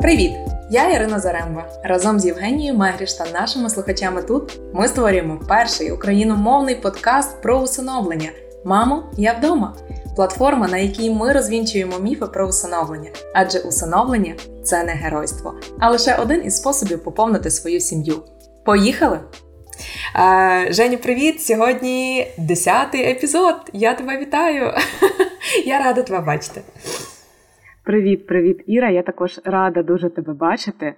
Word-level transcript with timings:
Привіт! 0.00 0.32
Я 0.70 0.90
Ірина 0.90 1.20
Заремба. 1.20 1.68
Разом 1.82 2.20
з 2.20 2.26
Євгенією 2.26 2.78
Мегріш 2.78 3.12
та 3.12 3.30
нашими 3.30 3.70
слухачами 3.70 4.22
тут 4.22 4.60
ми 4.74 4.88
створюємо 4.88 5.40
перший 5.48 5.92
україномовний 5.92 6.74
подкаст 6.74 7.42
про 7.42 7.58
усиновлення. 7.58 8.30
Мамо, 8.64 9.02
я 9.16 9.32
вдома. 9.32 9.76
Платформа, 10.16 10.68
на 10.68 10.78
якій 10.78 11.10
ми 11.10 11.32
розвінчуємо 11.32 11.98
міфи 11.98 12.26
про 12.26 12.48
усиновлення, 12.48 13.10
адже 13.34 13.58
усиновлення 13.58 14.34
це 14.64 14.84
не 14.84 14.92
геройство, 14.92 15.54
а 15.78 15.90
лише 15.90 16.14
один 16.14 16.44
із 16.44 16.56
способів 16.56 17.04
поповнити 17.04 17.50
свою 17.50 17.80
сім'ю. 17.80 18.22
Поїхали! 18.64 19.20
Женю, 20.70 20.98
привіт! 20.98 21.42
Сьогодні 21.42 22.26
10-й 22.38 23.10
епізод. 23.10 23.56
Я 23.72 23.94
тебе 23.94 24.18
вітаю! 24.18 24.72
Я 25.66 25.78
рада 25.78 26.02
тебе 26.02 26.20
бачити. 26.20 26.62
Привіт, 27.84 28.26
привіт, 28.26 28.64
Іра. 28.66 28.90
Я 28.90 29.02
також 29.02 29.40
рада 29.44 29.82
дуже 29.82 30.10
тебе 30.10 30.34
бачити. 30.34 30.94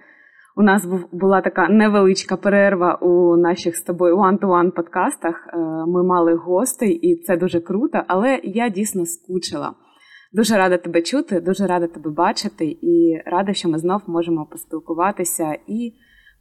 У 0.56 0.62
нас 0.62 0.86
була 1.12 1.40
така 1.40 1.68
невеличка 1.68 2.36
перерва 2.36 2.94
у 2.94 3.36
наших 3.36 3.76
з 3.76 3.82
тобою 3.82 4.16
one-to-one 4.16 4.70
подкастах. 4.70 5.48
Е, 5.48 5.56
ми 5.86 6.04
мали 6.04 6.34
гостей, 6.34 6.92
і 6.92 7.16
це 7.16 7.36
дуже 7.36 7.60
круто, 7.60 8.02
але 8.06 8.40
я 8.42 8.68
дійсно 8.68 9.06
скучила. 9.06 9.74
Дуже 10.32 10.56
рада 10.56 10.76
тебе 10.76 11.02
чути, 11.02 11.40
дуже 11.40 11.66
рада 11.66 11.86
тебе 11.86 12.10
бачити, 12.10 12.76
і 12.82 13.22
рада, 13.26 13.52
що 13.52 13.68
ми 13.68 13.78
знов 13.78 14.02
можемо 14.06 14.46
поспілкуватися 14.46 15.58
і 15.66 15.92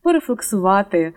порефлексувати 0.04 1.00
е, 1.00 1.14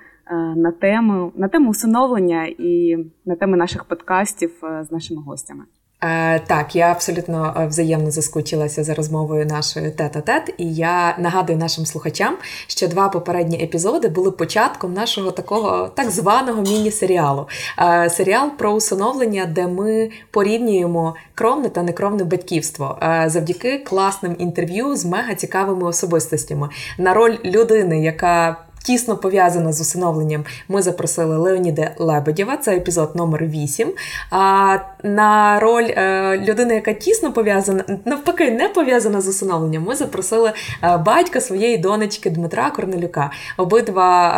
на 0.57 0.73
тему 0.73 1.33
на 1.37 1.49
тему 1.49 1.71
усиновлення 1.71 2.47
і 2.59 2.97
на 3.25 3.37
теми 3.37 3.57
наших 3.57 3.85
подкастів 3.85 4.51
е, 4.65 4.85
з 4.85 4.93
нашими 4.93 5.23
гостями. 5.23 5.65
Е, 6.05 6.41
так, 6.47 6.77
я 6.77 6.91
абсолютно 6.91 7.55
е, 7.61 7.67
взаємно 7.67 8.11
заскучилася 8.11 8.85
за 8.85 8.95
розмовою 8.95 9.47
нашою 9.47 9.91
тет-а-тет, 9.91 10.55
і 10.59 10.75
я 10.75 11.17
нагадую 11.19 11.59
нашим 11.59 11.87
слухачам, 11.87 12.37
що 12.67 12.89
два 12.89 13.09
попередні 13.09 13.63
епізоди 13.63 14.09
були 14.09 14.31
початком 14.31 14.93
нашого 14.93 15.31
такого 15.31 15.89
так 15.95 16.11
званого 16.11 16.63
міні-серіалу. 16.63 17.49
Е, 17.79 18.11
серіал 18.11 18.51
про 18.59 18.71
усиновлення, 18.73 19.47
де 19.47 19.67
ми 19.67 20.11
порівнюємо 20.31 21.15
кровне 21.35 21.69
та 21.69 21.83
некровне 21.83 22.25
батьківство 22.25 22.99
завдяки 23.27 23.79
класним 23.79 24.37
інтерв'ю 24.39 24.97
з 24.97 25.05
мега 25.05 25.35
цікавими 25.35 25.87
особистостями 25.87 26.69
на 26.99 27.15
роль 27.15 27.37
людини, 27.45 28.03
яка 28.03 28.64
тісно 28.85 29.17
пов'язана 29.17 29.73
з 29.73 29.81
усиновленням, 29.81 30.45
ми 30.69 30.83
запросили 30.83 31.37
Леоніда 31.37 31.91
Лебедєва, 31.99 32.57
це 32.57 32.77
епізод 32.77 33.17
номер 33.17 33.45
8. 33.45 33.93
А 34.31 34.77
на 35.03 35.61
роль 35.61 35.85
е, 35.97 36.39
людини, 36.39 36.75
яка 36.75 36.93
тісно 36.93 37.33
пов'язана, 37.33 37.85
навпаки, 38.05 38.51
не 38.51 38.69
пов'язана 38.69 39.21
з 39.21 39.29
усиновленням, 39.29 39.83
ми 39.83 39.95
запросили 39.95 40.53
е, 40.83 40.97
батька 40.97 41.41
своєї 41.41 41.79
донечки 41.79 42.31
Дмитра 42.31 42.71
Корнелюка. 42.71 43.31
Обидва 43.57 44.31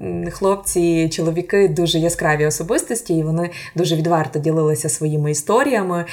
е, 0.00 0.30
хлопці, 0.30 1.08
чоловіки 1.08 1.68
дуже 1.68 1.98
яскраві 1.98 2.46
особистості, 2.46 3.14
і 3.14 3.22
вони 3.22 3.50
дуже 3.74 3.96
відверто 3.96 4.38
ділилися 4.38 4.88
своїми 4.88 5.30
історіями, 5.30 6.04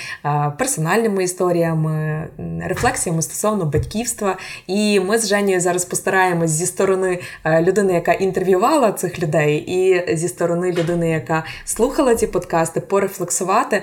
персональними 0.57 1.23
історіями, 1.23 2.27
рефлексіями 2.61 3.21
стосовно 3.21 3.65
батьківства. 3.65 4.37
І 4.67 4.99
ми 4.99 5.17
з 5.17 5.27
Женєю 5.27 5.59
зараз 5.59 5.85
постараємось 5.85 6.49
зі 6.51 6.65
сторони 6.65 7.19
людини, 7.65 7.93
яка 7.93 8.13
інтерв'ювала 8.13 8.91
цих 8.91 9.19
людей, 9.19 9.57
і 9.57 10.03
зі 10.15 10.27
сторони 10.27 10.71
людини, 10.71 11.09
яка 11.09 11.43
слухала 11.65 12.15
ці 12.15 12.27
подкасти, 12.27 12.81
порефлексувати, 12.81 13.81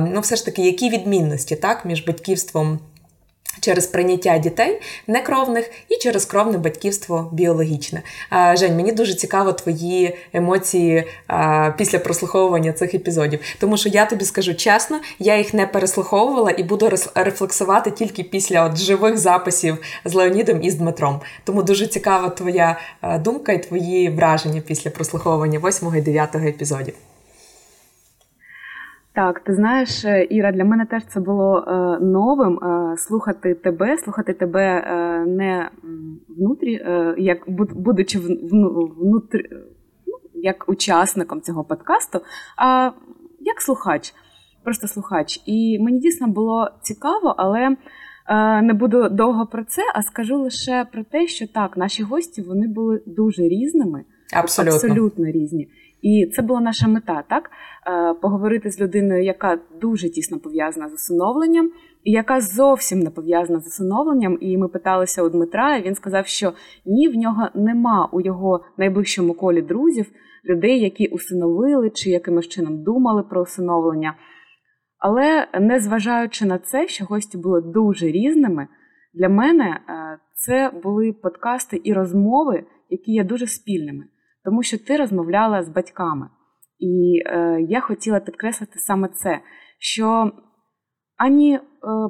ну 0.00 0.20
все 0.20 0.36
ж 0.36 0.44
таки, 0.44 0.62
які 0.62 0.90
відмінності 0.90 1.56
так 1.56 1.84
між 1.84 2.06
батьківством 2.06 2.78
через 3.60 3.86
прийняття 3.86 4.38
дітей 4.38 4.80
некровних 5.06 5.70
і 5.88 5.96
через 5.96 6.24
кровне 6.24 6.58
батьківство 6.58 7.30
біологічне. 7.32 8.02
Жень, 8.54 8.76
мені 8.76 8.92
дуже 8.92 9.14
цікаво 9.14 9.52
твої 9.52 10.16
емоції 10.32 11.04
після 11.76 11.98
прослуховування 11.98 12.72
цих 12.72 12.94
епізодів. 12.94 13.40
Тому 13.58 13.76
що 13.76 13.88
я 13.88 14.06
тобі 14.06 14.24
скажу 14.24 14.54
чесно, 14.54 15.00
я 15.18 15.38
їх 15.38 15.54
не 15.54 15.66
переслуховувала 15.66 16.50
і 16.56 16.62
буду 16.62 16.90
рефлексувати 17.14 17.90
тільки 17.90 18.22
після 18.22 18.64
от 18.64 18.76
живих 18.76 19.18
записів 19.18 19.78
з 20.04 20.14
Леонідом 20.14 20.62
і 20.62 20.70
з 20.70 20.74
Дмитром. 20.74 21.20
Тому 21.44 21.62
дуже 21.62 21.86
цікава 21.86 22.28
твоя 22.28 22.78
думка 23.20 23.52
і 23.52 23.62
твої 23.62 24.10
враження 24.10 24.60
після 24.60 24.90
прослуховування 24.90 25.60
8 25.64 25.94
і 25.96 26.00
9 26.00 26.34
епізодів. 26.34 26.94
Так, 29.16 29.40
ти 29.40 29.54
знаєш, 29.54 30.04
е, 30.04 30.26
Іра, 30.30 30.52
для 30.52 30.64
мене 30.64 30.86
теж 30.86 31.02
це 31.06 31.20
було 31.20 31.58
е, 31.58 32.04
новим 32.04 32.58
е, 32.58 32.96
слухати 32.96 33.54
тебе, 33.54 33.98
слухати 33.98 34.34
тебе 34.34 34.82
не 35.26 35.70
внутрі, 36.28 36.86
як 37.18 37.38
будучи 37.74 38.18
внутрі, 38.98 39.48
ну, 40.06 40.14
як 40.34 40.68
учасником 40.68 41.40
цього 41.40 41.64
подкасту, 41.64 42.20
а 42.56 42.90
як 43.40 43.60
слухач, 43.60 44.14
просто 44.64 44.88
слухач. 44.88 45.42
І 45.46 45.78
мені 45.78 46.00
дійсно 46.00 46.28
було 46.28 46.70
цікаво, 46.82 47.34
але 47.38 47.76
не 48.62 48.72
буду 48.72 49.08
довго 49.08 49.46
про 49.46 49.64
це, 49.64 49.82
а 49.94 50.02
скажу 50.02 50.38
лише 50.38 50.86
про 50.92 51.04
те, 51.04 51.26
що 51.26 51.46
так, 51.46 51.76
наші 51.76 52.02
гості 52.02 52.42
вони 52.42 52.68
були 52.68 53.02
дуже 53.06 53.42
різними, 53.42 54.04
абсолютно, 54.34 54.74
абсолютно 54.74 55.26
різні. 55.26 55.68
І 56.06 56.26
це 56.26 56.42
була 56.42 56.60
наша 56.60 56.88
мета, 56.88 57.24
так 57.28 57.50
е, 57.50 58.14
поговорити 58.14 58.70
з 58.70 58.80
людиною, 58.80 59.24
яка 59.24 59.58
дуже 59.80 60.10
тісно 60.10 60.38
пов'язана 60.38 60.88
з 60.88 60.94
усиновленням, 60.94 61.70
і 62.04 62.10
яка 62.10 62.40
зовсім 62.40 62.98
не 63.00 63.10
пов'язана 63.10 63.60
з 63.60 63.66
усиновленням. 63.66 64.38
І 64.40 64.58
ми 64.58 64.68
питалися 64.68 65.22
у 65.22 65.28
Дмитра. 65.28 65.76
і 65.76 65.82
Він 65.82 65.94
сказав, 65.94 66.26
що 66.26 66.52
ні, 66.84 67.08
в 67.08 67.14
нього 67.14 67.48
нема 67.54 68.08
у 68.12 68.20
його 68.20 68.64
найближчому 68.78 69.34
колі 69.34 69.62
друзів 69.62 70.06
людей, 70.44 70.80
які 70.80 71.06
усиновили 71.06 71.90
чи 71.90 72.10
якимось 72.10 72.48
чином 72.48 72.82
думали 72.82 73.22
про 73.22 73.42
усиновлення. 73.42 74.14
Але 74.98 75.48
незважаючи 75.60 76.46
на 76.46 76.58
це, 76.58 76.88
що 76.88 77.04
гості 77.04 77.38
були 77.38 77.60
дуже 77.60 78.06
різними, 78.06 78.68
для 79.14 79.28
мене 79.28 79.64
е, 79.64 80.18
це 80.34 80.70
були 80.82 81.12
подкасти 81.12 81.80
і 81.84 81.92
розмови, 81.92 82.64
які 82.90 83.12
є 83.12 83.24
дуже 83.24 83.46
спільними 83.46 84.04
тому 84.46 84.62
що 84.62 84.78
ти 84.78 84.96
розмовляла 84.96 85.62
з 85.62 85.68
батьками. 85.68 86.28
І 86.78 87.22
е, 87.26 87.60
я 87.68 87.80
хотіла 87.80 88.20
підкреслити 88.20 88.78
саме 88.78 89.08
це, 89.08 89.40
що 89.78 90.32
ані 91.16 91.54
е, 91.54 91.60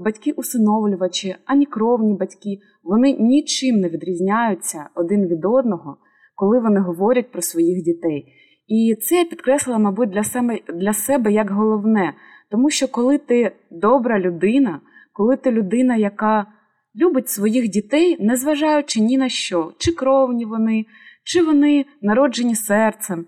батьки-усиновлювачі, 0.04 1.36
ані 1.46 1.66
кровні 1.66 2.14
батьки, 2.14 2.58
вони 2.82 3.12
нічим 3.12 3.76
не 3.76 3.88
відрізняються 3.88 4.88
один 4.94 5.26
від 5.26 5.44
одного, 5.44 5.96
коли 6.34 6.60
вони 6.60 6.80
говорять 6.80 7.32
про 7.32 7.42
своїх 7.42 7.84
дітей. 7.84 8.25
І 8.66 8.96
це 9.00 9.16
я 9.16 9.25
підкреслила, 9.25 9.78
мабуть, 9.78 10.10
для 10.10 10.25
себе, 10.25 10.58
для 10.75 10.92
себе 10.92 11.32
як 11.32 11.50
головне. 11.50 12.14
Тому 12.50 12.70
що 12.70 12.88
коли 12.88 13.19
ти 13.19 13.52
добра 13.70 14.20
людина, 14.20 14.80
коли 15.12 15.36
ти 15.36 15.50
людина, 15.50 15.96
яка 15.96 16.46
любить 16.96 17.28
своїх 17.28 17.69
дітей, 17.69 18.16
незважаючи 18.20 19.00
ні 19.00 19.19
на 19.19 19.28
що, 19.28 19.72
чи 19.78 19.92
кровні 19.92 20.44
вони, 20.44 20.84
чи 21.26 21.42
вони 21.42 21.84
народжені 22.03 22.54
серцем. 22.54 23.26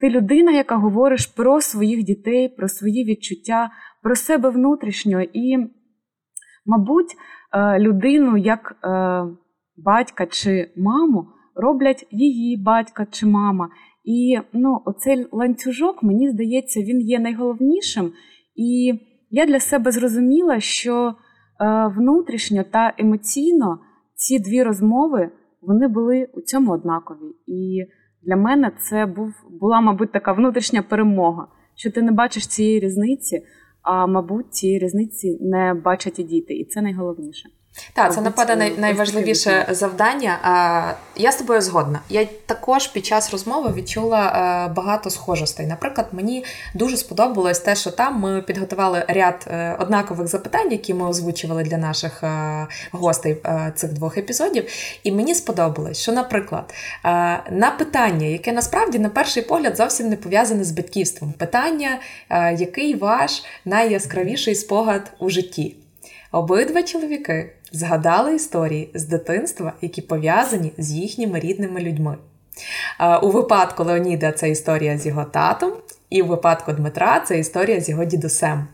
Ти 0.00 0.10
людина, 0.10 0.52
яка 0.52 0.76
говориш 0.76 1.26
про 1.26 1.60
своїх 1.60 2.04
дітей, 2.04 2.48
про 2.48 2.68
свої 2.68 3.04
відчуття, 3.04 3.70
про 4.02 4.16
себе 4.16 4.50
внутрішньо 4.50 5.22
і, 5.22 5.56
мабуть, 6.66 7.16
е, 7.52 7.78
людину 7.78 8.36
як 8.36 8.76
е, 8.84 9.22
батька 9.76 10.26
чи 10.26 10.70
маму 10.76 11.26
роблять 11.54 12.06
її 12.10 12.56
батька 12.56 13.06
чи 13.10 13.26
мама. 13.26 13.68
І 14.04 14.38
ну, 14.52 14.82
оцей 14.84 15.26
ланцюжок, 15.32 16.02
мені 16.02 16.30
здається, 16.30 16.80
він 16.80 17.00
є 17.00 17.18
найголовнішим. 17.18 18.12
І 18.56 18.94
я 19.30 19.46
для 19.46 19.60
себе 19.60 19.90
зрозуміла, 19.90 20.60
що 20.60 21.08
е, 21.08 21.14
внутрішньо 21.96 22.64
та 22.64 22.94
емоційно 22.98 23.78
ці 24.14 24.38
дві 24.38 24.62
розмови 24.62 25.30
вони 25.62 25.88
були 25.88 26.28
у 26.32 26.40
цьому 26.40 26.72
однакові. 26.72 27.34
І 27.46 27.84
для 28.22 28.36
мене 28.36 28.72
це 28.80 29.06
був 29.06 29.34
була, 29.60 29.80
мабуть, 29.80 30.12
така 30.12 30.32
внутрішня 30.32 30.82
перемога, 30.82 31.46
що 31.74 31.90
ти 31.90 32.02
не 32.02 32.12
бачиш 32.12 32.46
цієї 32.46 32.80
різниці, 32.80 33.42
а 33.82 34.06
мабуть, 34.06 34.54
цієї 34.54 34.78
різниці 34.78 35.38
не 35.40 35.74
бачать 35.74 36.18
і 36.18 36.22
діти, 36.22 36.54
і 36.54 36.64
це 36.64 36.82
найголовніше. 36.82 37.48
Так, 37.92 38.14
це 38.14 38.20
напевно 38.20 38.56
най- 38.56 38.78
найважливіше 38.78 39.66
завдання. 39.70 40.38
Я 41.16 41.32
з 41.32 41.36
тобою 41.36 41.60
згодна. 41.60 42.00
Я 42.08 42.24
також 42.46 42.86
під 42.86 43.06
час 43.06 43.32
розмови 43.32 43.72
відчула 43.74 44.26
е, 44.26 44.72
багато 44.72 45.10
схожостей. 45.10 45.66
Наприклад, 45.66 46.06
мені 46.12 46.44
дуже 46.74 46.96
сподобалось 46.96 47.58
те, 47.58 47.74
що 47.76 47.90
там 47.90 48.20
ми 48.20 48.42
підготували 48.42 49.04
ряд 49.08 49.46
е, 49.50 49.76
однакових 49.78 50.28
запитань, 50.28 50.72
які 50.72 50.94
ми 50.94 51.08
озвучували 51.08 51.62
для 51.62 51.76
наших 51.76 52.22
е, 52.22 52.66
гостей 52.92 53.36
цих 53.74 53.92
двох 53.92 54.18
епізодів. 54.18 54.64
І 55.02 55.12
мені 55.12 55.34
сподобалось, 55.34 56.02
що, 56.02 56.12
наприклад, 56.12 56.74
на 57.50 57.74
питання, 57.78 58.26
яке 58.26 58.52
насправді 58.52 58.98
на 58.98 59.08
перший 59.08 59.42
погляд 59.42 59.76
зовсім 59.76 60.08
не 60.08 60.16
пов'язане 60.16 60.64
з 60.64 60.70
батьківством, 60.70 61.32
питання, 61.32 61.98
який 62.58 62.94
ваш 62.94 63.42
найяскравіший 63.64 64.54
спогад 64.54 65.12
у 65.18 65.30
житті. 65.30 65.76
Обидва 66.32 66.82
чоловіки 66.82 67.52
згадали 67.72 68.34
історії 68.34 68.90
з 68.94 69.04
дитинства, 69.04 69.72
які 69.80 70.02
пов'язані 70.02 70.72
з 70.78 70.92
їхніми 70.92 71.40
рідними 71.40 71.80
людьми. 71.80 72.16
У 73.22 73.30
випадку 73.30 73.84
Леоніда 73.84 74.32
це 74.32 74.50
історія 74.50 74.98
з 74.98 75.06
його 75.06 75.24
татом, 75.24 75.72
і 76.10 76.22
у 76.22 76.26
випадку 76.26 76.72
Дмитра 76.72 77.20
це 77.20 77.38
історія 77.38 77.80
з 77.80 77.88
його 77.88 78.04
дідусем. 78.04 78.66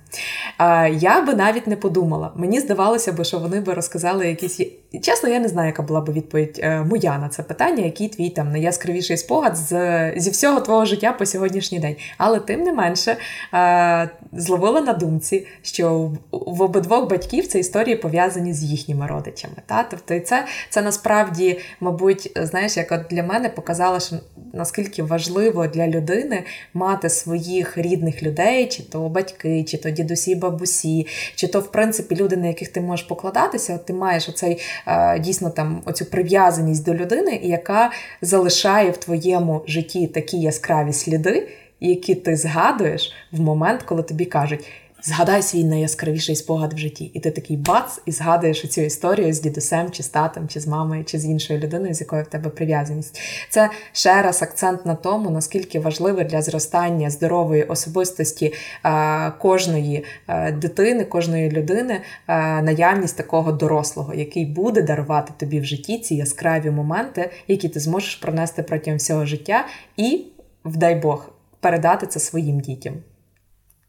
Я 0.93 1.23
би 1.27 1.35
навіть 1.35 1.67
не 1.67 1.77
подумала. 1.77 2.33
Мені 2.37 2.61
здавалося 2.61 3.13
б, 3.13 3.25
що 3.25 3.39
вони 3.39 3.61
би 3.61 3.75
розказали 3.75 4.29
якісь. 4.29 4.61
Чесно, 5.03 5.29
я 5.29 5.39
не 5.39 5.49
знаю, 5.49 5.67
яка 5.67 5.83
була 5.83 6.01
б 6.01 6.13
відповідь 6.13 6.61
е, 6.63 6.81
моя 6.81 7.19
на 7.19 7.29
це 7.29 7.43
питання, 7.43 7.85
який 7.85 8.09
твій 8.09 8.31
там 8.31 8.53
найяскравіший 8.53 9.17
спогад 9.17 9.57
з, 9.57 10.13
зі 10.17 10.31
всього 10.31 10.61
твого 10.61 10.85
життя 10.85 11.13
по 11.13 11.27
сьогоднішній 11.27 11.81
день. 11.81 11.97
Але 12.19 12.41
тим 12.41 12.63
не 12.63 12.73
менше 12.73 13.17
е, 13.55 14.11
зловила 14.33 14.81
на 14.81 14.93
думці, 14.93 15.47
що 15.63 16.13
в 16.31 16.63
обидвох 16.63 17.11
батьків 17.11 17.47
це 17.47 17.59
історії 17.59 17.97
пов'язані 17.97 18.53
з 18.53 18.63
їхніми 18.63 19.07
родичами. 19.07 19.55
Та? 19.67 19.83
Тобто, 19.91 20.21
це 20.21 20.47
це 20.71 20.83
насправді, 20.83 21.61
мабуть, 21.81 22.33
знаєш, 22.37 22.77
як 22.77 22.93
от 22.93 23.01
для 23.11 23.23
мене 23.23 23.49
показало, 23.49 24.01
що 24.01 24.17
наскільки 24.53 25.03
важливо 25.03 25.67
для 25.67 25.89
людини 25.89 26.45
мати 26.75 27.09
своїх 27.27 27.79
рідних 27.79 28.23
людей, 28.23 28.67
чи 28.67 28.83
то 28.83 29.09
батьки, 29.09 29.65
чи 29.65 29.79
то 29.79 29.91
дідусі, 29.91 30.35
бабусі, 30.35 31.07
чи 31.35 31.49
то, 31.49 31.61
в 31.61 31.73
принципі, 31.73 32.17
люди, 32.17 32.37
на 32.37 32.47
яких 32.47 32.69
ти 32.69 32.81
можеш 32.81 33.07
покладатися, 33.07 33.75
от 33.75 33.85
ти 33.85 33.93
маєш 33.93 34.29
оцей 34.29 34.61
е, 34.87 35.19
дійсно 35.19 35.51
там 35.51 35.83
оцю 35.85 36.05
прив'язаність 36.05 36.85
до 36.85 36.95
людини, 36.95 37.41
яка 37.43 37.91
залишає 38.23 38.91
в 38.91 38.97
твоєму 38.97 39.63
житті 39.67 40.07
такі 40.07 40.41
яскраві 40.41 40.93
сліди, 40.93 41.49
які 41.81 42.15
ти 42.15 42.37
згадуєш 42.37 43.13
в 43.33 43.41
момент, 43.41 43.83
коли 43.83 44.03
тобі 44.03 44.25
кажуть. 44.25 44.65
Згадай 45.09 45.43
свій 45.43 45.65
найяскравіший 45.65 46.37
спогад 46.37 46.73
в 46.73 46.79
житті, 46.79 47.05
і 47.05 47.21
ти 47.21 47.31
такий 47.31 47.57
бац, 47.57 48.01
і 48.07 48.13
згадуєш 48.13 48.69
цю 48.69 48.81
історію 48.81 49.33
з 49.33 49.41
дідусем, 49.41 49.91
чи 49.91 50.03
з 50.03 50.09
татом, 50.09 50.49
чи 50.49 50.61
з 50.61 50.67
мамою, 50.67 51.05
чи 51.05 51.19
з 51.19 51.25
іншою 51.25 51.59
людиною, 51.61 51.95
з 51.95 52.01
якою 52.01 52.23
в 52.23 52.27
тебе 52.27 52.51
прив'язаність. 52.51 53.21
Це 53.51 53.71
ще 53.93 54.23
раз 54.23 54.43
акцент 54.43 54.87
на 54.87 54.95
тому, 54.95 55.31
наскільки 55.31 55.81
важливо 55.81 56.23
для 56.23 56.43
зростання 56.43 57.11
здорової 57.11 57.63
особистості 57.63 58.55
е, 58.85 59.31
кожної 59.31 60.05
е, 60.29 60.53
дитини, 60.53 61.05
кожної 61.05 61.51
людини 61.51 62.01
е, 62.29 62.63
наявність 62.63 63.17
такого 63.17 63.53
дорослого, 63.53 64.15
який 64.15 64.47
буде 64.47 64.83
дарувати 64.83 65.33
тобі 65.37 65.61
в 65.61 65.65
житті 65.65 65.99
ці 65.99 66.15
яскраві 66.15 66.71
моменти, 66.71 67.31
які 67.49 67.69
ти 67.69 67.81
зможеш 67.81 68.17
пронести 68.17 68.63
протягом 68.63 68.99
всього 68.99 69.27
життя, 69.27 69.67
і, 69.97 70.25
вдай 70.65 70.95
Бог, 70.95 71.31
передати 71.61 72.07
це 72.07 72.21
своїм 72.21 72.61
дітям. 72.61 72.95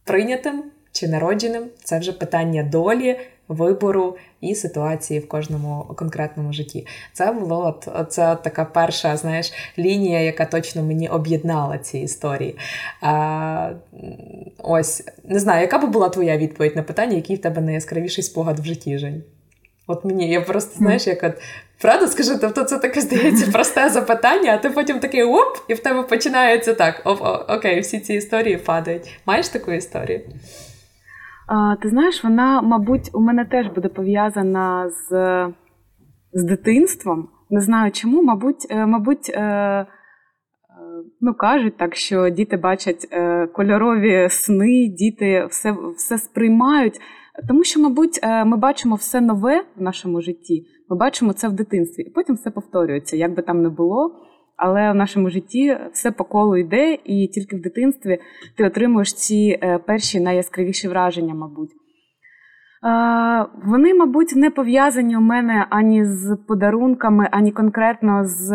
Прийнятим 0.03 0.63
чи 0.99 1.07
народженим 1.07 1.63
це 1.83 1.99
вже 1.99 2.11
питання 2.11 2.63
долі, 2.63 3.19
вибору 3.47 4.17
і 4.41 4.55
ситуації 4.55 5.19
в 5.19 5.27
кожному 5.27 5.85
конкретному 5.95 6.53
житті. 6.53 6.87
Це 7.13 7.31
було 7.31 7.65
от, 7.65 8.11
це 8.13 8.31
от 8.31 8.43
така 8.43 8.65
перша 8.65 9.17
знаєш, 9.17 9.53
лінія, 9.77 10.19
яка 10.19 10.45
точно 10.45 10.83
мені 10.83 11.09
об'єднала 11.09 11.77
ці 11.77 11.99
історії. 11.99 12.57
А, 13.01 13.71
Ось 14.63 15.03
не 15.23 15.39
знаю, 15.39 15.61
яка 15.61 15.77
би 15.77 15.87
була 15.87 16.09
твоя 16.09 16.37
відповідь 16.37 16.75
на 16.75 16.83
питання, 16.83 17.15
який 17.15 17.35
в 17.35 17.41
тебе 17.41 17.61
найяскравіший 17.61 18.23
спогад 18.23 18.59
в 18.59 18.65
житті 18.65 18.97
Жень? 18.97 19.23
От 19.87 20.05
мені, 20.05 20.29
я 20.29 20.41
просто, 20.41 20.77
знаєш, 20.77 21.07
як 21.07 21.23
от, 21.23 21.33
правда 21.81 22.07
скажи, 22.07 22.37
тобто 22.37 22.63
це 22.63 22.77
таке 22.77 23.01
здається 23.01 23.51
просте 23.51 23.89
запитання, 23.89 24.53
а 24.53 24.57
ти 24.57 24.69
потім 24.69 24.99
такий 24.99 25.23
оп, 25.23 25.57
і 25.67 25.73
в 25.73 25.79
тебе 25.79 26.03
починається 26.03 26.73
так: 26.73 27.01
о, 27.05 27.11
о, 27.11 27.45
окей, 27.55 27.79
всі 27.79 27.99
ці 27.99 28.13
історії 28.13 28.57
падають. 28.57 29.19
Маєш 29.25 29.47
таку 29.47 29.71
історію? 29.71 30.21
Ти 31.81 31.89
знаєш, 31.89 32.23
вона, 32.23 32.61
мабуть, 32.61 33.09
у 33.13 33.21
мене 33.21 33.45
теж 33.45 33.67
буде 33.67 33.89
пов'язана 33.89 34.89
з 34.89 35.11
з 36.33 36.43
дитинством. 36.43 37.27
Не 37.49 37.61
знаю 37.61 37.91
чому, 37.91 38.23
мабуть, 38.23 38.67
е, 38.69 38.85
мабуть, 38.85 39.29
е, 39.29 39.41
е, 39.41 39.87
ну 41.21 41.33
кажуть 41.33 41.77
так, 41.77 41.95
що 41.95 42.29
діти 42.29 42.57
бачать 42.57 43.07
кольорові 43.53 44.27
сни, 44.29 44.87
діти 44.87 45.45
все, 45.49 45.75
все 45.97 46.17
сприймають. 46.17 46.99
Тому 47.47 47.63
що, 47.63 47.79
мабуть, 47.79 48.19
ми 48.45 48.57
бачимо 48.57 48.95
все 48.95 49.21
нове 49.21 49.63
в 49.75 49.81
нашому 49.81 50.21
житті. 50.21 50.65
Ми 50.89 50.97
бачимо 50.97 51.33
це 51.33 51.47
в 51.47 51.53
дитинстві, 51.53 52.03
і 52.03 52.09
потім 52.09 52.35
все 52.35 52.51
повторюється, 52.51 53.17
як 53.17 53.35
би 53.35 53.41
там 53.41 53.61
не 53.61 53.69
було 53.69 54.15
але 54.57 54.91
в 54.91 54.95
нашому 54.95 55.29
житті 55.29 55.77
все 55.93 56.11
по 56.11 56.23
колу 56.23 56.57
йде, 56.57 56.97
і 57.05 57.27
тільки 57.27 57.55
в 57.55 57.61
дитинстві 57.61 58.19
ти 58.57 58.65
отримуєш 58.65 59.13
ці 59.13 59.59
е, 59.63 59.77
перші 59.77 60.19
найяскравіші 60.19 60.87
враження, 60.87 61.33
мабуть. 61.33 61.71
Вони, 63.65 63.93
мабуть, 63.93 64.33
не 64.35 64.49
пов'язані 64.49 65.17
у 65.17 65.21
мене 65.21 65.67
ані 65.69 66.05
з 66.05 66.37
подарунками, 66.47 67.29
ані 67.31 67.51
конкретно 67.51 68.21
з 68.25 68.51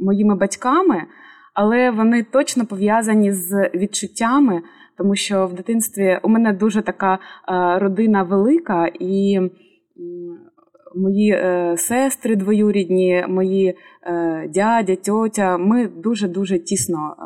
моїми 0.00 0.34
батьками, 0.34 1.02
але 1.54 1.90
вони 1.90 2.22
точно 2.22 2.66
пов'язані 2.66 3.32
з 3.32 3.70
відчуттями, 3.74 4.62
тому 4.98 5.16
що 5.16 5.46
в 5.46 5.54
дитинстві 5.54 6.18
у 6.22 6.28
мене 6.28 6.52
дуже 6.52 6.82
така 6.82 7.18
родина 7.78 8.22
велика, 8.22 8.90
і 9.00 9.40
мої 10.94 11.30
е, 11.30 11.74
сестри 11.78 12.36
двоюрідні, 12.36 13.24
мої 13.28 13.74
е, 14.02 14.48
дядя, 14.48 14.96
тьотя. 14.96 15.58
Ми 15.58 15.88
дуже-дуже 15.88 16.58
тісно 16.58 16.98
е, 16.98 17.22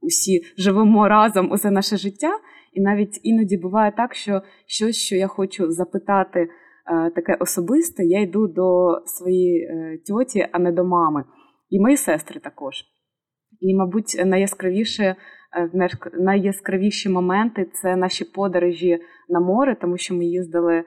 усі 0.00 0.40
живемо 0.58 1.08
разом 1.08 1.52
усе 1.52 1.70
наше 1.70 1.96
життя. 1.96 2.30
І 2.72 2.80
навіть 2.80 3.20
іноді 3.22 3.56
буває 3.56 3.92
так, 3.96 4.14
що 4.14 4.42
щось, 4.66 4.96
що 4.96 5.16
я 5.16 5.26
хочу 5.26 5.70
запитати 5.70 6.40
е, 6.40 7.10
таке 7.10 7.36
особисте, 7.40 8.04
я 8.04 8.20
йду 8.20 8.46
до 8.46 8.98
своєї 9.06 9.64
е, 9.64 9.98
тьоті, 10.06 10.48
а 10.52 10.58
не 10.58 10.72
до 10.72 10.84
мами. 10.84 11.24
І 11.70 11.80
мої 11.80 11.96
сестри 11.96 12.40
також. 12.40 12.74
І, 13.60 13.76
мабуть, 13.76 14.22
найяскравіше. 14.24 15.16
Е, 15.56 15.88
найяскравіші 16.18 17.08
моменти 17.08 17.66
це 17.72 17.96
наші 17.96 18.24
подорожі 18.24 18.98
на 19.28 19.40
море, 19.40 19.76
тому 19.80 19.98
що 19.98 20.14
ми 20.14 20.24
їздили 20.24 20.84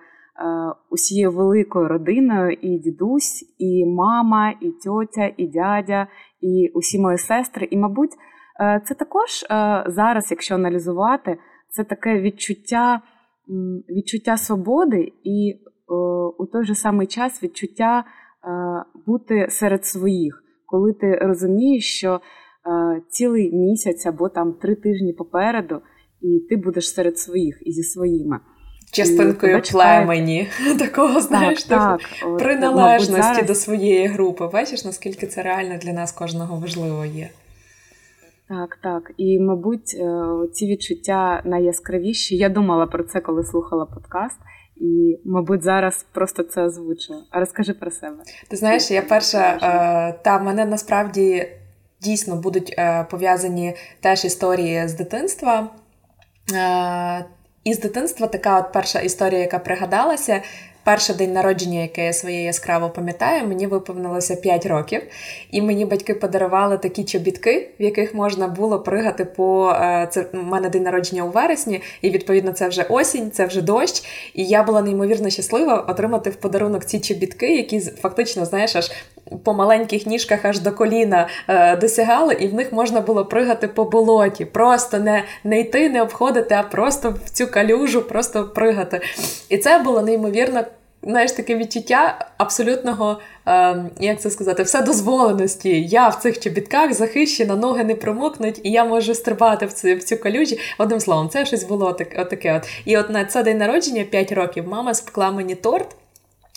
усією 0.90 1.32
великою 1.32 1.88
родиною, 1.88 2.52
і 2.62 2.80
дідусь, 2.80 3.56
і 3.58 3.86
мама, 3.86 4.54
і 4.62 4.72
тьотя, 4.72 5.34
і 5.38 5.48
дядя, 5.48 6.08
і 6.42 6.72
усі 6.74 7.00
мої 7.00 7.18
сестри. 7.18 7.68
І, 7.72 7.78
мабуть, 7.78 8.12
е, 8.62 8.82
це 8.86 8.94
також 8.94 9.44
е, 9.44 9.48
зараз, 9.88 10.32
якщо 10.32 10.56
аналізувати, 10.56 11.38
це 11.70 11.84
таке 11.84 12.22
відчуття 12.22 13.02
відчуття 13.90 14.38
свободи 14.38 15.14
і 15.24 15.60
у 16.38 16.46
той 16.46 16.66
же 16.66 16.76
самий 16.76 17.08
час 17.08 17.44
відчуття 17.44 18.04
бути 19.06 19.48
серед 19.50 19.86
своїх, 19.86 20.44
коли 20.66 20.94
ти 20.94 21.16
розумієш, 21.16 21.98
що 21.98 22.22
цілий 23.10 23.52
місяць 23.52 24.06
або 24.06 24.30
там 24.30 24.54
три 24.54 24.76
тижні 24.76 25.14
попереду, 25.14 25.82
і 26.22 26.40
ти 26.50 26.56
будеш 26.58 26.94
серед 26.94 27.20
своїх 27.20 27.62
і 27.66 27.72
зі 27.72 27.84
своїми 27.84 28.40
частинкою 28.92 29.62
племені 29.72 30.48
такого 30.80 31.22
знаєш 31.22 31.64
так, 31.64 32.02
так. 32.20 32.38
приналежності 32.38 33.14
От, 33.14 33.24
зараз... 33.24 33.48
до 33.48 33.56
своєї 33.56 34.08
групи. 34.08 34.50
Бачиш, 34.54 34.86
наскільки 34.86 35.28
це 35.28 35.42
реально 35.42 35.78
для 35.78 35.94
нас 35.94 36.12
кожного 36.12 36.60
важливо 36.60 37.06
є. 37.06 37.30
Так, 38.50 38.78
так. 38.84 39.12
І, 39.18 39.40
мабуть, 39.40 39.96
е, 40.00 40.24
ці 40.54 40.68
відчуття 40.68 41.42
найяскравіші. 41.46 42.38
Я 42.38 42.50
думала 42.50 42.86
про 42.86 43.04
це, 43.04 43.20
коли 43.20 43.44
слухала 43.44 43.86
подкаст. 43.86 44.38
І, 44.76 45.20
мабуть, 45.26 45.64
зараз 45.64 46.06
просто 46.12 46.44
це 46.44 46.64
озвучила. 46.64 47.24
А 47.30 47.40
розкажи 47.40 47.74
про 47.74 47.92
себе. 47.92 48.18
Ти 48.48 48.58
знаєш, 48.58 48.92
я 48.92 49.02
перша 49.02 49.50
е, 49.52 50.20
та 50.24 50.40
мене 50.40 50.66
насправді 50.66 51.48
дійсно 52.02 52.36
будуть 52.36 52.76
е, 52.78 53.08
пов'язані 53.12 53.74
теж 54.02 54.26
історії 54.26 54.88
з 54.88 54.94
дитинства. 54.94 55.70
І 57.64 57.74
з 57.74 57.80
дитинства 57.80 58.28
така 58.28 58.60
от 58.60 58.72
перша 58.72 59.00
історія, 59.00 59.40
яка 59.40 59.60
пригадалася. 59.60 60.42
Перший 60.84 61.16
день 61.16 61.34
народження, 61.34 61.82
яке 61.82 62.06
я 62.06 62.14
своє 62.14 62.44
яскраво 62.44 62.90
пам'ятаю, 62.90 63.48
мені 63.48 63.68
виповнилося 63.68 64.36
5 64.36 64.66
років, 64.66 65.02
і 65.52 65.62
мені 65.62 65.86
батьки 65.86 66.14
подарували 66.14 66.78
такі 66.78 67.04
чобітки, 67.04 67.70
в 67.80 67.84
яких 67.84 68.16
можна 68.16 68.48
було 68.48 68.80
пригати 68.80 69.26
по 69.26 69.72
е, 69.72 70.08
це. 70.12 70.26
У 70.34 70.38
мене 70.38 70.70
день 70.70 70.84
народження 70.84 71.24
у 71.24 71.30
вересні, 71.30 71.82
і 72.02 72.10
відповідно 72.10 72.52
це 72.52 72.68
вже 72.68 72.84
осінь, 72.84 73.32
це 73.32 73.46
вже 73.46 73.62
дощ. 73.62 74.04
І 74.34 74.46
я 74.46 74.64
була 74.64 74.82
неймовірно 74.82 75.30
щаслива 75.30 75.76
отримати 75.76 76.30
в 76.30 76.36
подарунок 76.36 76.86
ці 76.86 77.00
чобітки, 77.00 77.56
які 77.56 77.80
фактично, 77.80 78.46
знаєш, 78.46 78.76
аж 78.76 78.92
по 79.44 79.54
маленьких 79.54 80.06
ніжках 80.06 80.46
аж 80.46 80.60
до 80.60 80.72
коліна 80.72 81.28
е, 81.48 81.76
досягали, 81.76 82.34
і 82.34 82.48
в 82.48 82.54
них 82.54 82.74
можна 82.74 83.02
було 83.02 83.26
пригати 83.26 83.68
по 83.68 83.86
болоті. 83.86 84.46
Просто 84.46 85.00
не 85.00 85.24
не 85.44 85.60
йти, 85.60 85.90
не 85.90 86.02
обходити, 86.02 86.56
а 86.56 86.64
просто 86.64 87.16
в 87.26 87.30
цю 87.30 87.48
калюжу, 87.48 88.02
просто 88.02 88.46
пригати. 88.46 89.02
І 89.50 89.58
це 89.58 89.80
було 89.80 90.02
неймовірно. 90.02 90.64
Знаєш, 91.04 91.32
таке 91.32 91.56
відчуття 91.56 92.30
абсолютного, 92.38 93.20
е, 93.48 93.86
як 94.00 94.22
це 94.22 94.30
сказати, 94.30 94.64
вседозволеності. 94.64 95.84
Я 95.84 96.08
в 96.08 96.16
цих 96.16 96.40
чобітках 96.40 96.94
захищена, 96.94 97.56
ноги 97.56 97.84
не 97.84 97.96
промокнуть, 97.96 98.62
і 98.64 98.72
я 98.72 98.86
можу 98.86 99.16
стрибати 99.16 99.66
в 99.66 99.74
цю 99.74 99.96
в 99.96 100.04
цю 100.04 100.18
калюжі. 100.18 100.60
Одним 100.78 101.00
словом, 101.00 101.30
це 101.30 101.46
щось 101.46 101.64
було 101.64 101.94
так, 101.94 102.08
отаке. 102.18 102.58
От. 102.58 102.70
І 102.86 102.98
от 102.98 103.10
на 103.10 103.26
це 103.26 103.44
день 103.44 103.58
народження 103.58 104.04
5 104.04 104.32
років 104.32 104.68
мама 104.68 104.94
спекла 104.94 105.32
мені 105.32 105.56
торт. 105.56 105.96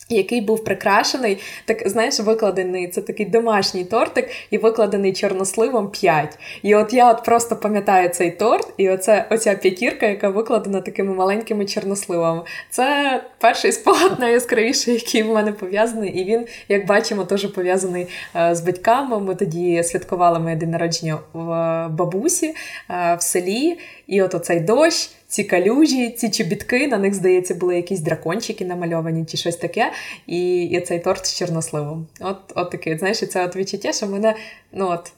Який 0.08 0.40
був 0.40 0.64
прикрашений, 0.64 1.38
так 1.64 1.88
знаєш, 1.88 2.20
викладений 2.20 2.88
це 2.88 3.02
такий 3.02 3.26
домашній 3.26 3.84
тортик 3.84 4.30
і 4.50 4.58
викладений 4.58 5.12
чорносливом 5.12 5.90
5. 5.90 6.38
І 6.62 6.74
от 6.74 6.92
я 6.92 7.10
от 7.10 7.24
просто 7.24 7.56
пам'ятаю 7.56 8.08
цей 8.08 8.30
торт, 8.30 8.72
і 8.76 8.90
оце, 8.90 9.26
оця 9.30 9.54
п'ятірка, 9.54 10.06
яка 10.06 10.28
викладена 10.28 10.80
такими 10.80 11.14
маленькими 11.14 11.66
чорносливами. 11.66 12.42
Це 12.70 13.20
перший 13.38 13.72
спогад 13.72 14.12
найяскравіший, 14.20 14.94
який 14.94 15.22
в 15.22 15.28
мене 15.28 15.52
пов'язаний. 15.52 16.10
І 16.10 16.24
він, 16.24 16.46
як 16.68 16.86
бачимо, 16.86 17.24
теж 17.24 17.46
пов'язаний 17.46 18.06
е, 18.36 18.54
з 18.54 18.60
батьками. 18.60 19.20
Ми 19.20 19.34
тоді 19.34 19.82
святкували 19.82 20.38
моє 20.38 20.56
день 20.56 20.70
народження 20.70 21.18
в 21.32 21.88
бабусі 21.88 22.54
е, 22.90 23.16
в 23.18 23.22
селі, 23.22 23.78
і 24.06 24.22
от 24.22 24.34
оцей 24.34 24.60
дощ 24.60 25.10
ці 25.34 25.44
калюжі, 25.44 26.10
ці 26.10 26.30
чобітки, 26.30 26.88
на 26.88 26.98
них, 26.98 27.14
здається, 27.14 27.54
були 27.54 27.76
якісь 27.76 28.00
дракончики 28.00 28.64
намальовані 28.64 29.24
чи 29.24 29.36
щось 29.36 29.56
таке. 29.56 29.92
І 30.26 30.64
і 30.64 30.80
цей 30.80 30.98
торт 30.98 31.26
з 31.26 31.38
чорносливом. 31.38 32.06
От 32.20 32.36
от 32.54 32.70
таке, 32.70 32.98
знаєш, 32.98 33.28
це 33.28 33.44
от 33.44 33.56
відчуття, 33.56 33.92
що 33.92 34.06
мене 34.06 34.34
ну, 34.72 34.88
от, 34.88 35.12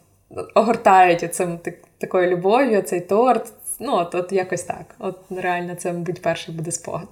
огортають 0.54 1.22
оцим 1.22 1.58
так, 1.58 1.74
такою 1.98 2.30
любов'ю, 2.30 2.82
цей 2.82 3.00
торт. 3.00 3.52
Ну, 3.80 3.92
от 3.94 4.14
от 4.14 4.32
якось 4.32 4.62
так. 4.62 4.94
От 4.98 5.18
реально, 5.30 5.74
це, 5.74 5.92
мабуть, 5.92 6.22
перший 6.22 6.54
буде 6.54 6.70
спогад. 6.70 7.08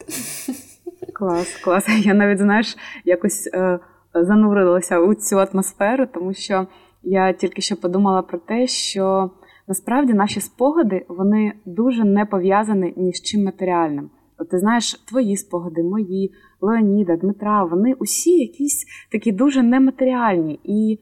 Клас, 1.13 1.57
клас. 1.65 1.85
Я 1.99 2.15
навіть, 2.15 2.39
знаєш, 2.39 2.77
якось 3.05 3.51
е, 3.55 3.79
занурилася 4.15 4.99
у 4.99 5.15
цю 5.15 5.39
атмосферу, 5.39 6.07
тому 6.07 6.35
що 6.35 6.67
я 7.03 7.33
тільки 7.33 7.63
що 7.63 7.77
подумала 7.77 8.23
про 8.23 8.39
те, 8.39 8.67
що. 8.67 9.31
Насправді 9.69 10.15
наші 10.15 10.41
спогади 10.41 11.07
вони 11.09 11.53
дуже 11.65 12.05
не 12.05 12.27
пов'язані 12.27 12.95
ні 12.97 13.13
з 13.13 13.23
чим 13.23 13.45
матеріальним. 13.45 14.11
От 14.39 14.49
ти 14.49 14.59
знаєш, 14.59 14.95
твої 14.95 15.37
спогади, 15.37 15.83
мої, 15.83 16.35
Леоніда, 16.61 17.17
Дмитра, 17.17 17.65
вони 17.65 17.95
усі 17.95 18.31
якісь 18.31 18.87
такі 19.13 19.33
дуже 19.33 19.63
нематеріальні. 19.63 20.61
І, 20.65 20.99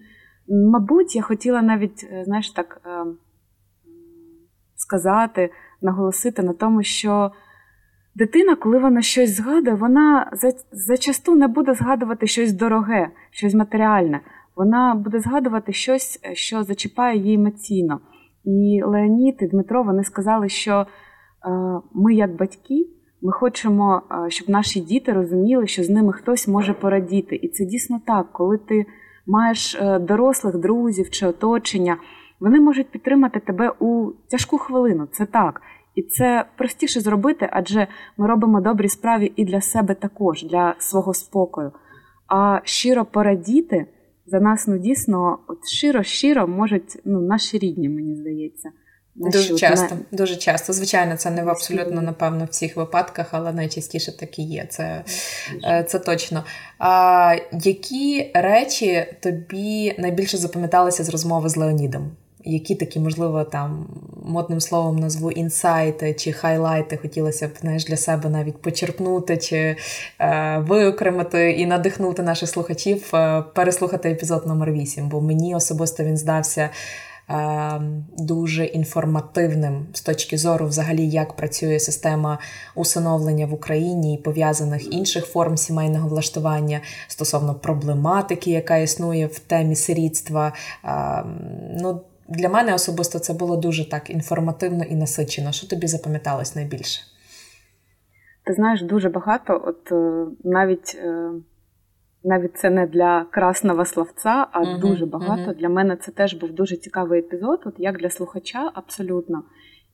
мабуть, 0.48 1.16
я 1.16 1.22
хотіла 1.22 1.62
навіть, 1.62 2.08
е, 2.12 2.24
знаєш, 2.24 2.50
так 2.50 2.80
е, 2.86 3.04
сказати, 4.76 5.50
наголосити 5.82 6.42
на 6.42 6.52
тому, 6.52 6.82
що 6.82 7.32
дитина, 8.14 8.56
коли 8.56 8.78
вона 8.78 9.02
щось 9.02 9.36
згадує, 9.36 9.76
вона 9.76 10.30
зачасту 10.72 11.34
не 11.34 11.48
буде 11.48 11.74
згадувати 11.74 12.26
щось 12.26 12.52
дороге, 12.52 13.10
щось 13.30 13.54
матеріальне. 13.54 14.20
Вона 14.56 14.94
буде 14.94 15.20
згадувати 15.20 15.72
щось, 15.72 16.20
е, 16.24 16.34
що 16.34 16.62
зачіпає 16.62 17.18
її 17.18 17.34
емоційно. 17.34 18.00
І 18.44 18.82
Леонід 18.84 19.36
і 19.40 19.46
Дмитро 19.46 19.82
вони 19.82 20.04
сказали, 20.04 20.48
що 20.48 20.72
е, 20.80 20.86
ми, 21.94 22.14
як 22.14 22.36
батьки, 22.36 22.86
ми 23.22 23.32
хочемо, 23.32 24.02
е, 24.26 24.30
щоб 24.30 24.50
наші 24.50 24.80
діти 24.80 25.12
розуміли, 25.12 25.66
що 25.66 25.84
з 25.84 25.90
ними 25.90 26.12
хтось 26.12 26.48
може 26.48 26.72
порадіти. 26.72 27.36
І 27.36 27.48
це 27.48 27.64
дійсно 27.64 28.00
так, 28.06 28.32
коли 28.32 28.58
ти 28.58 28.86
маєш 29.26 29.74
е, 29.74 29.98
дорослих 29.98 30.58
друзів 30.58 31.10
чи 31.10 31.26
оточення, 31.26 31.96
вони 32.40 32.60
можуть 32.60 32.90
підтримати 32.90 33.40
тебе 33.40 33.72
у 33.80 34.10
тяжку 34.30 34.58
хвилину. 34.58 35.06
Це 35.12 35.26
так. 35.26 35.62
І 35.94 36.02
це 36.02 36.44
простіше 36.56 37.00
зробити, 37.00 37.48
адже 37.52 37.86
ми 38.16 38.26
робимо 38.26 38.60
добрі 38.60 38.88
справи 38.88 39.32
і 39.36 39.44
для 39.44 39.60
себе 39.60 39.94
також, 39.94 40.44
для 40.44 40.74
свого 40.78 41.14
спокою. 41.14 41.72
А 42.28 42.60
щиро 42.64 43.04
порадіти 43.04 43.86
за 44.26 44.40
нас 44.40 44.66
ну 44.66 44.78
дійсно 44.78 45.38
от 45.48 45.68
щиро-щиро 45.68 46.48
можуть 46.48 46.98
ну, 47.04 47.20
наші 47.20 47.58
рідні, 47.58 47.88
мені 47.88 48.16
здається. 48.16 48.70
Наші, 49.14 49.38
дуже 49.38 49.54
часто, 49.54 49.94
на... 49.94 50.18
дуже 50.18 50.36
часто. 50.36 50.72
Звичайно, 50.72 51.16
це 51.16 51.30
не 51.30 51.44
в 51.44 51.48
абсолютно, 51.48 52.02
напевно, 52.02 52.48
всіх 52.50 52.76
випадках, 52.76 53.26
але 53.30 53.52
найчастіше 53.52 54.16
так 54.16 54.38
і 54.38 54.42
є. 54.42 54.66
Це 54.70 55.04
е, 55.64 55.84
це 55.88 55.98
точно. 55.98 56.44
А 56.78 57.36
які 57.52 58.30
речі 58.34 59.06
тобі 59.20 59.94
найбільше 59.98 60.36
запам'яталися 60.36 61.04
з 61.04 61.08
розмови 61.08 61.48
з 61.48 61.56
Леонідом? 61.56 62.10
Які 62.44 62.74
такі, 62.74 63.00
можливо, 63.00 63.44
там 63.44 63.86
модним 64.24 64.60
словом 64.60 64.98
назву 64.98 65.30
інсайти 65.30 66.14
чи 66.14 66.32
хайлайти 66.32 66.96
хотілося 66.96 67.48
б 67.48 67.50
знаєш, 67.60 67.84
для 67.84 67.96
себе 67.96 68.30
навіть 68.30 68.62
почерпнути 68.62 69.36
чи 69.36 69.76
е, 70.20 70.58
виокремити 70.68 71.52
і 71.52 71.66
надихнути 71.66 72.22
наших 72.22 72.48
слухачів 72.48 73.10
е, 73.14 73.44
переслухати 73.54 74.10
епізод 74.10 74.46
номер 74.46 74.72
8 74.72 75.08
бо 75.08 75.20
мені 75.20 75.54
особисто 75.54 76.04
він 76.04 76.16
здався 76.16 76.70
е, 77.30 77.80
дуже 78.18 78.64
інформативним 78.64 79.86
з 79.92 80.00
точки 80.00 80.38
зору, 80.38 80.66
взагалі, 80.66 81.08
як 81.08 81.32
працює 81.36 81.80
система 81.80 82.38
усиновлення 82.74 83.46
в 83.46 83.54
Україні 83.54 84.14
і 84.14 84.18
пов'язаних 84.18 84.92
інших 84.92 85.26
форм 85.26 85.56
сімейного 85.56 86.08
влаштування 86.08 86.80
стосовно 87.08 87.54
проблематики, 87.54 88.50
яка 88.50 88.76
існує 88.76 89.26
в 89.26 89.38
темі 89.38 89.76
сирітства. 89.76 90.52
Е, 90.84 91.24
ну, 91.80 92.00
для 92.32 92.48
мене 92.48 92.74
особисто 92.74 93.18
це 93.18 93.32
було 93.32 93.56
дуже 93.56 93.90
так 93.90 94.10
інформативно 94.10 94.84
і 94.84 94.96
насичено. 94.96 95.52
Що 95.52 95.68
тобі 95.68 95.86
запам'яталось 95.86 96.56
найбільше? 96.56 97.00
Ти 98.44 98.52
знаєш, 98.52 98.82
дуже 98.82 99.08
багато. 99.08 99.62
От 99.66 99.92
е, 99.92 100.26
навіть 100.44 100.98
е, 101.04 101.30
навіть 102.24 102.58
це 102.58 102.70
не 102.70 102.86
для 102.86 103.26
красного 103.30 103.84
словця, 103.84 104.46
а 104.52 104.62
uh 104.62 104.80
дуже 104.80 105.06
багато. 105.06 105.50
uh 105.50 105.56
Для 105.56 105.68
мене 105.68 105.96
це 105.96 106.12
теж 106.12 106.34
був 106.34 106.52
дуже 106.52 106.76
цікавий 106.76 107.20
епізод, 107.20 107.60
от 107.64 107.74
як 107.78 107.98
для 107.98 108.10
слухача, 108.10 108.70
абсолютно. 108.74 109.42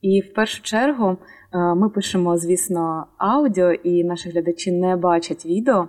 І 0.00 0.20
в 0.20 0.34
першу 0.34 0.62
чергу 0.62 1.16
е, 1.54 1.58
ми 1.74 1.88
пишемо, 1.88 2.36
звісно, 2.36 3.06
аудіо, 3.18 3.72
і 3.72 4.04
наші 4.04 4.30
глядачі 4.30 4.72
не 4.72 4.96
бачать 4.96 5.46
відео. 5.46 5.88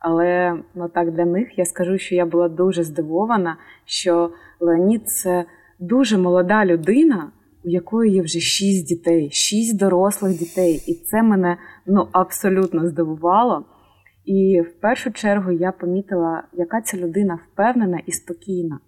Але 0.00 0.62
ну 0.74 0.88
так 0.88 1.10
для 1.10 1.24
них 1.24 1.58
я 1.58 1.64
скажу, 1.64 1.98
що 1.98 2.14
я 2.14 2.26
була 2.26 2.48
дуже 2.48 2.84
здивована, 2.84 3.56
що 3.84 4.30
Леонід 4.60 5.08
це 5.08 5.44
дуже 5.80 6.18
молода 6.18 6.64
людина, 6.64 7.32
у 7.64 7.68
якої 7.68 8.12
є 8.12 8.22
вже 8.22 8.40
шість 8.40 8.86
дітей, 8.86 9.30
шість 9.32 9.78
дорослих 9.78 10.38
дітей. 10.38 10.84
І 10.86 10.94
це 10.94 11.22
мене 11.22 11.56
ну, 11.86 12.08
абсолютно 12.12 12.88
здивувало. 12.88 13.64
І 14.24 14.60
в 14.60 14.80
першу 14.80 15.12
чергу 15.12 15.52
я 15.52 15.72
помітила, 15.72 16.42
яка 16.52 16.80
ця 16.80 16.96
людина 16.96 17.38
впевнена 17.52 18.00
і 18.06 18.12
спокійна. 18.12 18.78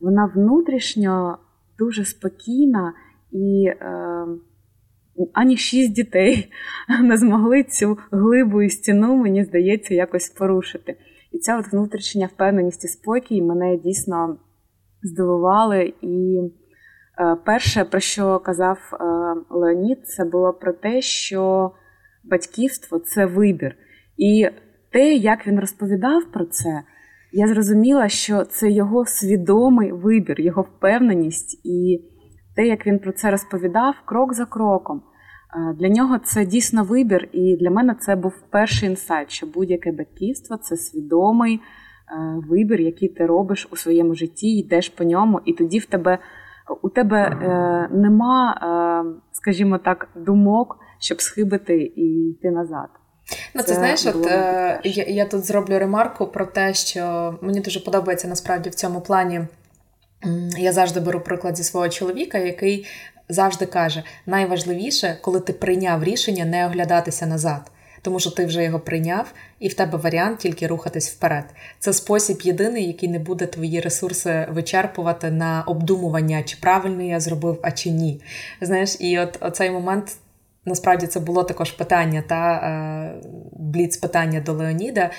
Вона 0.00 0.32
внутрішньо 0.34 1.38
дуже 1.78 2.04
спокійна 2.04 2.94
і 3.32 3.64
е, 3.66 4.26
ані 5.32 5.56
шість 5.56 5.92
дітей 5.92 6.48
не 7.02 7.16
змогли 7.16 7.62
цю 7.62 7.98
глибу 8.10 8.62
і 8.62 8.70
стіну, 8.70 9.16
мені 9.16 9.44
здається, 9.44 9.94
якось 9.94 10.28
порушити. 10.28 10.96
І 11.32 11.38
ця 11.38 11.58
от 11.58 11.72
внутрішня 11.72 12.26
впевненість 12.26 12.84
і 12.84 12.88
спокій 12.88 13.42
мене 13.42 13.76
дійсно 13.76 14.38
здивували. 15.02 15.94
І 16.00 16.38
е, 17.18 17.36
перше, 17.44 17.84
про 17.84 18.00
що 18.00 18.38
казав 18.38 18.78
е, 18.92 18.96
Леонід, 19.50 20.08
це 20.08 20.24
було 20.24 20.52
про 20.52 20.72
те, 20.72 21.00
що 21.00 21.72
батьківство 22.24 22.98
це 22.98 23.26
вибір. 23.26 23.74
І 24.16 24.48
те, 24.92 25.14
як 25.14 25.46
він 25.46 25.60
розповідав 25.60 26.24
про 26.32 26.44
це, 26.44 26.82
я 27.32 27.48
зрозуміла, 27.48 28.08
що 28.08 28.44
це 28.44 28.70
його 28.70 29.06
свідомий 29.06 29.92
вибір, 29.92 30.40
його 30.40 30.62
впевненість, 30.62 31.60
і 31.64 32.04
те, 32.56 32.66
як 32.66 32.86
він 32.86 32.98
про 32.98 33.12
це 33.12 33.30
розповідав, 33.30 33.94
крок 34.04 34.34
за 34.34 34.44
кроком. 34.44 35.02
Е, 35.56 35.74
для 35.74 35.88
нього 35.88 36.18
це 36.18 36.46
дійсно 36.46 36.84
вибір, 36.84 37.28
і 37.32 37.56
для 37.60 37.70
мене 37.70 37.94
це 38.00 38.16
був 38.16 38.32
перший 38.50 38.88
інсайт, 38.88 39.30
що 39.30 39.46
будь-яке 39.46 39.92
батьківство 39.92 40.56
це 40.56 40.76
свідомий 40.76 41.60
вибір, 42.48 42.80
який 42.80 43.08
ти 43.08 43.26
робиш 43.26 43.68
у 43.72 43.76
своєму 43.76 44.14
житті, 44.14 44.58
йдеш 44.58 44.88
по 44.88 45.04
ньому, 45.04 45.40
і 45.44 45.52
тоді 45.52 45.78
в 45.78 45.86
тебе 45.86 46.18
у 46.82 46.88
тебе 46.88 47.18
е, 47.18 47.88
нема, 47.96 48.54
е, 48.54 49.20
скажімо 49.32 49.78
так, 49.78 50.08
думок, 50.14 50.78
щоб 50.98 51.22
схибити 51.22 51.92
і 51.96 52.30
йти 52.30 52.50
назад. 52.50 52.88
Ну, 53.54 53.62
ти 53.62 53.74
знаєш, 53.74 54.06
от 54.06 54.26
е, 54.26 54.80
я, 54.84 55.04
я 55.04 55.24
тут 55.24 55.44
зроблю 55.44 55.78
ремарку 55.78 56.26
про 56.26 56.46
те, 56.46 56.74
що 56.74 57.34
мені 57.42 57.60
дуже 57.60 57.80
подобається 57.80 58.28
насправді 58.28 58.70
в 58.70 58.74
цьому 58.74 59.00
плані. 59.00 59.40
Я 60.58 60.72
завжди 60.72 61.00
беру 61.00 61.20
приклад 61.20 61.56
зі 61.56 61.64
свого 61.64 61.88
чоловіка, 61.88 62.38
який 62.38 62.86
завжди 63.28 63.66
каже: 63.66 64.02
найважливіше, 64.26 65.18
коли 65.22 65.40
ти 65.40 65.52
прийняв 65.52 66.04
рішення 66.04 66.44
не 66.44 66.66
оглядатися 66.66 67.26
назад 67.26 67.70
тому 68.02 68.20
що 68.20 68.30
ти 68.30 68.46
вже 68.46 68.64
його 68.64 68.80
прийняв, 68.80 69.32
і 69.58 69.68
в 69.68 69.74
тебе 69.74 69.98
варіант 69.98 70.38
тільки 70.38 70.66
рухатись 70.66 71.10
вперед. 71.10 71.44
Це 71.78 71.92
спосіб 71.92 72.40
єдиний, 72.42 72.86
який 72.86 73.08
не 73.08 73.18
буде 73.18 73.46
твої 73.46 73.80
ресурси 73.80 74.46
вичерпувати 74.50 75.30
на 75.30 75.62
обдумування, 75.66 76.42
чи 76.42 76.56
правильно 76.60 77.02
я 77.02 77.20
зробив, 77.20 77.58
а 77.62 77.70
чи 77.70 77.90
ні. 77.90 78.20
Знаєш, 78.60 78.96
і 79.00 79.18
от 79.18 79.56
цей 79.56 79.70
момент. 79.70 80.16
Насправді 80.64 81.06
це 81.06 81.20
було 81.20 81.44
також 81.44 81.70
питання, 81.70 82.22
та 82.26 82.54
е, 82.54 83.14
бліц 83.52 83.96
питання 83.96 84.40
до 84.40 84.52
Леоніда. 84.52 85.10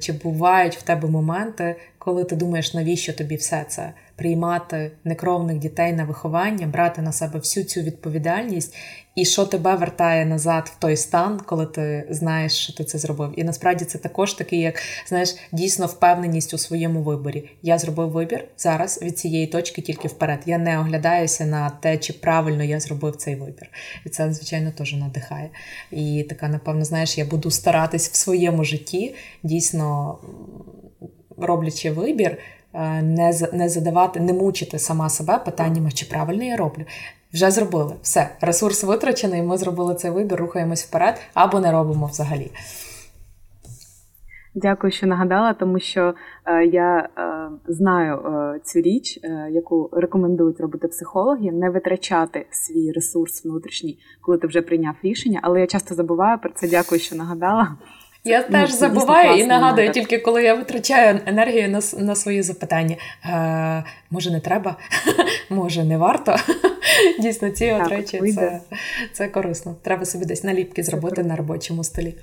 Чи 0.00 0.12
бувають 0.12 0.76
в 0.76 0.82
тебе 0.82 1.08
моменти, 1.08 1.76
коли 2.06 2.24
ти 2.24 2.36
думаєш, 2.36 2.74
навіщо 2.74 3.12
тобі 3.12 3.36
все 3.36 3.64
це 3.68 3.92
приймати 4.16 4.90
некровних 5.04 5.58
дітей 5.58 5.92
на 5.92 6.04
виховання, 6.04 6.66
брати 6.66 7.02
на 7.02 7.12
себе 7.12 7.38
всю 7.38 7.66
цю 7.66 7.80
відповідальність, 7.80 8.74
і 9.14 9.24
що 9.24 9.44
тебе 9.44 9.74
вертає 9.74 10.26
назад 10.26 10.72
в 10.76 10.80
той 10.80 10.96
стан, 10.96 11.40
коли 11.46 11.66
ти 11.66 12.06
знаєш, 12.10 12.52
що 12.52 12.72
ти 12.72 12.84
це 12.84 12.98
зробив. 12.98 13.32
І 13.36 13.44
насправді 13.44 13.84
це 13.84 13.98
також 13.98 14.34
такий, 14.34 14.60
як 14.60 14.74
знаєш, 15.08 15.36
дійсно 15.52 15.86
впевненість 15.86 16.54
у 16.54 16.58
своєму 16.58 17.02
виборі. 17.02 17.50
Я 17.62 17.78
зробив 17.78 18.10
вибір 18.10 18.44
зараз 18.58 19.02
від 19.02 19.18
цієї 19.18 19.46
точки 19.46 19.82
тільки 19.82 20.08
вперед. 20.08 20.38
Я 20.46 20.58
не 20.58 20.78
оглядаюся 20.78 21.46
на 21.46 21.70
те, 21.70 21.98
чи 21.98 22.12
правильно 22.12 22.64
я 22.64 22.80
зробив 22.80 23.16
цей 23.16 23.34
вибір. 23.34 23.70
І 24.06 24.08
це, 24.08 24.32
звичайно, 24.32 24.70
теж 24.70 24.94
надихає. 24.94 25.50
І 25.90 26.26
така, 26.28 26.48
напевно, 26.48 26.84
знаєш, 26.84 27.18
я 27.18 27.24
буду 27.24 27.50
старатись 27.50 28.10
в 28.10 28.14
своєму 28.14 28.64
житті 28.64 29.14
дійсно 29.42 30.18
роблячи 31.38 31.90
вибір, 31.90 32.38
е, 32.74 33.02
не 33.02 33.32
не 33.52 33.68
задавати, 33.68 34.20
не 34.20 34.32
мучити 34.32 34.78
сама 34.78 35.08
себе 35.08 35.38
питаннями, 35.38 35.90
чи 35.90 36.06
правильно 36.06 36.44
я 36.44 36.56
роблю. 36.56 36.84
Вже 37.32 37.50
зробили 37.50 37.94
все. 38.02 38.28
Ресурс 38.40 38.84
витрачений, 38.84 39.42
ми 39.42 39.58
зробили 39.58 39.94
цей 39.94 40.10
вибір, 40.10 40.38
рухаємось 40.38 40.84
вперед 40.84 41.20
або 41.34 41.60
не 41.60 41.72
робимо 41.72 42.06
взагалі. 42.06 42.50
Дякую, 44.58 44.90
що 44.90 45.06
нагадала, 45.06 45.54
тому 45.54 45.78
що 45.78 46.14
е, 46.46 46.66
я 46.66 47.08
е, 47.18 47.50
знаю 47.68 48.14
е, 48.16 48.60
цю 48.64 48.80
річ, 48.80 49.20
е, 49.24 49.48
яку 49.50 49.90
рекомендують 49.92 50.60
робити 50.60 50.88
психологи, 50.88 51.52
не 51.52 51.70
витрачати 51.70 52.46
свій 52.50 52.92
ресурс 52.92 53.44
внутрішній, 53.44 53.98
коли 54.20 54.38
ти 54.38 54.46
вже 54.46 54.62
прийняв 54.62 54.94
рішення. 55.02 55.40
Але 55.42 55.60
я 55.60 55.66
часто 55.66 55.94
забуваю 55.94 56.38
про 56.38 56.50
це. 56.50 56.68
Дякую, 56.68 57.00
що 57.00 57.16
нагадала. 57.16 57.76
Я 58.26 58.44
ну, 58.48 58.58
теж 58.58 58.70
забуваю 58.70 59.38
і 59.38 59.46
нагадую, 59.46 59.90
тільки 59.90 60.18
коли 60.18 60.42
я 60.42 60.54
витрачаю 60.54 61.20
енергію 61.26 61.68
на 61.68 61.80
на 61.98 62.14
свої 62.14 62.42
запитання. 62.42 62.96
Е, 63.24 63.84
Може, 64.10 64.30
не 64.30 64.40
треба, 64.40 64.76
може, 65.50 65.84
не 65.84 65.98
варто. 65.98 66.36
Дійсно, 67.20 67.50
ці 67.50 67.72
от 67.72 67.88
речі 67.88 68.32
це, 68.32 68.60
це 69.12 69.28
корисно. 69.28 69.76
Треба 69.82 70.04
собі 70.04 70.24
десь 70.24 70.44
наліпки 70.44 70.82
зробити 70.82 71.22
на 71.22 71.36
робочому 71.36 71.84
столі. 71.84 72.14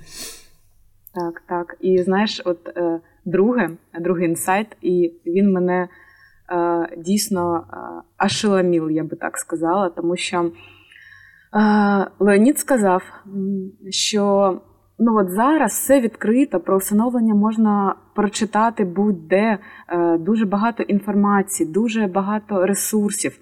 Так, 1.14 1.42
так. 1.48 1.76
І 1.80 2.02
знаєш, 2.02 2.42
от 2.44 2.68
е, 2.76 3.00
друге, 3.24 3.70
другий 4.00 4.28
інсайт, 4.28 4.66
і 4.82 5.12
він 5.26 5.52
мене 5.52 5.88
е, 6.50 6.88
дійсно 6.96 7.56
е, 7.56 7.76
ашеламіл, 8.16 8.90
я 8.90 9.04
би 9.04 9.16
так 9.16 9.38
сказала, 9.38 9.88
тому 9.88 10.16
що 10.16 10.50
е, 11.54 12.06
Леонід 12.18 12.58
сказав, 12.58 13.02
що 13.90 14.60
ну 14.98 15.18
от 15.18 15.30
зараз 15.30 15.72
все 15.72 16.00
відкрито, 16.00 16.60
про 16.60 16.76
усиновлення 16.76 17.34
можна 17.34 17.94
прочитати 18.14 18.84
будь-де 18.84 19.58
е, 19.88 20.18
дуже 20.18 20.46
багато 20.46 20.82
інформації, 20.82 21.70
дуже 21.70 22.06
багато 22.06 22.66
ресурсів, 22.66 23.38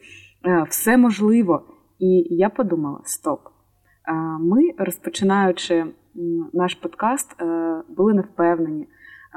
е, 0.47 0.67
все 0.69 0.97
можливо. 0.97 1.63
І 1.99 2.27
я 2.31 2.49
подумала: 2.49 3.01
стоп. 3.05 3.41
Е, 3.47 4.13
ми, 4.41 4.63
розпочинаючи 4.79 5.87
наш 6.53 6.75
подкаст, 6.75 7.37
були 7.97 8.15
невпевнені, 8.15 8.89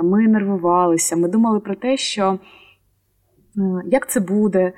ми 0.04 0.28
нервувалися, 0.28 1.16
ми 1.16 1.30
думали 1.30 1.60
про 1.60 1.76
те, 1.76 1.98
що 1.98 2.40
як 3.86 4.10
це 4.10 4.20
буде, 4.20 4.74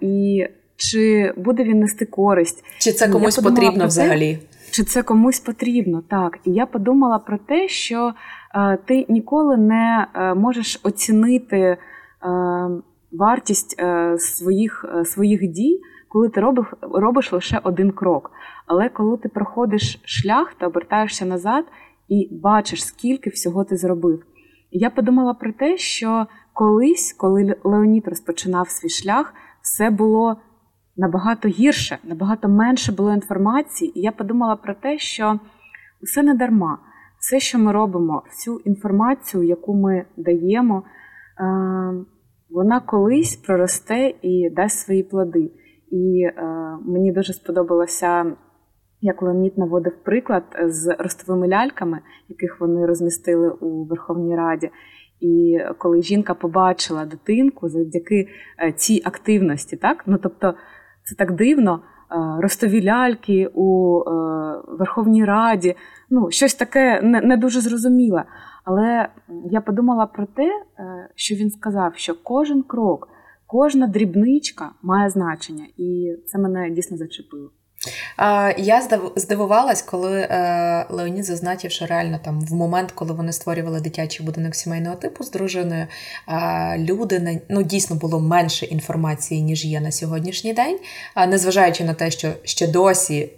і 0.00 0.46
чи 0.76 1.32
буде 1.36 1.64
він 1.64 1.78
нести 1.78 2.06
користь, 2.06 2.64
чи 2.78 2.92
це 2.92 3.08
комусь 3.08 3.38
потрібно 3.38 3.86
взагалі 3.86 4.38
чи 4.70 4.84
це 4.84 5.02
комусь 5.02 5.40
потрібно. 5.40 6.02
Так, 6.08 6.38
і 6.44 6.52
я 6.52 6.66
подумала 6.66 7.18
про 7.18 7.38
те, 7.38 7.68
що 7.68 8.12
е, 8.54 8.78
ти 8.84 9.06
ніколи 9.08 9.56
не 9.56 10.06
е, 10.14 10.34
можеш 10.34 10.80
оцінити 10.82 11.56
е, 11.58 11.78
вартість 13.12 13.80
своїх 14.18 14.84
своїх 15.04 15.48
дій, 15.48 15.80
коли 16.08 16.28
ти 16.28 16.40
робиш, 16.40 16.66
робиш 16.82 17.32
лише 17.32 17.60
один 17.64 17.90
крок. 17.90 18.30
Але 18.66 18.88
коли 18.88 19.16
ти 19.16 19.28
проходиш 19.28 20.00
шлях, 20.04 20.54
ти 20.54 20.66
обертаєшся 20.66 21.24
назад 21.24 21.64
і 22.08 22.28
бачиш, 22.32 22.84
скільки 22.84 23.30
всього 23.30 23.64
ти 23.64 23.76
зробив. 23.76 24.22
Я 24.70 24.90
подумала 24.90 25.34
про 25.34 25.52
те, 25.52 25.76
що 25.76 26.26
колись, 26.52 27.12
коли 27.12 27.56
Леонід 27.64 28.08
розпочинав 28.08 28.68
свій 28.68 28.88
шлях, 28.88 29.34
все 29.62 29.90
було 29.90 30.36
набагато 30.98 31.48
гірше, 31.48 31.98
набагато 32.04 32.48
менше 32.48 32.92
було 32.92 33.12
інформації, 33.12 33.98
і 33.98 34.02
я 34.02 34.12
подумала 34.12 34.56
про 34.56 34.74
те, 34.74 34.98
що 34.98 35.40
все 36.02 36.22
не 36.22 36.34
дарма. 36.34 36.78
Все, 37.18 37.40
що 37.40 37.58
ми 37.58 37.72
робимо, 37.72 38.22
всю 38.26 38.58
інформацію, 38.58 39.42
яку 39.42 39.74
ми 39.74 40.04
даємо, 40.16 40.82
е, 40.82 41.44
вона 42.50 42.80
колись 42.80 43.36
проросте 43.36 44.14
і 44.22 44.50
дасть 44.50 44.78
свої 44.78 45.02
плоди. 45.02 45.50
І 45.90 46.22
е, 46.22 46.42
мені 46.86 47.12
дуже 47.12 47.32
сподобалося, 47.32 48.32
як 49.00 49.22
Леонід 49.22 49.58
наводив 49.58 49.92
приклад 50.04 50.44
з 50.64 50.96
ростовими 50.98 51.48
ляльками, 51.48 51.98
яких 52.28 52.60
вони 52.60 52.86
розмістили 52.86 53.50
у 53.50 53.84
Верховній 53.84 54.36
Раді. 54.36 54.70
І 55.20 55.58
коли 55.78 56.02
жінка 56.02 56.34
побачила 56.34 57.04
дитинку 57.04 57.68
завдяки 57.68 58.28
е, 58.62 58.72
цій 58.72 59.02
активності, 59.04 59.76
так 59.76 60.04
ну 60.06 60.18
тобто 60.22 60.54
це 61.08 61.14
так 61.14 61.32
дивно. 61.32 61.80
Е, 62.10 62.40
ростові 62.40 62.84
ляльки 62.84 63.50
у 63.54 64.00
е, 64.00 64.12
Верховній 64.68 65.24
Раді, 65.24 65.74
ну, 66.10 66.30
щось 66.30 66.54
таке 66.54 67.02
не, 67.02 67.20
не 67.20 67.36
дуже 67.36 67.60
зрозуміле. 67.60 68.24
Але 68.64 69.08
я 69.50 69.60
подумала 69.60 70.06
про 70.06 70.26
те, 70.26 70.46
е, 70.78 71.08
що 71.14 71.34
він 71.34 71.50
сказав, 71.50 71.92
що 71.96 72.14
кожен 72.22 72.62
крок, 72.62 73.08
кожна 73.46 73.86
дрібничка 73.86 74.70
має 74.82 75.10
значення, 75.10 75.66
і 75.76 76.16
це 76.26 76.38
мене 76.38 76.70
дійсно 76.70 76.96
зачепило. 76.96 77.50
Я 78.58 78.88
здивувалась, 79.16 79.82
коли 79.82 80.20
е, 80.20 80.86
Леонід 80.90 81.24
зазначив, 81.24 81.70
що 81.70 81.86
реально 81.86 82.20
там 82.24 82.40
в 82.40 82.52
момент, 82.52 82.92
коли 82.92 83.12
вони 83.12 83.32
створювали 83.32 83.80
дитячий 83.80 84.26
будинок 84.26 84.54
сімейного 84.54 84.96
типу 84.96 85.24
з 85.24 85.30
дружиною, 85.30 85.86
люди 86.78 87.40
ну, 87.48 87.62
дійсно 87.62 87.96
було 87.96 88.20
менше 88.20 88.66
інформації, 88.66 89.42
ніж 89.42 89.64
є 89.64 89.80
на 89.80 89.92
сьогоднішній 89.92 90.52
день, 90.52 90.78
незважаючи 91.28 91.84
на 91.84 91.94
те, 91.94 92.10
що 92.10 92.32
ще 92.44 92.66
досі 92.66 93.30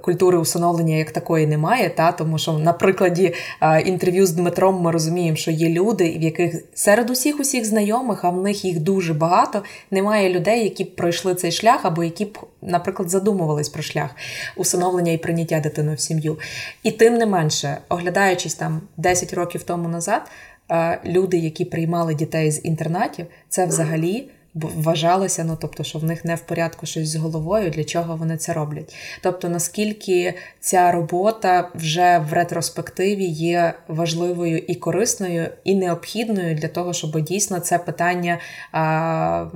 культури 0.00 0.38
усиновлення 0.38 0.96
як 0.96 1.10
такої 1.10 1.46
немає, 1.46 1.90
та 1.90 2.12
тому 2.12 2.38
що 2.38 2.52
на 2.52 2.72
прикладі 2.72 3.34
е, 3.60 3.80
інтерв'ю 3.80 4.26
з 4.26 4.30
Дмитром 4.30 4.80
ми 4.80 4.90
розуміємо, 4.90 5.36
що 5.36 5.50
є 5.50 5.68
люди, 5.68 6.18
в 6.18 6.22
яких 6.22 6.64
серед 6.74 7.10
усіх 7.10 7.40
усіх 7.40 7.64
знайомих, 7.64 8.24
а 8.24 8.30
в 8.30 8.42
них 8.42 8.64
їх 8.64 8.80
дуже 8.80 9.14
багато. 9.14 9.62
Немає 9.90 10.30
людей, 10.30 10.64
які 10.64 10.84
б 10.84 10.96
пройшли 10.96 11.34
цей 11.34 11.52
шлях, 11.52 11.80
або 11.82 12.04
які 12.04 12.24
б, 12.24 12.38
наприклад, 12.62 13.10
задумувались 13.10 13.68
про 13.68 13.82
шлях 13.82 14.10
усиновлення 14.56 15.12
і 15.12 15.18
прийняття 15.18 15.60
дитини 15.60 15.94
в 15.94 16.00
сім'ю. 16.00 16.38
І 16.82 16.90
тим 16.90 17.14
не 17.14 17.26
менше, 17.26 17.78
оглядаючись 17.88 18.54
там 18.54 18.80
10 18.96 19.32
років 19.34 19.62
тому 19.62 19.88
назад, 19.88 20.22
е, 20.70 21.00
люди, 21.06 21.36
які 21.36 21.64
приймали 21.64 22.14
дітей 22.14 22.50
з 22.50 22.64
інтернатів, 22.64 23.26
це 23.48 23.66
взагалі 23.66 24.28
вважалося, 24.54 25.44
ну 25.44 25.58
тобто, 25.60 25.84
що 25.84 25.98
в 25.98 26.04
них 26.04 26.24
не 26.24 26.34
в 26.34 26.40
порядку 26.40 26.86
щось 26.86 27.08
з 27.08 27.16
головою, 27.16 27.70
для 27.70 27.84
чого 27.84 28.16
вони 28.16 28.36
це 28.36 28.52
роблять. 28.52 28.94
Тобто, 29.22 29.48
наскільки 29.48 30.34
ця 30.60 30.92
робота 30.92 31.70
вже 31.74 32.18
в 32.30 32.32
ретроспективі 32.32 33.24
є 33.24 33.74
важливою 33.88 34.58
і 34.58 34.74
корисною, 34.74 35.48
і 35.64 35.74
необхідною 35.74 36.54
для 36.54 36.68
того, 36.68 36.92
щоб 36.92 37.20
дійсно 37.20 37.60
це 37.60 37.78
питання. 37.78 38.38
А, 38.72 39.46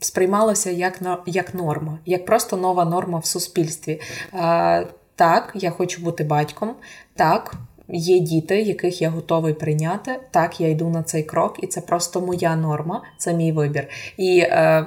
Сприймалося 0.00 0.70
як 0.70 1.00
як 1.26 1.54
норма, 1.54 1.98
як 2.06 2.26
просто 2.26 2.56
нова 2.56 2.84
норма 2.84 3.18
в 3.18 3.26
суспільстві. 3.26 4.00
А, 4.32 4.84
Так, 5.14 5.52
я 5.54 5.70
хочу 5.70 6.02
бути 6.02 6.24
батьком. 6.24 6.74
Так, 7.14 7.54
Є 7.88 8.18
діти, 8.18 8.62
яких 8.62 9.02
я 9.02 9.10
готовий 9.10 9.54
прийняти. 9.54 10.20
Так, 10.30 10.60
я 10.60 10.68
йду 10.68 10.88
на 10.88 11.02
цей 11.02 11.22
крок, 11.22 11.58
і 11.62 11.66
це 11.66 11.80
просто 11.80 12.20
моя 12.20 12.56
норма, 12.56 13.02
це 13.18 13.34
мій 13.34 13.52
вибір. 13.52 13.88
І 14.16 14.38
е, 14.38 14.86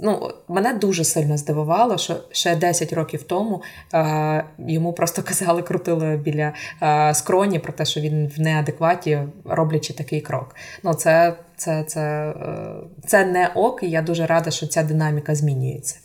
ну, 0.00 0.30
мене 0.48 0.74
дуже 0.74 1.04
сильно 1.04 1.36
здивувало, 1.36 1.98
що 1.98 2.16
ще 2.30 2.56
10 2.56 2.92
років 2.92 3.22
тому 3.22 3.62
е, 3.94 4.44
йому 4.58 4.92
просто 4.92 5.22
казали, 5.28 5.62
крутили 5.62 6.16
біля 6.16 6.52
е, 6.82 7.14
скроні 7.14 7.58
про 7.58 7.72
те, 7.72 7.84
що 7.84 8.00
він 8.00 8.32
в 8.36 8.40
неадекваті, 8.40 9.18
роблячи 9.44 9.92
такий 9.94 10.20
крок. 10.20 10.56
Ну, 10.82 10.94
це, 10.94 11.34
це, 11.56 11.84
це, 11.86 12.00
е, 12.00 12.74
це 13.06 13.24
не 13.24 13.50
ок, 13.54 13.82
і 13.82 13.90
я 13.90 14.02
дуже 14.02 14.26
рада, 14.26 14.50
що 14.50 14.66
ця 14.66 14.82
динаміка 14.82 15.34
змінюється. 15.34 15.96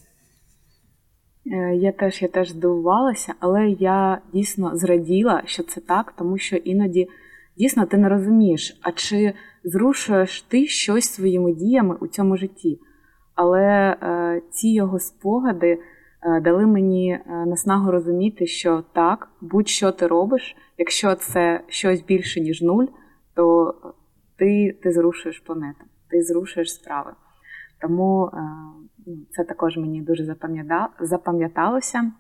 Е, 1.52 1.76
я 1.76 1.92
теж 1.92 2.22
я 2.22 2.28
теж 2.28 2.50
здивувалася, 2.50 3.34
але 3.40 3.70
я 3.70 4.22
дійсно 4.34 4.78
зраділа, 4.78 5.42
що 5.46 5.64
це 5.64 5.82
так, 5.82 6.14
тому 6.18 6.38
що 6.38 6.56
іноді 6.56 7.08
дійсно 7.58 7.86
ти 7.86 7.98
не 7.98 8.10
розумієш, 8.10 8.80
а 8.82 8.92
чи 8.92 9.34
зрушуєш 9.64 10.42
ти 10.42 10.68
щось 10.68 11.10
своїми 11.14 11.54
діями 11.54 11.98
у 12.00 12.08
цьому 12.08 12.38
житті. 12.38 12.80
Але 13.36 13.98
е, 14.02 14.42
ці 14.52 14.68
його 14.68 15.00
спогади 15.00 15.80
е, 16.24 16.42
дали 16.42 16.66
мені 16.66 17.12
е, 17.12 17.46
наснагу 17.46 17.92
розуміти, 17.92 18.48
що 18.48 18.84
так, 18.94 19.30
будь-що 19.42 19.92
ти 19.92 20.08
робиш, 20.08 20.56
якщо 20.78 21.16
це 21.16 21.62
щось 21.68 22.02
більше, 22.02 22.42
ніж 22.42 22.62
нуль, 22.62 22.86
то 23.36 23.74
ти 24.38 24.78
ти 24.84 24.92
зрушуєш 24.92 25.40
планету, 25.40 25.84
ти 26.10 26.24
зрушуєш 26.24 26.74
справи. 26.74 27.12
Тому 27.82 28.32
ну, 29.08 29.18
це 29.32 29.44
також 29.44 29.78
мені 29.78 30.02
дуже 30.02 30.36
запам'яталося. 31.00 32.12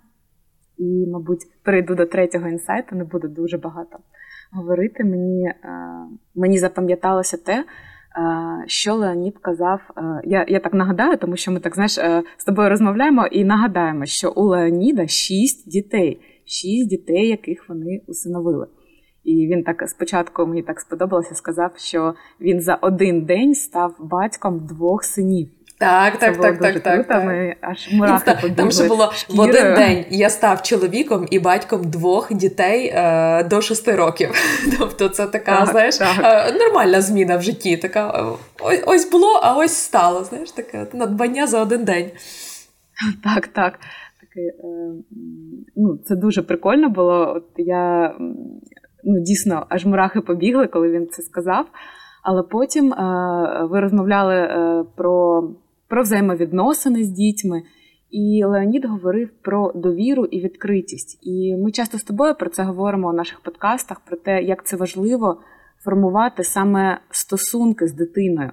І, 0.78 1.08
мабуть, 1.08 1.48
перейду 1.64 1.96
до 1.96 2.06
третього 2.06 2.48
інсайту, 2.48 2.96
не 2.96 3.04
буду 3.04 3.28
дуже 3.28 3.58
багато 3.58 4.00
говорити. 4.52 5.04
Мені 5.04 5.54
мені 6.36 6.60
запам'яталося 6.60 7.38
те, 7.38 7.66
що 8.68 8.96
Леонід 8.96 9.38
казав. 9.38 9.80
Я 10.24 10.46
я 10.48 10.60
так 10.60 10.74
нагадаю, 10.74 11.18
тому 11.18 11.38
що 11.38 11.52
ми 11.52 11.60
так 11.60 11.76
знаєш, 11.76 11.92
з 12.38 12.46
тобою 12.46 12.70
розмовляємо 12.70 13.28
і 13.28 13.44
нагадаємо, 13.44 14.06
що 14.06 14.32
у 14.32 14.44
Леоніда 14.44 15.08
шість 15.08 15.70
дітей, 15.70 16.22
шість 16.46 16.90
дітей, 16.90 17.28
яких 17.28 17.70
вони 17.70 18.02
усиновили. 18.08 18.68
І 19.28 19.48
він 19.48 19.64
так 19.64 19.84
спочатку 19.88 20.46
мені 20.46 20.62
так 20.62 20.80
сподобалося, 20.80 21.36
сказав, 21.36 21.72
що 21.78 22.14
він 22.42 22.62
за 22.62 22.76
один 22.76 23.26
день 23.26 23.56
став 23.56 23.96
батьком 24.00 24.66
двох 24.66 25.04
синів. 25.04 25.48
Так, 25.80 26.18
так, 26.18 26.42
так, 26.42 26.60
так, 26.60 26.80
так, 26.80 27.08
так. 27.08 27.26
Ми 27.26 27.56
аж 27.62 27.94
мурахи 27.94 28.32
побігли. 28.32 28.56
Там 28.56 28.72
ще 28.72 28.88
було 28.88 29.14
в 29.30 29.40
один 29.40 29.74
день 29.74 30.06
я 30.10 30.30
став 30.30 30.62
чоловіком 30.62 31.28
і 31.32 31.40
батьком 31.40 31.84
двох 31.84 32.34
дітей 32.34 32.92
е, 32.96 33.44
до 33.44 33.62
шести 33.62 33.96
років. 33.96 34.30
Тобто, 34.80 35.10
це 35.10 35.28
така, 35.28 35.60
так, 35.60 35.70
знаєш, 35.70 35.98
так. 35.98 36.18
Е, 36.24 36.58
нормальна 36.60 37.02
зміна 37.02 37.38
в 37.38 37.42
житті. 37.42 37.78
Така 37.78 38.32
ось, 38.60 38.84
ось 38.86 39.12
було, 39.12 39.40
а 39.44 39.58
ось 39.58 39.74
стало. 39.74 40.24
Знаєш, 40.24 40.52
таке 40.52 40.88
надбання 40.94 41.48
за 41.48 41.62
один 41.62 41.84
день. 41.84 42.12
Так, 43.24 43.48
так. 43.48 43.80
Таке, 44.20 44.48
е, 44.48 44.92
ну, 45.76 45.98
Це 46.06 46.16
дуже 46.16 46.42
прикольно 46.42 46.90
було. 46.90 47.34
От 47.36 47.46
я 47.58 48.16
ну, 49.08 49.20
дійсно 49.20 49.66
аж 49.70 49.86
мурахи 49.86 50.22
побігли, 50.22 50.68
коли 50.68 50.92
він 50.92 51.08
це 51.08 51.22
сказав. 51.22 51.66
Але 52.24 52.44
потім 52.44 52.94
е, 52.94 53.68
ви 53.70 53.80
розмовляли 53.80 54.36
е, 54.36 54.84
про 54.96 55.44
про 55.90 56.02
взаємовідносини 56.02 57.04
з 57.04 57.10
дітьми. 57.10 57.64
І 58.12 58.44
Леонід 58.46 58.86
говорив 58.86 59.30
про 59.42 59.72
довіру 59.76 60.26
і 60.26 60.40
відкритість. 60.40 61.20
І 61.22 61.56
ми 61.64 61.72
часто 61.72 61.98
з 61.98 62.04
тобою 62.04 62.36
про 62.36 62.50
це 62.50 62.64
говоримо 62.64 63.10
у 63.10 63.14
наших 63.14 63.40
подкастах: 63.40 64.00
про 64.00 64.18
те, 64.18 64.42
як 64.42 64.66
це 64.66 64.78
важливо 64.78 65.38
формувати 65.84 66.44
саме 66.44 67.00
стосунки 67.10 67.88
з 67.88 67.94
дитиною, 67.94 68.52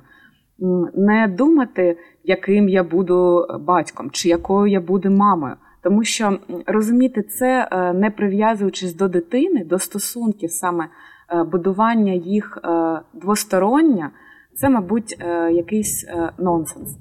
не 0.94 1.34
думати, 1.38 1.98
яким 2.24 2.68
я 2.68 2.84
буду 2.84 3.46
батьком 3.60 4.10
чи 4.10 4.28
якою 4.28 4.72
я 4.72 4.80
буду 4.80 5.10
мамою. 5.10 5.56
Тому 5.84 6.04
що 6.04 6.38
розуміти 6.66 7.22
це, 7.22 7.68
е, 7.72 7.92
не 7.92 8.10
прив'язуючись 8.10 8.94
до 8.94 9.08
дитини, 9.08 9.64
до 9.64 9.78
стосунків, 9.78 10.50
саме 10.50 10.84
е, 10.84 11.42
будування 11.42 12.12
їх 12.12 12.58
е, 12.64 13.00
двостороння, 13.14 14.10
це, 14.56 14.68
мабуть, 14.68 15.18
якийсь 15.52 16.06
нонсенс. 16.38 16.96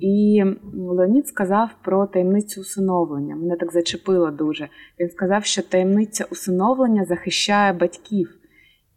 І 0.00 0.44
Леонід 0.74 1.28
сказав 1.28 1.70
про 1.82 2.06
таємницю 2.06 2.60
усиновлення. 2.60 3.36
Мене 3.36 3.56
так 3.56 3.72
зачепило 3.72 4.30
дуже. 4.30 4.68
Він 5.00 5.10
сказав, 5.10 5.44
що 5.44 5.62
таємниця 5.62 6.24
усиновлення 6.30 7.04
захищає 7.04 7.72
батьків. 7.72 8.34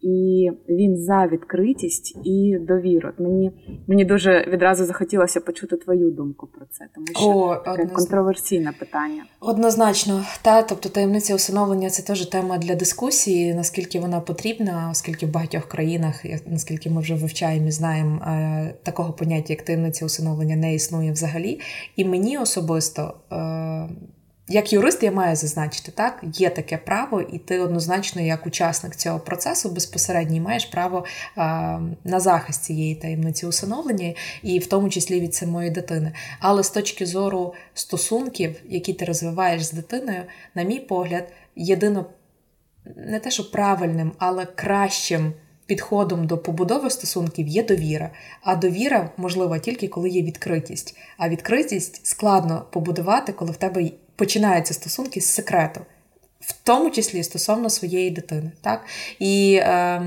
І 0.02 0.50
він 0.70 0.98
за 0.98 1.28
відкритість 1.28 2.18
і 2.24 2.58
довіру. 2.68 3.10
Мені 3.20 3.52
мені 3.88 4.06
дуже 4.06 4.46
відразу 4.48 4.86
захотілося 4.86 5.40
почути 5.40 5.78
твою 5.78 6.12
думку 6.12 6.48
про 6.48 6.66
це, 6.72 6.88
тому 6.96 7.08
що 7.08 7.30
О, 7.30 7.56
таке 7.56 7.72
однозначно. 7.72 7.96
контроверсійне 7.96 8.74
питання. 8.80 9.24
Однозначно, 9.40 10.24
та 10.42 10.62
тобто 10.62 10.90
таємниця 10.90 11.36
усиновлення 11.36 11.90
це 11.90 12.04
теж 12.04 12.26
тема 12.26 12.58
для 12.58 12.76
дискусії, 12.76 13.54
наскільки 13.54 14.00
вона 14.00 14.22
потрібна, 14.22 14.90
оскільки 14.92 15.26
в 15.26 15.32
багатьох 15.32 15.66
країнах, 15.66 16.26
наскільки 16.46 16.90
ми 16.90 17.02
вже 17.02 17.16
вивчаємо 17.16 17.68
і 17.68 17.72
знаємо, 17.72 18.22
е, 18.22 18.74
такого 18.84 19.14
поняття, 19.14 19.54
як 19.54 19.62
таємниця 19.62 20.06
усиновлення, 20.06 20.56
не 20.56 20.74
існує 20.74 21.12
взагалі. 21.12 21.60
І 21.96 22.06
мені 22.06 22.38
особисто. 22.38 23.14
Е, 24.50 24.54
як 24.54 24.74
юрист 24.74 25.04
я 25.04 25.12
маю 25.12 25.36
зазначити, 25.36 25.92
так, 25.92 26.24
є 26.34 26.50
таке 26.50 26.78
право, 26.78 27.22
і 27.22 27.38
ти 27.38 27.60
однозначно, 27.60 28.22
як 28.22 28.48
учасник 28.48 28.96
цього 28.96 29.20
процесу, 29.20 29.70
безпосередньо 29.70 30.42
маєш 30.42 30.66
право 30.66 31.06
а, 31.36 31.80
на 32.04 32.20
захист 32.20 32.64
цієї 32.64 32.96
таємниці 32.96 33.46
усиновлення, 33.46 34.14
і 34.44 34.60
в 34.60 34.68
тому 34.68 34.90
числі 34.90 35.22
від 35.22 35.36
самої 35.36 35.70
дитини. 35.70 36.12
Але 36.40 36.64
з 36.64 36.70
точки 36.70 37.06
зору 37.06 37.54
стосунків, 37.74 38.56
які 38.70 38.94
ти 38.94 39.06
розвиваєш 39.06 39.64
з 39.64 39.72
дитиною, 39.72 40.24
на 40.56 40.64
мій 40.64 40.80
погляд, 40.80 41.32
єдино 41.56 42.06
не 42.96 43.20
те, 43.20 43.32
що 43.32 43.52
правильним, 43.52 44.12
але 44.18 44.46
кращим. 44.46 45.34
Підходом 45.66 46.28
до 46.28 46.38
побудови 46.38 46.90
стосунків 46.90 47.48
є 47.48 47.64
довіра, 47.64 48.12
а 48.42 48.56
довіра 48.56 49.10
можлива 49.18 49.60
тільки 49.60 49.88
коли 49.88 50.10
є 50.10 50.22
відкритість. 50.22 50.98
А 51.18 51.30
відкритість 51.30 52.06
складно 52.06 52.66
побудувати, 52.72 53.34
коли 53.34 53.52
в 53.52 53.58
тебе 53.58 53.90
починаються 54.18 54.74
стосунки 54.74 55.22
з 55.22 55.26
секрету. 55.26 55.82
В 56.40 56.54
тому 56.64 56.90
числі 56.92 57.24
стосовно 57.24 57.70
своєї 57.70 58.12
дитини, 58.12 58.52
так 58.62 58.86
і 59.20 59.60
е, 59.62 60.00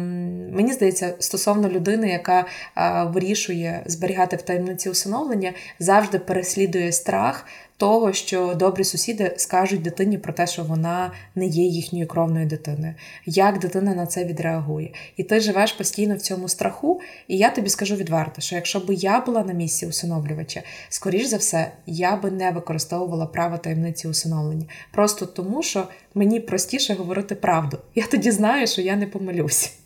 мені 0.52 0.72
здається, 0.72 1.14
стосовно 1.18 1.68
людини, 1.68 2.08
яка 2.08 2.40
е, 2.40 3.04
вирішує 3.04 3.82
зберігати 3.86 4.36
в 4.36 4.42
таємниці 4.42 4.90
усиновлення, 4.90 5.52
завжди 5.78 6.18
переслідує 6.18 6.92
страх 6.92 7.46
того, 7.80 8.12
що 8.12 8.54
добрі 8.54 8.84
сусіди 8.84 9.34
скажуть 9.36 9.82
дитині 9.82 10.18
про 10.18 10.32
те, 10.32 10.46
що 10.46 10.64
вона 10.64 11.12
не 11.34 11.46
є 11.46 11.64
їхньою 11.64 12.06
кровною 12.06 12.46
дитиною. 12.46 12.94
Як 13.26 13.58
дитина 13.58 13.94
на 13.94 14.06
це 14.06 14.24
відреагує? 14.24 14.92
І 15.16 15.22
ти 15.22 15.40
живеш 15.40 15.72
постійно 15.72 16.16
в 16.16 16.20
цьому 16.20 16.48
страху. 16.48 17.00
І 17.28 17.38
я 17.38 17.50
тобі 17.50 17.68
скажу 17.68 17.96
відверто, 17.96 18.40
що 18.40 18.54
якщо 18.54 18.80
б 18.80 18.84
я 18.90 19.20
була 19.20 19.44
на 19.44 19.52
місці 19.52 19.86
усиновлювача, 19.86 20.62
скоріш 20.88 21.26
за 21.26 21.36
все, 21.36 21.72
я 21.86 22.16
би 22.16 22.30
не 22.30 22.50
використовувала 22.50 23.26
право 23.26 23.58
таємниці 23.58 24.08
усиновлення. 24.08 24.66
Просто 24.92 25.26
тому, 25.26 25.62
що 25.62 25.88
мені 26.14 26.40
простіше 26.40 26.94
говорити 26.94 27.34
правду. 27.34 27.78
Я 27.94 28.06
тоді 28.06 28.30
знаю, 28.30 28.66
що 28.66 28.82
я 28.82 28.96
не 28.96 29.06
помилюсь. 29.06 29.79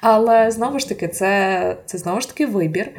Але 0.00 0.50
знову 0.50 0.78
ж 0.78 0.88
таки, 0.88 1.08
це 1.08 1.76
це 1.86 1.98
знову 1.98 2.20
ж 2.20 2.28
таки 2.28 2.46
вибір. 2.46 2.90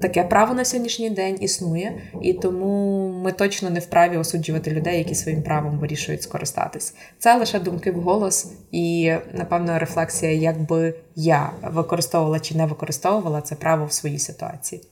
Таке 0.00 0.24
право 0.24 0.54
на 0.54 0.64
сьогоднішній 0.64 1.10
день 1.10 1.38
існує, 1.40 1.92
і 2.22 2.32
тому 2.32 3.08
ми 3.24 3.32
точно 3.32 3.70
не 3.70 3.80
вправі 3.80 4.16
осуджувати 4.16 4.70
людей, 4.70 4.98
які 4.98 5.14
своїм 5.14 5.42
правом 5.42 5.78
вирішують 5.78 6.22
скористатись. 6.22 6.94
Це 7.18 7.38
лише 7.38 7.60
думки 7.60 7.90
в 7.90 8.00
голос 8.00 8.52
і, 8.72 9.12
напевно, 9.32 9.78
рефлексія, 9.78 10.32
якби 10.32 10.94
я 11.16 11.50
використовувала 11.62 12.40
чи 12.40 12.54
не 12.54 12.66
використовувала 12.66 13.40
це 13.40 13.54
право 13.54 13.86
в 13.86 13.92
своїй 13.92 14.18
ситуації. 14.18 14.82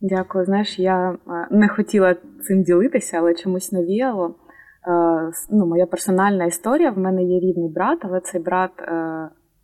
Дякую. 0.00 0.44
Знаєш, 0.44 0.78
я 0.78 1.16
не 1.50 1.68
хотіла 1.68 2.16
цим 2.46 2.62
ділитися, 2.62 3.18
але 3.18 3.34
чомусь 3.34 3.72
навіяло. 3.72 4.34
Е, 4.86 5.30
ну, 5.50 5.66
моя 5.66 5.86
персональна 5.86 6.44
історія. 6.44 6.90
В 6.90 6.98
мене 6.98 7.24
є 7.24 7.40
рідний 7.40 7.68
брат, 7.68 7.98
але 8.02 8.20
цей 8.20 8.40
брат 8.40 8.70
е, 8.78 8.92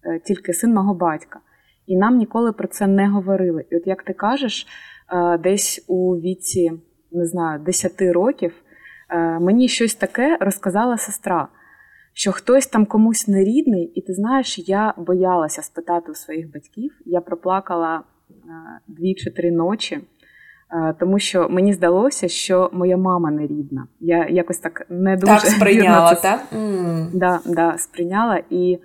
е, 0.04 0.20
тільки 0.24 0.52
син 0.52 0.74
мого 0.74 0.94
батька. 0.94 1.40
І 1.86 1.96
нам 1.96 2.16
ніколи 2.16 2.52
про 2.52 2.68
це 2.68 2.86
не 2.86 3.08
говорили. 3.08 3.64
І 3.70 3.76
от 3.76 3.86
як 3.86 4.02
ти 4.02 4.12
кажеш, 4.12 4.66
десь 5.40 5.84
у 5.88 6.16
віці, 6.16 6.72
не 7.12 7.26
знаю, 7.26 7.60
10 7.60 8.02
років 8.02 8.54
мені 9.40 9.68
щось 9.68 9.94
таке 9.94 10.38
розказала 10.40 10.96
сестра, 10.96 11.48
що 12.12 12.32
хтось 12.32 12.66
там 12.66 12.86
комусь 12.86 13.28
не 13.28 13.44
рідний, 13.44 13.84
і 13.84 14.00
ти 14.00 14.14
знаєш, 14.14 14.68
я 14.68 14.94
боялася 14.96 15.62
спитати 15.62 16.12
у 16.12 16.14
своїх 16.14 16.52
батьків. 16.52 16.92
Я 17.04 17.20
проплакала 17.20 18.02
дві 18.88 19.14
чи 19.14 19.30
три 19.30 19.50
ночі. 19.50 20.00
Тому 20.98 21.18
що 21.18 21.48
мені 21.48 21.72
здалося, 21.72 22.28
що 22.28 22.70
моя 22.72 22.96
мама 22.96 23.30
не 23.30 23.46
рідна. 23.46 23.86
Я 24.00 24.26
якось 24.28 24.58
так 24.58 24.86
не 24.88 25.16
дуже 25.16 25.32
Так 25.32 25.40
сприйняла, 25.40 26.14
так? 26.14 26.40
Mm. 26.56 27.06
Да, 27.12 27.40
да, 27.46 27.78
сприйняла. 27.78 28.40
І 28.50 28.78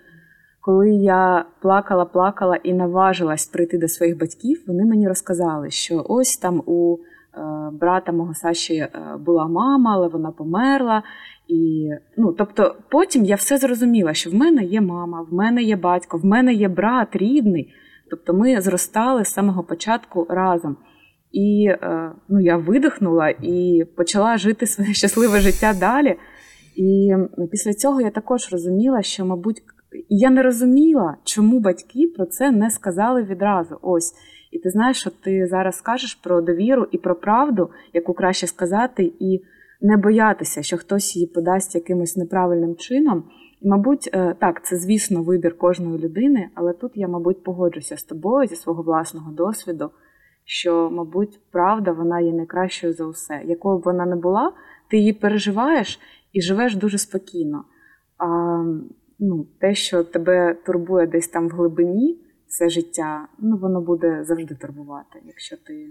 коли 0.62 0.90
я 0.90 1.46
плакала, 1.62 2.06
плакала 2.06 2.56
і 2.56 2.74
наважилась 2.74 3.48
прийти 3.48 3.78
до 3.78 3.88
своїх 3.88 4.20
батьків, 4.20 4.64
вони 4.68 4.86
мені 4.86 5.08
розказали, 5.08 5.70
що 5.70 6.06
ось 6.10 6.38
там 6.38 6.64
у 6.66 6.98
е, 6.98 7.42
брата 7.72 8.12
мого 8.12 8.34
Саші 8.34 8.76
е, 8.76 8.92
була 9.20 9.48
мама, 9.48 9.94
але 9.94 10.08
вона 10.08 10.32
померла. 10.32 11.04
І, 11.48 11.90
ну, 12.18 12.32
Тобто, 12.32 12.76
потім 12.90 13.26
я 13.26 13.36
все 13.36 13.58
зрозуміла, 13.58 14.14
що 14.14 14.30
в 14.30 14.34
мене 14.34 14.64
є 14.64 14.82
мама, 14.82 15.22
в 15.32 15.34
мене 15.34 15.62
є 15.64 15.76
батько, 15.76 16.18
в 16.18 16.26
мене 16.26 16.54
є 16.54 16.68
брат 16.68 17.16
рідний. 17.16 17.74
Тобто 18.10 18.34
ми 18.34 18.62
зростали 18.62 19.26
з 19.26 19.34
самого 19.34 19.64
початку 19.64 20.28
разом. 20.30 20.78
І 21.32 21.66
е, 21.70 22.12
ну, 22.30 22.40
я 22.40 22.58
видихнула 22.58 23.30
і 23.30 23.86
почала 23.96 24.38
жити 24.38 24.68
своє 24.68 24.94
щасливе 24.94 25.40
життя 25.40 25.74
далі. 25.80 26.16
І 26.76 27.14
після 27.52 27.74
цього 27.74 28.02
я 28.02 28.10
також 28.10 28.52
розуміла, 28.52 29.02
що, 29.02 29.26
мабуть, 29.26 29.62
я 30.10 30.30
не 30.30 30.44
розуміла, 30.44 31.18
чому 31.24 31.60
батьки 31.60 32.08
про 32.18 32.26
це 32.26 32.52
не 32.52 32.70
сказали 32.70 33.24
відразу. 33.24 33.80
Ось. 33.82 34.14
І 34.52 34.60
ти 34.60 34.70
знаєш, 34.70 34.98
що 34.98 35.10
ти 35.10 35.48
зараз 35.48 35.76
скажеш 35.76 36.16
про 36.16 36.42
довіру 36.42 36.88
і 36.92 36.98
про 36.98 37.16
правду, 37.16 37.70
яку 37.94 38.14
краще 38.14 38.48
сказати, 38.48 39.14
і 39.20 39.42
не 39.82 39.98
боятися, 39.98 40.64
що 40.64 40.78
хтось 40.78 41.16
її 41.16 41.28
подасть 41.28 41.76
якимось 41.76 42.18
неправильним 42.18 42.76
чином. 42.76 43.24
І, 43.62 43.68
мабуть, 43.68 44.10
е, 44.14 44.36
так, 44.40 44.66
це, 44.66 44.76
звісно, 44.76 45.24
вибір 45.24 45.58
кожної 45.58 46.00
людини, 46.00 46.50
але 46.56 46.74
тут 46.74 46.92
я, 46.96 47.08
мабуть, 47.08 47.44
погоджуся 47.44 47.98
з 47.98 48.04
тобою 48.04 48.48
зі 48.48 48.56
свого 48.56 48.84
власного 48.84 49.32
досвіду, 49.32 49.92
що, 50.52 50.90
мабуть, 50.92 51.40
правда 51.52 51.92
вона 51.92 52.20
є 52.20 52.34
найкращою 52.34 52.94
за 52.94 53.06
усе. 53.06 53.42
Якою 53.46 53.78
б 53.78 53.82
вона 53.82 54.06
не 54.06 54.16
була, 54.16 54.54
ти 54.90 54.98
її 54.98 55.14
переживаєш 55.14 56.00
і 56.34 56.42
живеш 56.42 56.76
дуже 56.76 56.98
спокійно. 56.98 57.64
А 58.18 58.28
ну, 59.20 59.48
те, 59.60 59.76
що 59.76 60.04
тебе 60.04 60.54
турбує 60.54 61.08
десь 61.08 61.28
там 61.28 61.48
в 61.48 61.52
глибині, 61.52 62.22
все 62.48 62.70
життя, 62.70 63.28
ну 63.40 63.58
воно 63.58 63.82
буде 63.82 64.24
завжди 64.24 64.56
турбувати, 64.56 65.22
якщо 65.26 65.58
ти, 65.58 65.90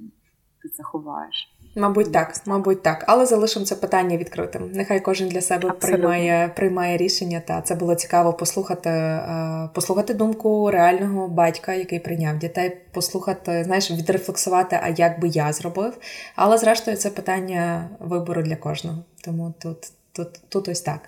ти 0.63 0.69
це 0.69 0.83
ховаєш. 0.83 1.58
Мабуть, 1.79 2.13
так, 2.13 2.41
мабуть, 2.47 2.83
так. 2.83 3.05
Але 3.07 3.27
залишимо 3.27 3.67
це 3.67 3.75
питання 3.75 4.17
відкритим. 4.17 4.71
Нехай 4.73 5.01
кожен 5.01 5.29
для 5.29 5.41
себе 5.41 5.71
приймає 5.71 6.53
приймає 6.57 6.97
рішення. 6.97 7.43
Та 7.47 7.63
це 7.63 7.75
було 7.75 7.95
цікаво 7.95 8.33
послухати, 8.33 8.91
е, 8.91 9.69
послухати 9.75 10.15
думку 10.15 10.71
реального 10.71 11.29
батька, 11.29 11.75
який 11.75 11.99
прийняв 11.99 12.39
дітей, 12.39 12.77
послухати, 12.93 13.65
знаєш, 13.65 13.91
відрефлексувати, 13.91 14.81
а 14.83 14.89
як 14.89 15.21
би 15.21 15.29
я 15.29 15.53
зробив. 15.53 15.99
Але 16.37 16.59
зрештою, 16.59 16.97
це 16.97 17.11
питання 17.11 17.91
вибору 18.01 18.43
для 18.43 18.57
кожного. 18.57 18.99
Тому 19.25 19.55
тут, 19.59 19.79
тут, 20.13 20.29
тут 20.49 20.69
ось 20.69 20.81
так. 20.81 21.01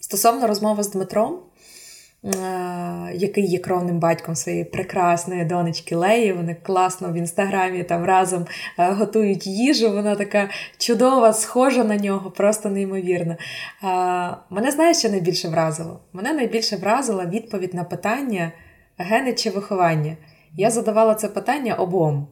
Стосовно 0.00 0.46
розмови 0.46 0.82
з 0.82 0.90
Дмитром. 0.90 1.38
Е, 2.24 3.12
який 3.14 3.46
є 3.46 3.58
кровним 3.58 3.98
батьком 3.98 4.34
своєї 4.34 4.64
прекрасної 4.64 5.44
донечки 5.44 5.96
Леї. 5.96 6.32
Вони 6.32 6.56
класно 6.62 7.12
в 7.12 7.14
інстаграмі 7.14 7.82
там 7.82 8.04
разом 8.04 8.46
е, 8.78 8.92
готують 8.92 9.46
їжу. 9.46 9.92
Вона 9.92 10.14
така 10.14 10.48
чудова, 10.78 11.32
схожа 11.32 11.84
на 11.84 11.96
нього, 11.96 12.30
просто 12.30 12.68
неймовірна. 12.68 13.32
Е, 13.32 13.36
мене 14.50 14.70
знаєш, 14.70 14.96
що 14.96 15.08
найбільше 15.08 15.48
вразило? 15.48 16.00
Мене 16.12 16.32
найбільше 16.32 16.76
вразила 16.76 17.24
відповідь 17.24 17.74
на 17.74 17.84
питання 17.84 18.52
гени 18.98 19.32
чи 19.32 19.50
виховання. 19.50 20.16
Я 20.56 20.70
задавала 20.70 21.14
це 21.14 21.28
питання 21.28 21.74
обом. 21.74 22.26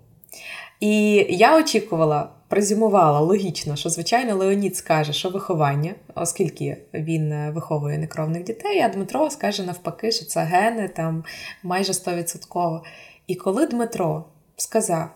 І 0.81 1.15
я 1.31 1.59
очікувала 1.59 2.29
презюмувала 2.49 3.21
логічно, 3.21 3.77
що, 3.77 3.89
звичайно, 3.89 4.37
Леонід 4.37 4.77
скаже, 4.77 5.13
що 5.13 5.31
виховання, 5.31 5.95
оскільки 6.15 6.77
він 6.95 7.33
е, 7.33 7.51
виховує 7.51 7.99
некровних 7.99 8.45
дітей, 8.45 8.81
а 8.81 8.89
Дмитро 8.89 9.31
скаже 9.31 9.63
навпаки, 9.63 10.13
що 10.13 10.25
це 10.25 10.41
гени 10.41 10.89
там 10.89 11.25
майже 11.63 11.93
100%. 11.93 12.81
І 13.27 13.35
коли 13.35 13.67
Дмитро 13.67 14.25
сказав 14.57 15.09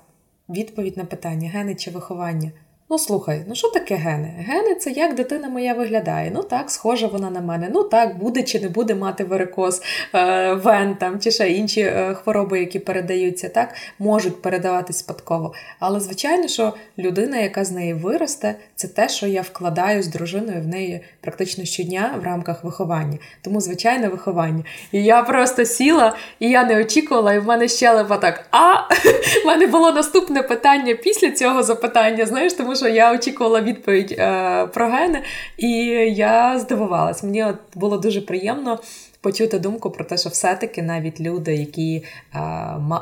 відповідь 0.48 0.96
на 0.96 1.04
питання 1.04 1.48
гени 1.48 1.74
чи 1.74 1.90
виховання, 1.90 2.52
Ну, 2.92 2.98
слухай, 2.98 3.44
ну 3.48 3.54
що 3.54 3.68
таке 3.68 3.94
гени? 3.94 4.44
Гени 4.48 4.74
це 4.74 4.90
як 4.90 5.14
дитина 5.14 5.48
моя 5.48 5.74
виглядає. 5.74 6.30
Ну 6.34 6.42
так, 6.42 6.70
схожа 6.70 7.06
вона 7.06 7.30
на 7.30 7.40
мене. 7.40 7.68
Ну 7.72 7.82
так, 7.82 8.18
буде 8.18 8.42
чи 8.42 8.60
не 8.60 8.68
буде 8.68 8.94
мати 8.94 9.24
варикоз, 9.24 9.82
е, 10.14 10.52
вен 10.52 10.94
там, 10.94 11.20
чи 11.20 11.30
ще 11.30 11.50
інші 11.50 11.80
е, 11.80 12.14
хвороби, 12.14 12.60
які 12.60 12.78
передаються, 12.78 13.48
так, 13.48 13.74
можуть 13.98 14.42
передаватись 14.42 14.98
спадково. 14.98 15.54
Але, 15.78 16.00
звичайно, 16.00 16.48
що 16.48 16.74
людина, 16.98 17.36
яка 17.36 17.64
з 17.64 17.70
неї 17.70 17.94
виросте, 17.94 18.54
це 18.74 18.88
те, 18.88 19.08
що 19.08 19.26
я 19.26 19.42
вкладаю 19.42 20.02
з 20.02 20.06
дружиною 20.06 20.62
в 20.62 20.66
неї 20.66 21.00
практично 21.20 21.64
щодня 21.64 22.14
в 22.22 22.24
рамках 22.24 22.64
виховання. 22.64 23.18
Тому, 23.42 23.60
звичайне, 23.60 24.08
виховання. 24.08 24.64
І 24.92 25.04
я 25.04 25.22
просто 25.22 25.64
сіла, 25.64 26.16
і 26.38 26.50
я 26.50 26.64
не 26.64 26.80
очікувала, 26.80 27.34
і 27.34 27.38
в 27.38 27.44
мене 27.44 27.68
щелепа 27.68 28.16
так. 28.16 28.46
А 28.50 28.74
в 29.44 29.46
мене 29.46 29.66
було 29.66 29.92
наступне 29.92 30.42
питання 30.42 30.94
після 30.94 31.30
цього 31.30 31.62
запитання. 31.62 32.26
Знаєш, 32.26 32.52
тому 32.52 32.76
що 32.80 32.88
я 32.88 33.14
очікувала 33.14 33.60
відповідь 33.60 34.16
е, 34.18 34.66
про 34.66 34.88
гени, 34.88 35.22
і 35.56 35.70
я 36.14 36.58
здивувалась. 36.58 37.22
Мені 37.22 37.44
от 37.44 37.56
було 37.74 37.98
дуже 37.98 38.20
приємно. 38.20 38.78
Почути 39.22 39.58
думку 39.58 39.90
про 39.90 40.04
те, 40.04 40.16
що 40.16 40.28
все-таки 40.28 40.82
навіть 40.82 41.20
люди, 41.20 41.54
які 41.54 42.04
е, 42.34 42.38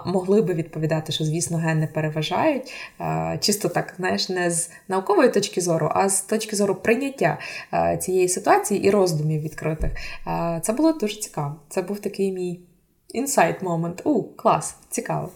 могли 0.07 0.43
би 0.43 0.55
відповідати, 0.55 1.13
що, 1.13 1.25
звісно, 1.25 1.59
гени 1.59 1.89
переважають, 1.95 2.73
е, 3.01 3.39
чисто 3.41 3.69
так, 3.69 3.95
знаєш, 3.97 4.29
не 4.29 4.51
з 4.51 4.71
наукової 4.89 5.31
точки 5.31 5.61
зору, 5.61 5.91
а 5.95 6.09
з 6.09 6.21
точки 6.23 6.57
зору 6.57 6.75
прийняття 6.75 7.39
е, 7.75 7.97
цієї 7.97 8.29
ситуації 8.29 8.85
і 8.85 8.91
роздумів 8.91 9.43
відкритих. 9.43 9.91
Е, 10.27 10.61
це 10.63 10.73
було 10.73 10.93
дуже 10.93 11.21
цікаво. 11.21 11.57
Це 11.69 11.83
був 11.83 12.01
такий 12.01 12.33
мій 12.33 12.61
інсайт 13.09 13.63
момент. 13.63 14.01
У, 14.05 14.23
клас, 14.23 14.77
цікаво. 14.91 15.31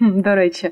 До 0.00 0.34
речі, 0.34 0.70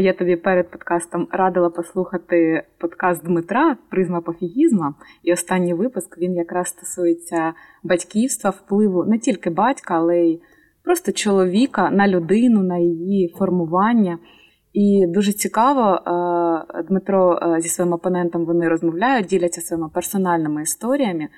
я 0.00 0.12
тобі 0.12 0.36
перед 0.36 0.70
подкастом 0.70 1.28
радила 1.30 1.70
послухати 1.70 2.62
подкаст 2.78 3.24
Дмитра 3.24 3.76
Призма 3.90 4.20
пофігізма. 4.20 4.94
І 5.22 5.32
останній 5.32 5.74
випуск 5.74 6.18
він 6.18 6.36
якраз 6.36 6.68
стосується 6.68 7.52
батьківства, 7.82 8.50
впливу 8.50 9.04
не 9.04 9.18
тільки 9.18 9.50
батька, 9.50 9.94
але 9.94 10.18
й 10.18 10.40
просто 10.84 11.12
чоловіка 11.12 11.90
на 11.90 12.08
людину, 12.08 12.62
на 12.62 12.78
її 12.78 13.34
формування. 13.38 14.18
І 14.72 15.06
дуже 15.08 15.32
цікаво, 15.32 15.82
е, 15.82 16.82
Дмитро 16.82 17.38
е, 17.42 17.60
зі 17.60 17.68
своїм 17.68 17.92
опонентом 17.92 18.44
вони 18.44 18.68
розмовляють, 18.68 19.26
діляться 19.26 19.60
своїми 19.60 19.88
персональними 19.88 20.62
історіями. 20.62 21.28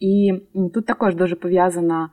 І 0.00 0.32
тут 0.74 0.86
також 0.86 1.14
дуже 1.14 1.36
пов'язана. 1.36 2.10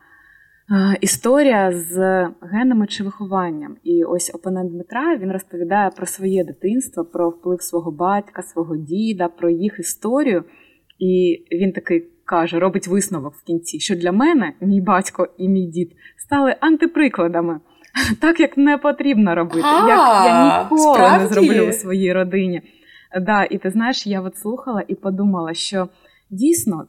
Історія 1.02 1.72
з 1.72 2.28
генами 2.42 2.88
чи 2.88 3.04
вихованням. 3.04 3.76
І 3.84 4.04
ось 4.04 4.32
опонент 4.36 4.72
Дмитра 4.72 5.18
він 5.18 5.32
розповідає 5.32 5.90
про 5.90 6.06
своє 6.06 6.44
дитинство, 6.44 7.06
про 7.06 7.30
вплив 7.30 7.62
свого 7.62 7.92
батька, 7.92 8.42
свого 8.42 8.78
діда, 8.78 9.28
про 9.28 9.50
їх 9.50 9.80
історію. 9.80 10.44
І 11.00 11.44
він 11.52 11.72
такий 11.72 12.08
каже, 12.26 12.60
робить 12.60 12.88
висновок 12.88 13.34
в 13.36 13.44
кінці, 13.44 13.80
що 13.80 13.96
для 13.96 14.12
мене 14.12 14.54
мій 14.62 14.82
батько 14.82 15.28
і 15.38 15.50
мій 15.50 15.66
дід 15.66 15.92
стали 16.18 16.56
антиприкладами, 16.60 17.60
так 18.22 18.40
як 18.40 18.58
не 18.58 18.78
потрібно 18.78 19.36
робити, 19.36 19.68
як 19.88 20.26
я 20.26 20.64
ніколи 20.64 21.18
не 21.18 21.28
зроблю 21.28 21.70
у 21.70 21.72
своїй 21.72 22.14
родині. 22.14 22.62
Да, 23.22 23.44
І 23.44 23.58
ти 23.58 23.70
знаєш, 23.70 24.08
я 24.08 24.22
от 24.22 24.38
слухала 24.38 24.84
і 24.88 24.96
подумала, 24.96 25.54
що 25.54 25.88
дійсно. 26.30 26.88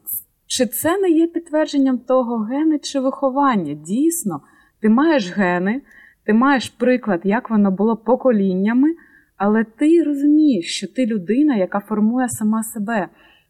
Чи 0.56 0.66
це 0.66 0.98
не 0.98 1.10
є 1.10 1.26
підтвердженням 1.26 1.98
того 1.98 2.38
гени 2.38 2.78
чи 2.78 3.00
виховання? 3.00 3.74
Дійсно, 3.74 4.40
ти 4.80 4.88
маєш 4.88 5.32
гени, 5.32 5.80
ти 6.24 6.32
маєш 6.32 6.68
приклад, 6.68 7.20
як 7.24 7.50
воно 7.50 7.70
було 7.70 7.96
поколіннями, 7.96 8.88
але 9.36 9.64
ти 9.64 10.02
розумієш, 10.02 10.76
що 10.76 10.88
ти 10.88 11.06
людина, 11.06 11.56
яка 11.56 11.80
формує 11.80 12.28
сама 12.28 12.62
себе. 12.62 13.08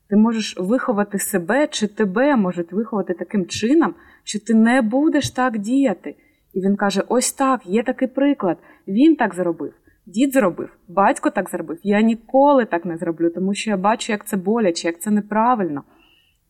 Ти 0.09 0.17
можеш 0.17 0.57
виховати 0.59 1.19
себе, 1.19 1.67
чи 1.67 1.87
тебе 1.87 2.37
можуть 2.37 2.73
виховати 2.73 3.15
таким 3.15 3.47
чином, 3.47 3.95
що 4.23 4.41
ти 4.41 4.55
не 4.55 4.83
будеш 4.83 5.31
так 5.31 5.59
діяти. 5.59 6.15
І 6.55 6.61
він 6.61 6.77
каже: 6.77 7.03
ось 7.09 7.33
так, 7.33 7.67
є 7.67 7.83
такий 7.83 8.09
приклад. 8.09 8.59
Він 8.89 9.17
так 9.17 9.35
зробив, 9.35 9.73
дід 10.07 10.33
зробив, 10.33 10.69
батько 10.89 11.31
так 11.31 11.51
зробив. 11.51 11.79
Я 11.83 12.01
ніколи 12.01 12.65
так 12.65 12.85
не 12.85 12.97
зроблю, 12.97 13.31
тому 13.31 13.55
що 13.55 13.71
я 13.71 13.77
бачу, 13.77 14.13
як 14.13 14.27
це 14.27 14.37
боляче, 14.37 14.89
як 14.89 15.01
це 15.01 15.11
неправильно. 15.11 15.83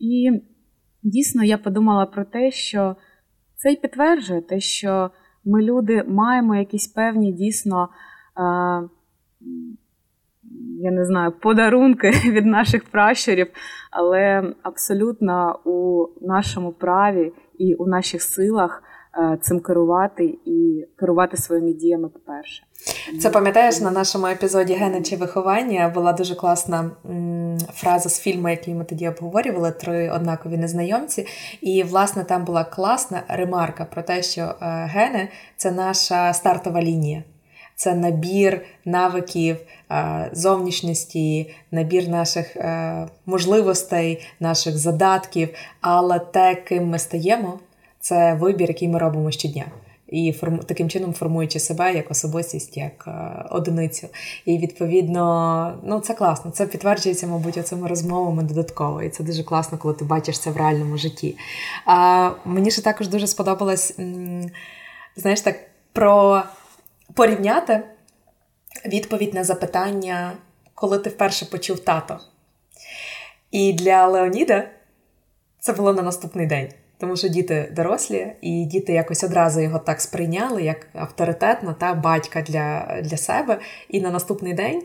І 0.04 0.42
дійсно 1.02 1.44
я 1.44 1.58
подумала 1.58 2.06
про 2.06 2.24
те, 2.24 2.50
що 2.50 2.96
це 3.56 3.72
й 3.72 3.76
підтверджує 3.76 4.40
те, 4.40 4.60
що 4.60 5.10
ми, 5.44 5.62
люди, 5.62 6.04
маємо 6.08 6.56
якісь 6.56 6.86
певні 6.86 7.32
дійсно. 7.32 7.88
Я 10.80 10.90
не 10.90 11.04
знаю, 11.04 11.32
подарунки 11.32 12.10
від 12.24 12.46
наших 12.46 12.84
пращурів, 12.84 13.46
але 13.90 14.54
абсолютно 14.62 15.60
у 15.64 16.06
нашому 16.26 16.72
праві 16.72 17.32
і 17.58 17.74
у 17.74 17.86
наших 17.86 18.22
силах 18.22 18.82
Е, 18.82 18.93
цим 19.40 19.60
керувати 19.60 20.38
і 20.44 20.86
керувати 20.96 21.36
своїми 21.36 21.72
діями. 21.72 22.08
По 22.08 22.18
перше, 22.18 22.62
це 23.20 23.30
пам'ятаєш 23.30 23.80
на 23.80 23.90
нашому 23.90 24.26
епізоді 24.26 24.74
Гени 24.74 25.02
чи 25.02 25.16
виховання 25.16 25.88
була 25.88 26.12
дуже 26.12 26.34
класна 26.34 26.90
фраза 27.72 28.08
з 28.08 28.20
фільму, 28.20 28.48
який 28.48 28.74
ми 28.74 28.84
тоді 28.84 29.08
обговорювали 29.08 29.70
три 29.70 30.10
однакові 30.10 30.56
незнайомці. 30.56 31.26
І 31.60 31.82
власне 31.82 32.24
там 32.24 32.44
була 32.44 32.64
класна 32.64 33.22
ремарка 33.28 33.84
про 33.84 34.02
те, 34.02 34.22
що 34.22 34.42
е, 34.42 34.54
гени 34.92 35.28
це 35.56 35.70
наша 35.70 36.32
стартова 36.32 36.82
лінія. 36.82 37.24
Це 37.76 37.94
набір 37.94 38.60
навиків, 38.84 39.56
е, 39.90 40.30
зовнішності, 40.32 41.54
набір 41.70 42.08
наших 42.08 42.56
можливостей, 43.26 44.26
наших 44.40 44.78
задатків, 44.78 45.48
але 45.80 46.18
те, 46.18 46.54
ким 46.54 46.88
ми 46.88 46.98
стаємо, 46.98 47.58
це 48.04 48.34
вибір, 48.34 48.68
який 48.68 48.88
ми 48.88 48.98
робимо 48.98 49.30
щодня. 49.30 49.64
І 50.08 50.32
форму 50.32 50.58
таким 50.58 50.90
чином 50.90 51.14
формуючи 51.14 51.60
себе 51.60 51.94
як 51.94 52.10
особистість, 52.10 52.76
як 52.76 53.04
е, 53.06 53.44
одиницю. 53.50 54.08
І 54.44 54.58
відповідно, 54.58 55.78
ну 55.84 56.00
це 56.00 56.14
класно. 56.14 56.50
Це 56.50 56.66
підтверджується, 56.66 57.26
мабуть, 57.26 57.56
оцими 57.56 57.88
розмовами 57.88 58.42
додатково. 58.42 59.02
І 59.02 59.10
це 59.10 59.24
дуже 59.24 59.42
класно, 59.42 59.78
коли 59.78 59.94
ти 59.94 60.04
бачиш 60.04 60.38
це 60.38 60.50
в 60.50 60.56
реальному 60.56 60.98
житті. 60.98 61.36
А 61.86 62.30
мені 62.44 62.70
ще 62.70 62.82
також 62.82 63.08
дуже 63.08 63.26
сподобалось, 63.26 63.96
знаєш, 65.16 65.40
так 65.40 65.56
про 65.92 66.42
порівняти 67.14 67.82
відповідь 68.86 69.34
на 69.34 69.44
запитання, 69.44 70.32
коли 70.74 70.98
ти 70.98 71.10
вперше 71.10 71.46
почув 71.46 71.78
тато. 71.78 72.20
І 73.50 73.72
для 73.72 74.06
Леоніда 74.06 74.68
Це 75.60 75.72
було 75.72 75.92
на 75.92 76.02
наступний 76.02 76.46
день. 76.46 76.68
Тому 76.98 77.16
що 77.16 77.28
діти 77.28 77.72
дорослі, 77.76 78.26
і 78.40 78.64
діти 78.64 78.92
якось 78.92 79.24
одразу 79.24 79.60
його 79.60 79.78
так 79.78 80.00
сприйняли, 80.00 80.62
як 80.62 80.86
авторитетна 80.94 81.74
та 81.78 81.94
батька 81.94 82.42
для 82.42 82.98
для 83.02 83.16
себе. 83.16 83.58
І 83.88 84.00
на 84.00 84.10
наступний 84.10 84.54
день, 84.54 84.82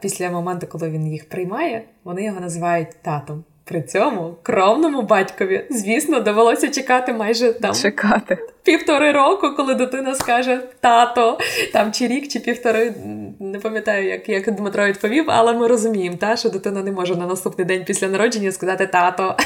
після 0.00 0.30
моменту, 0.30 0.66
коли 0.66 0.90
він 0.90 1.06
їх 1.06 1.28
приймає, 1.28 1.82
вони 2.04 2.24
його 2.24 2.40
називають 2.40 3.02
татом. 3.02 3.44
При 3.64 3.82
цьому 3.82 4.34
кровному 4.42 5.02
батькові, 5.02 5.66
звісно, 5.70 6.20
довелося 6.20 6.68
чекати 6.68 7.12
майже 7.12 7.52
там 7.52 7.74
чекати 7.74 8.38
півтори 8.62 9.12
року, 9.12 9.50
коли 9.56 9.74
дитина 9.74 10.14
скаже 10.14 10.60
тато, 10.80 11.38
там 11.72 11.92
чи 11.92 12.06
рік, 12.06 12.28
чи 12.28 12.40
півтори. 12.40 12.94
Не 13.40 13.58
пам'ятаю, 13.58 14.08
як 14.08 14.28
як 14.28 14.54
Дмитро 14.54 14.86
відповів, 14.86 15.24
але 15.26 15.52
ми 15.52 15.66
розуміємо, 15.66 16.16
та, 16.16 16.36
що 16.36 16.48
дитина 16.48 16.82
не 16.82 16.92
може 16.92 17.16
на 17.16 17.26
наступний 17.26 17.66
день 17.66 17.84
після 17.84 18.08
народження 18.08 18.52
сказати 18.52 18.86
тато. 18.86 19.36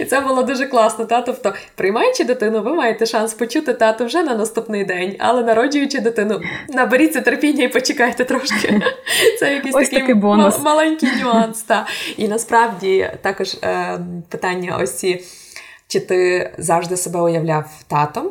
І 0.00 0.04
це 0.04 0.20
було 0.20 0.42
дуже 0.42 0.66
класно. 0.66 1.04
Та? 1.04 1.20
Тобто, 1.20 1.54
приймаючи 1.74 2.24
дитину, 2.24 2.62
ви 2.62 2.74
маєте 2.74 3.06
шанс 3.06 3.34
почути 3.34 3.74
тато 3.74 4.04
вже 4.04 4.22
на 4.22 4.34
наступний 4.34 4.84
день, 4.84 5.16
але 5.18 5.42
народжуючи 5.42 6.00
дитину, 6.00 6.40
наберіться 6.68 7.20
терпіння 7.20 7.64
і 7.64 7.68
почекайте 7.68 8.24
трошки. 8.24 8.80
Це 9.38 9.54
якийсь 9.54 9.74
ось 9.74 9.84
такий, 9.84 10.00
такий 10.00 10.14
бонус. 10.14 10.60
маленький 10.60 11.08
нюанс. 11.22 11.62
Та. 11.62 11.86
І 12.16 12.28
насправді 12.28 13.10
також 13.22 13.54
е, 13.54 13.98
питання 14.28 14.78
ось 14.82 14.94
ці. 14.98 15.24
Чи 15.90 16.00
ти 16.00 16.50
завжди 16.58 16.96
себе 16.96 17.20
уявляв 17.20 17.64
татом? 17.86 18.26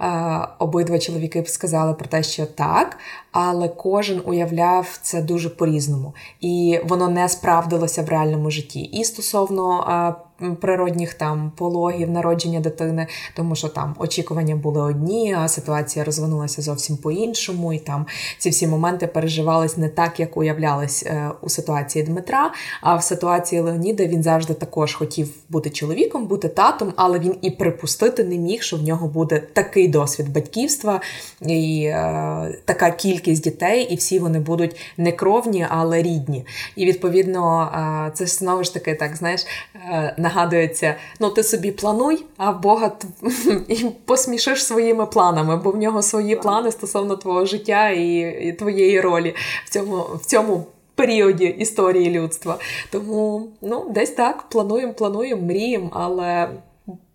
Е, 0.00 0.48
обидва 0.58 0.98
чоловіки 0.98 1.40
б 1.40 1.48
сказали 1.48 1.94
про 1.94 2.06
те, 2.06 2.22
що 2.22 2.46
так, 2.46 2.98
але 3.32 3.68
кожен 3.68 4.22
уявляв 4.24 4.98
це 5.02 5.22
дуже 5.22 5.50
по-різному, 5.50 6.14
і 6.40 6.80
воно 6.84 7.08
не 7.08 7.28
справдилося 7.28 8.02
в 8.02 8.08
реальному 8.08 8.50
житті. 8.50 8.80
І 8.80 9.04
стосовно 9.04 10.16
природних 10.60 11.14
там 11.14 11.52
пологів, 11.56 12.10
народження 12.10 12.60
дитини, 12.60 13.06
тому 13.36 13.56
що 13.56 13.68
там 13.68 13.94
очікування 13.98 14.56
були 14.56 14.82
одні, 14.82 15.34
а 15.38 15.48
ситуація 15.48 16.04
розвинулася 16.04 16.62
зовсім 16.62 16.96
по-іншому, 16.96 17.72
і 17.72 17.78
там 17.78 18.06
ці 18.38 18.50
всі 18.50 18.66
моменти 18.66 19.06
переживались 19.06 19.76
не 19.76 19.88
так, 19.88 20.20
як 20.20 20.36
уявлялись 20.36 21.02
е, 21.06 21.30
у 21.40 21.48
ситуації 21.48 22.04
Дмитра. 22.04 22.52
А 22.80 22.96
в 22.96 23.02
ситуації 23.02 23.60
Леоніда 23.60 24.06
він 24.06 24.22
завжди 24.22 24.54
також 24.54 24.94
хотів 24.94 25.28
бути 25.48 25.70
чоловіком, 25.70 26.26
бути 26.26 26.48
татом, 26.48 26.92
але 26.96 27.18
він 27.18 27.36
і 27.42 27.50
припустити 27.50 28.24
не 28.24 28.38
міг, 28.38 28.62
що 28.62 28.76
в 28.76 28.82
нього 28.82 29.08
буде 29.08 29.38
такий 29.52 29.88
досвід 29.88 30.32
батьківства 30.32 31.00
і 31.40 31.84
е, 31.84 32.58
така 32.64 32.90
кількість 32.90 33.44
дітей, 33.44 33.82
і 33.82 33.96
всі 33.96 34.18
вони 34.18 34.38
будуть 34.38 34.76
не 34.96 35.12
кровні, 35.12 35.66
але 35.68 36.02
рідні. 36.02 36.46
І 36.76 36.86
відповідно, 36.86 37.72
е, 38.08 38.10
це 38.14 38.26
знову 38.26 38.64
ж 38.64 38.74
таки, 38.74 38.94
так 38.94 39.16
знаєш. 39.16 39.46
Е, 39.74 40.14
нагадується: 40.24 40.94
ну 41.20 41.30
ти 41.30 41.42
собі 41.42 41.72
плануй, 41.72 42.24
а 42.36 42.52
Бога 42.52 42.92
і 43.68 43.86
посмішиш 44.04 44.64
своїми 44.64 45.06
планами, 45.06 45.56
бо 45.56 45.70
в 45.70 45.76
нього 45.76 46.02
свої 46.02 46.36
плани 46.36 46.72
стосовно 46.72 47.16
твого 47.16 47.46
життя 47.46 47.90
і, 47.90 48.18
і 48.48 48.52
твоєї 48.52 49.00
ролі 49.00 49.34
в 49.64 49.70
цьому 49.70 49.96
в 49.96 50.26
цьому. 50.26 50.66
Періоді 50.96 51.44
історії 51.44 52.20
людства. 52.20 52.58
Тому 52.92 53.48
ну, 53.62 53.90
десь 53.90 54.10
так 54.10 54.42
плануємо, 54.42 54.92
плануємо, 54.92 55.42
мріємо, 55.42 55.90
але 55.92 56.48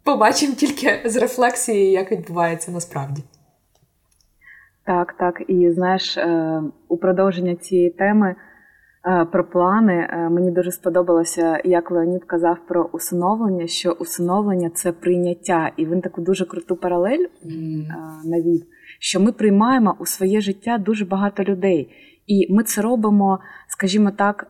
побачимо 0.03 0.53
тільки 0.53 1.01
з 1.05 1.15
рефлексії, 1.15 1.91
як 1.91 2.11
відбувається 2.11 2.71
насправді. 2.71 3.23
Так, 4.85 5.13
так. 5.19 5.41
І 5.47 5.71
знаєш, 5.71 6.17
е, 6.17 6.61
у 6.87 6.97
продовження 6.97 7.55
цієї 7.55 7.89
теми 7.89 8.35
про 9.31 9.43
плани. 9.43 9.93
Е, 9.93 10.29
мені 10.29 10.51
дуже 10.51 10.71
сподобалося, 10.71 11.61
як 11.65 11.91
Леонід 11.91 12.23
казав 12.23 12.57
про 12.67 12.89
усиновлення, 12.93 13.67
що 13.67 13.91
усиновлення 13.91 14.69
це 14.69 14.91
прийняття, 14.91 15.71
і 15.77 15.85
він 15.85 16.01
таку 16.01 16.21
дуже 16.21 16.45
круту 16.45 16.75
паралель 16.75 17.25
mm. 17.45 17.83
навів, 18.25 18.63
що 18.99 19.19
ми 19.19 19.31
приймаємо 19.31 19.95
у 19.99 20.05
своє 20.05 20.41
життя 20.41 20.77
дуже 20.77 21.05
багато 21.05 21.43
людей, 21.43 21.89
і 22.27 22.53
ми 22.53 22.63
це 22.63 22.81
робимо, 22.81 23.39
скажімо 23.67 24.11
так 24.17 24.47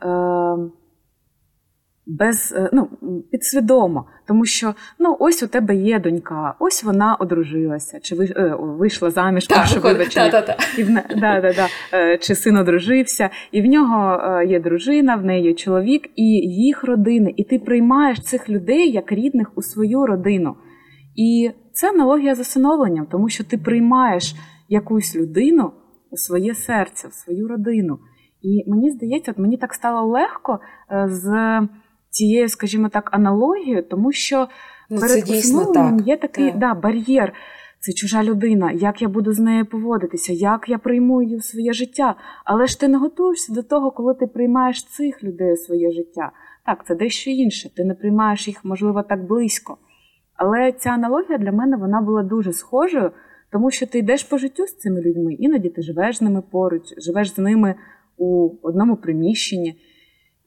без 2.09 2.53
е, 2.57 2.69
ну, 2.73 2.89
підсвідомо, 3.31 4.05
тому 4.27 4.45
що 4.45 4.73
ну 4.99 5.17
ось 5.19 5.43
у 5.43 5.47
тебе 5.47 5.75
є 5.75 5.99
донька, 5.99 6.55
ось 6.59 6.83
вона 6.83 7.15
одружилася, 7.15 7.99
чи 7.99 8.15
е, 8.15 8.55
вийшла 8.59 9.09
заміж, 9.09 9.47
прошу 9.47 9.79
вибачення, 9.79 10.43
і 10.77 10.83
в 10.83 10.89
да, 10.93 11.41
да, 11.41 11.53
да, 11.53 11.67
е, 11.93 12.17
чи 12.17 12.35
син 12.35 12.57
одружився, 12.57 13.29
і 13.51 13.61
в 13.61 13.65
нього 13.65 14.21
є 14.41 14.59
дружина, 14.59 15.15
в 15.15 15.25
неї 15.25 15.43
є 15.43 15.53
чоловік 15.53 16.09
і 16.15 16.23
їх 16.65 16.83
родини, 16.83 17.33
і 17.37 17.43
ти 17.43 17.59
приймаєш 17.59 18.21
цих 18.21 18.49
людей 18.49 18.91
як 18.91 19.11
рідних 19.11 19.51
у 19.55 19.61
свою 19.61 20.05
родину. 20.05 20.55
І 21.15 21.51
це 21.73 21.89
аналогія 21.89 22.35
з 22.35 22.39
усиновленням, 22.39 23.05
тому 23.11 23.29
що 23.29 23.43
ти 23.43 23.57
приймаєш 23.57 24.35
якусь 24.69 25.15
людину 25.15 25.71
у 26.11 26.17
своє 26.17 26.55
серце, 26.55 27.07
в 27.07 27.13
свою 27.13 27.47
родину. 27.47 27.99
І 28.41 28.69
мені 28.69 28.91
здається, 28.91 29.31
от 29.31 29.37
мені 29.37 29.57
так 29.57 29.73
стало 29.73 30.07
легко 30.07 30.59
з 31.05 31.59
цією, 32.09 32.49
скажімо 32.49 32.89
так, 32.89 33.09
аналогією, 33.13 33.83
тому 33.83 34.11
що 34.11 34.47
ну, 34.89 34.99
перед 34.99 35.29
усиновленням 35.29 35.99
є 35.99 36.17
такий 36.17 36.49
так. 36.49 36.59
Да, 36.59 36.73
бар'єр. 36.73 37.33
Це 37.81 37.93
чужа 37.93 38.23
людина, 38.23 38.71
як 38.71 39.01
я 39.01 39.07
буду 39.07 39.33
з 39.33 39.39
нею 39.39 39.65
поводитися, 39.65 40.33
як 40.33 40.69
я 40.69 40.77
прийму 40.77 41.21
її 41.21 41.37
в 41.37 41.43
своє 41.43 41.73
життя. 41.73 42.15
Але 42.45 42.67
ж 42.67 42.79
ти 42.79 42.87
не 42.87 42.97
готуєшся 42.97 43.53
до 43.53 43.63
того, 43.63 43.91
коли 43.91 44.13
ти 44.13 44.27
приймаєш 44.27 44.85
цих 44.85 45.23
людей 45.23 45.53
у 45.53 45.57
своє 45.57 45.91
життя. 45.91 46.31
Так, 46.65 46.85
це 46.87 46.95
дещо 46.95 47.31
інше. 47.31 47.75
Ти 47.75 47.85
не 47.85 47.93
приймаєш 47.93 48.47
їх, 48.47 48.65
можливо, 48.65 49.03
так 49.03 49.27
близько. 49.27 49.77
Але 50.35 50.71
ця 50.71 50.89
аналогія 50.89 51.37
для 51.37 51.51
мене 51.51 51.77
вона 51.77 52.01
була 52.01 52.23
дуже 52.23 52.53
схожою, 52.53 53.11
тому 53.51 53.71
що 53.71 53.87
ти 53.87 53.99
йдеш 53.99 54.23
по 54.23 54.37
життю 54.37 54.67
з 54.67 54.77
цими 54.77 55.01
людьми, 55.01 55.33
іноді 55.33 55.69
ти 55.69 55.81
живеш 55.81 56.17
з 56.17 56.21
ними 56.21 56.43
поруч, 56.51 56.81
живеш 56.97 57.33
з 57.33 57.37
ними 57.37 57.75
у 58.17 58.51
одному 58.61 58.95
приміщенні. 58.95 59.75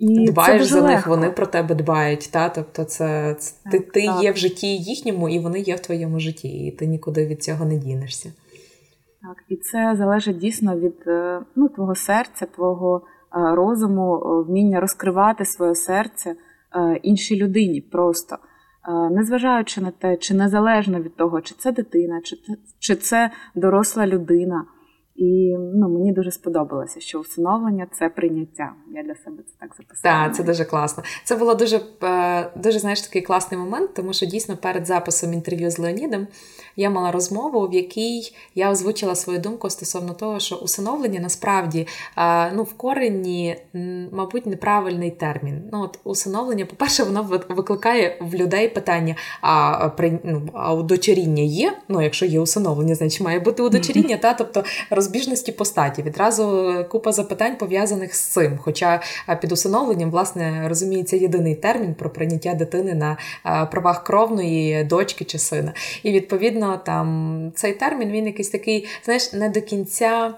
І 0.03 0.31
Дбаєш 0.31 0.63
за 0.63 0.83
них, 0.83 1.07
вони 1.07 1.31
про 1.31 1.47
тебе 1.47 1.75
дбають. 1.75 2.29
Та? 2.33 2.49
Тобто, 2.49 2.85
це, 2.85 3.37
це 3.39 3.55
так, 3.65 3.73
ти 3.73 3.79
ти 3.81 4.07
так. 4.07 4.23
є 4.23 4.33
в 4.33 4.37
житті 4.37 4.67
їхньому, 4.67 5.29
і 5.29 5.39
вони 5.39 5.61
є 5.61 5.75
в 5.75 5.81
твоєму 5.81 6.21
житті, 6.21 6.49
і 6.49 6.71
ти 6.71 6.87
нікуди 6.87 7.27
від 7.27 7.43
цього 7.43 7.65
не 7.65 7.77
дінешся. 7.77 8.33
Так, 9.23 9.37
і 9.49 9.57
це 9.57 9.95
залежить 9.99 10.39
дійсно 10.39 10.79
від 10.79 10.95
е, 11.07 11.41
ну, 11.57 11.69
твого 11.69 11.95
серця, 11.95 12.47
твого 12.47 12.97
е, 12.97 13.55
розуму, 13.55 14.17
е, 14.17 14.51
вміння 14.51 14.81
розкривати 14.81 15.45
своє 15.45 15.75
серце 15.75 16.35
іншій 17.03 17.37
людині 17.37 17.81
просто. 17.81 18.37
Незважаючи 19.11 19.81
на 19.81 19.91
те, 19.91 20.17
чи 20.17 20.35
незалежно 20.35 21.01
від 21.01 21.17
того, 21.17 21.41
чи 21.41 21.55
це 21.59 21.73
дитина, 21.73 22.21
чи 22.79 22.97
це 22.97 23.31
доросла 23.55 24.07
людина. 24.07 24.65
І 25.15 25.57
ну, 25.75 25.89
мені 25.89 26.13
дуже 26.13 26.31
сподобалося, 26.31 27.01
що 27.01 27.19
усиновлення 27.19 27.87
це 27.93 28.09
прийняття. 28.09 28.73
Я 28.95 29.03
для 29.03 29.15
себе 29.15 29.43
це 29.47 29.53
так 29.61 29.75
записала. 29.77 30.25
Так, 30.25 30.37
це 30.37 30.43
дуже 30.43 30.65
класно. 30.65 31.03
Це 31.25 31.37
було 31.37 31.55
дуже 31.55 31.81
е, 32.03 32.51
дуже 32.57 32.79
знаєш, 32.79 33.01
такий 33.01 33.23
класний 33.23 33.61
момент, 33.61 33.95
тому 33.95 34.13
що 34.13 34.27
дійсно 34.27 34.57
перед 34.57 34.87
записом 34.87 35.33
інтерв'ю 35.33 35.71
з 35.71 35.79
Леонідом 35.79 36.27
я 36.77 36.91
мала 36.91 37.13
розмову, 37.13 37.69
в 37.69 37.75
якій 37.75 38.35
я 38.55 38.71
озвучила 38.71 39.15
свою 39.15 39.39
думку 39.39 39.71
стосовно 39.71 40.15
того, 40.15 40.41
що 40.41 40.57
усиновлення 40.57 41.21
насправді 41.21 41.87
е, 42.17 42.53
ну, 42.53 42.63
в 42.63 42.73
корені, 42.73 43.57
мабуть, 44.13 44.47
неправильний 44.47 45.11
термін. 45.11 45.63
Ну, 45.73 45.83
от 45.83 45.99
Усиновлення, 46.05 46.67
по-перше, 46.67 47.05
воно 47.05 47.41
викликає 47.49 48.19
в 48.21 48.35
людей 48.35 48.69
питання: 48.69 49.17
а 49.41 49.89
при 49.89 50.19
ну, 50.25 50.49
а 50.53 50.75
удочеріння 50.75 51.43
є? 51.43 51.73
Ну, 51.89 52.03
якщо 52.03 52.27
є 52.27 52.41
усиновлення, 52.41 52.95
значить 52.95 53.21
має 53.21 53.41
бути 53.41 53.63
удочеріння, 53.63 54.17
та 54.17 54.35
тобто 54.35 54.65
розбіжності 55.03 55.53
по 55.53 55.65
статі. 55.65 56.03
Відразу 56.03 56.75
купа 56.91 57.13
запитань 57.13 57.57
пов'язаних 57.57 58.15
з 58.15 58.21
цим. 58.21 58.59
Хоча 58.63 59.01
під 59.41 59.53
усиновленням, 59.53 60.11
власне, 60.11 60.69
розуміється 60.69 61.17
єдиний 61.17 61.55
термін 61.55 61.95
про 61.95 62.11
прийняття 62.11 62.55
дитини 62.55 62.95
на 62.95 63.17
правах 63.67 64.05
кровної 64.05 64.85
дочки 64.85 65.25
чи 65.25 65.39
сина. 65.39 65.73
І 66.03 66.13
відповідно 66.13 66.81
там 66.87 67.53
цей 67.55 67.73
термін 67.73 68.11
він 68.11 68.27
якийсь 68.27 68.49
такий, 68.49 68.87
знаєш, 69.05 69.33
не 69.33 69.49
до 69.49 69.61
кінця. 69.61 70.35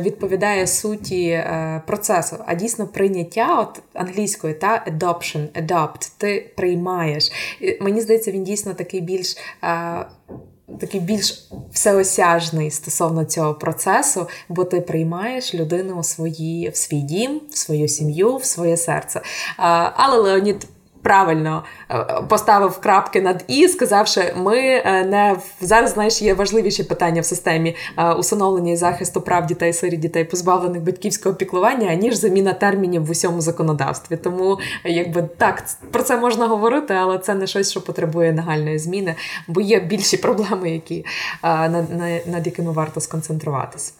Відповідає 0.00 0.66
суті 0.66 1.28
е, 1.28 1.82
процесу, 1.86 2.36
а 2.46 2.54
дійсно 2.54 2.86
прийняття 2.86 3.60
от 3.60 3.82
англійською 3.94 4.54
та 4.54 4.84
adoption, 4.86 5.62
adopt, 5.62 6.12
ти 6.18 6.50
приймаєш. 6.56 7.32
Мені 7.80 8.00
здається, 8.00 8.30
він 8.30 8.44
дійсно 8.44 8.74
такий 8.74 9.00
більш 9.00 9.36
е, 9.62 10.06
такий 10.78 11.00
більш 11.00 11.48
всеосяжний 11.72 12.70
стосовно 12.70 13.24
цього 13.24 13.54
процесу, 13.54 14.28
бо 14.48 14.64
ти 14.64 14.80
приймаєш 14.80 15.54
людину 15.54 15.96
у 15.96 16.02
свої, 16.02 16.68
в 16.68 16.76
свій 16.76 17.00
дім, 17.00 17.40
в 17.50 17.58
свою 17.58 17.88
сім'ю, 17.88 18.36
в 18.36 18.44
своє 18.44 18.76
серце. 18.76 19.20
Але 19.96 20.16
Леонід 20.16 20.66
правильно 21.02 21.64
е, 21.90 22.22
поставив 22.28 22.78
крапки 22.78 23.20
над 23.20 23.44
і, 23.48 23.68
сказавши, 23.68 24.34
ми 24.36 24.58
е, 24.58 25.04
не 25.04 25.36
зараз 25.60 25.92
знаєш, 25.92 26.22
є 26.22 26.34
важливіші 26.34 26.84
питання 26.84 27.20
в 27.20 27.24
системі 27.24 27.76
е, 27.98 28.12
усиновлення 28.12 28.72
і 28.72 28.76
захисту 28.76 29.20
прав 29.20 29.46
дітей, 29.46 29.72
сирі 29.72 29.96
дітей, 29.96 30.24
позбавлених 30.24 30.82
батьківського 30.82 31.34
піклування, 31.34 31.90
аніж 31.90 32.14
заміна 32.14 32.52
термінів 32.52 33.06
в 33.06 33.10
усьому 33.10 33.40
законодавстві. 33.40 34.16
Тому, 34.16 34.58
якби 34.84 35.28
так, 35.36 35.64
про 35.90 36.02
це 36.02 36.16
можна 36.16 36.46
говорити, 36.46 36.94
але 36.94 37.18
це 37.18 37.34
не 37.34 37.46
щось, 37.46 37.70
що 37.70 37.84
потребує 37.84 38.32
нагальної 38.32 38.78
зміни, 38.78 39.14
бо 39.48 39.60
є 39.60 39.80
більші 39.80 40.16
проблеми, 40.16 40.70
які 40.70 41.04
над, 41.42 41.84
над 42.26 42.46
якими 42.46 42.72
варто 42.72 43.00
сконцентруватися. 43.00 43.92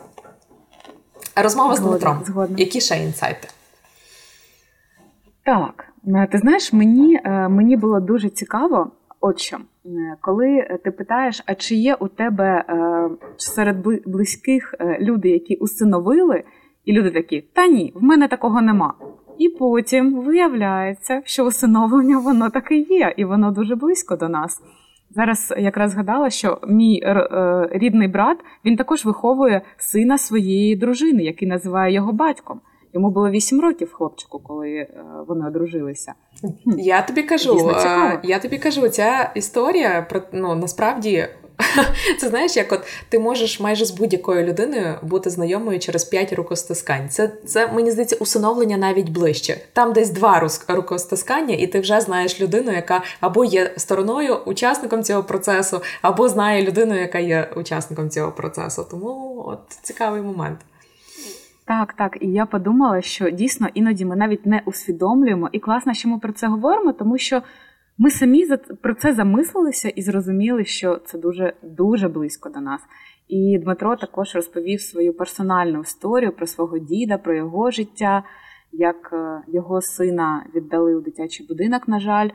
Розмова 1.36 1.76
з 1.76 1.80
Дмитром. 1.80 2.24
Які 2.56 2.80
ще 2.80 2.98
інсайти? 2.98 3.48
Так, 5.44 5.89
ти 6.04 6.38
знаєш, 6.38 6.72
мені 6.72 7.20
е, 7.24 7.48
мені 7.48 7.76
було 7.76 8.00
дуже 8.00 8.28
цікаво, 8.28 8.90
от 9.20 9.38
що, 9.38 9.56
е, 9.56 10.16
коли 10.20 10.78
ти 10.84 10.90
питаєш, 10.90 11.42
а 11.46 11.54
чи 11.54 11.74
є 11.74 11.94
у 11.94 12.08
тебе 12.08 12.64
серед 13.36 13.76
близьких 14.06 14.74
люди, 15.00 15.28
які 15.28 15.56
усиновили, 15.56 16.42
і 16.84 16.92
люди 16.92 17.10
такі, 17.10 17.44
та 17.52 17.66
ні, 17.66 17.92
в 17.94 18.02
мене 18.02 18.28
такого 18.28 18.62
нема. 18.62 18.94
І 19.38 19.48
потім 19.48 20.14
виявляється, 20.14 21.22
що 21.24 21.44
усиновлення 21.44 22.18
воно 22.18 22.50
таке 22.50 22.76
є, 22.76 23.14
і 23.16 23.24
воно 23.24 23.50
дуже 23.50 23.76
близько 23.76 24.16
до 24.16 24.28
нас. 24.28 24.62
Зараз 25.10 25.54
якраз 25.58 25.90
згадала, 25.90 26.30
що 26.30 26.60
мій 26.68 27.02
рідний 27.70 28.08
брат 28.08 28.38
він 28.64 28.76
також 28.76 29.04
виховує 29.04 29.62
сина 29.76 30.18
своєї 30.18 30.76
дружини, 30.76 31.22
який 31.22 31.48
називає 31.48 31.94
його 31.94 32.12
батьком. 32.12 32.60
Йому 32.92 33.10
було 33.10 33.30
8 33.30 33.60
років 33.60 33.92
хлопчику, 33.92 34.38
коли 34.38 34.70
е, 34.70 34.94
вони 35.28 35.46
одружилися. 35.46 36.14
Я 36.64 37.02
тобі 37.02 37.22
кажу, 37.22 37.70
е, 37.70 38.20
я 38.24 38.38
тобі 38.38 38.58
кажу, 38.58 38.88
ця 38.88 39.32
історія 39.34 40.06
про 40.10 40.22
ну 40.32 40.54
насправді. 40.54 41.28
Це 42.20 42.28
знаєш, 42.28 42.56
як 42.56 42.72
от 42.72 42.80
ти 43.08 43.18
можеш 43.18 43.60
майже 43.60 43.84
з 43.84 43.90
будь-якою 43.90 44.46
людиною 44.46 44.94
бути 45.02 45.30
знайомою 45.30 45.78
через 45.78 46.04
п'ять 46.04 46.32
рукостискань. 46.32 47.08
Це 47.08 47.32
це 47.46 47.72
мені 47.72 47.90
здається 47.90 48.16
усиновлення 48.16 48.76
навіть 48.76 49.08
ближче. 49.08 49.60
Там 49.72 49.92
десь 49.92 50.10
два 50.10 50.48
рукостискання, 50.68 51.54
і 51.54 51.66
ти 51.66 51.80
вже 51.80 52.00
знаєш 52.00 52.40
людину, 52.40 52.72
яка 52.72 53.02
або 53.20 53.44
є 53.44 53.72
стороною, 53.76 54.36
учасником 54.36 55.02
цього 55.02 55.22
процесу, 55.24 55.80
або 56.02 56.28
знає 56.28 56.62
людину, 56.62 57.00
яка 57.00 57.18
є 57.18 57.50
учасником 57.56 58.10
цього 58.10 58.32
процесу. 58.32 58.86
Тому 58.90 59.44
от 59.46 59.60
цікавий 59.82 60.22
момент. 60.22 60.58
Так, 61.66 61.92
так. 61.92 62.18
І 62.20 62.32
я 62.32 62.46
подумала, 62.46 63.00
що 63.00 63.30
дійсно 63.30 63.68
іноді 63.74 64.04
ми 64.04 64.16
навіть 64.16 64.46
не 64.46 64.62
усвідомлюємо, 64.66 65.48
і 65.52 65.58
класно, 65.58 65.94
що 65.94 66.08
ми 66.08 66.18
про 66.18 66.32
це 66.32 66.46
говоримо, 66.46 66.92
тому 66.92 67.18
що 67.18 67.42
ми 67.98 68.10
самі 68.10 68.46
про 68.82 68.94
це 68.94 69.14
замислилися 69.14 69.88
і 69.88 70.02
зрозуміли, 70.02 70.64
що 70.64 70.96
це 70.96 71.18
дуже 71.18 71.52
дуже 71.62 72.08
близько 72.08 72.48
до 72.48 72.60
нас. 72.60 72.80
І 73.28 73.58
Дмитро 73.58 73.96
також 73.96 74.34
розповів 74.34 74.80
свою 74.80 75.14
персональну 75.14 75.80
історію 75.80 76.32
про 76.32 76.46
свого 76.46 76.78
діда, 76.78 77.18
про 77.18 77.34
його 77.34 77.70
життя, 77.70 78.24
як 78.72 79.10
е, 79.12 79.42
його 79.48 79.80
сина 79.80 80.46
віддали 80.54 80.94
у 80.94 81.00
дитячий 81.00 81.46
будинок. 81.46 81.88
На 81.88 82.00
жаль, 82.00 82.28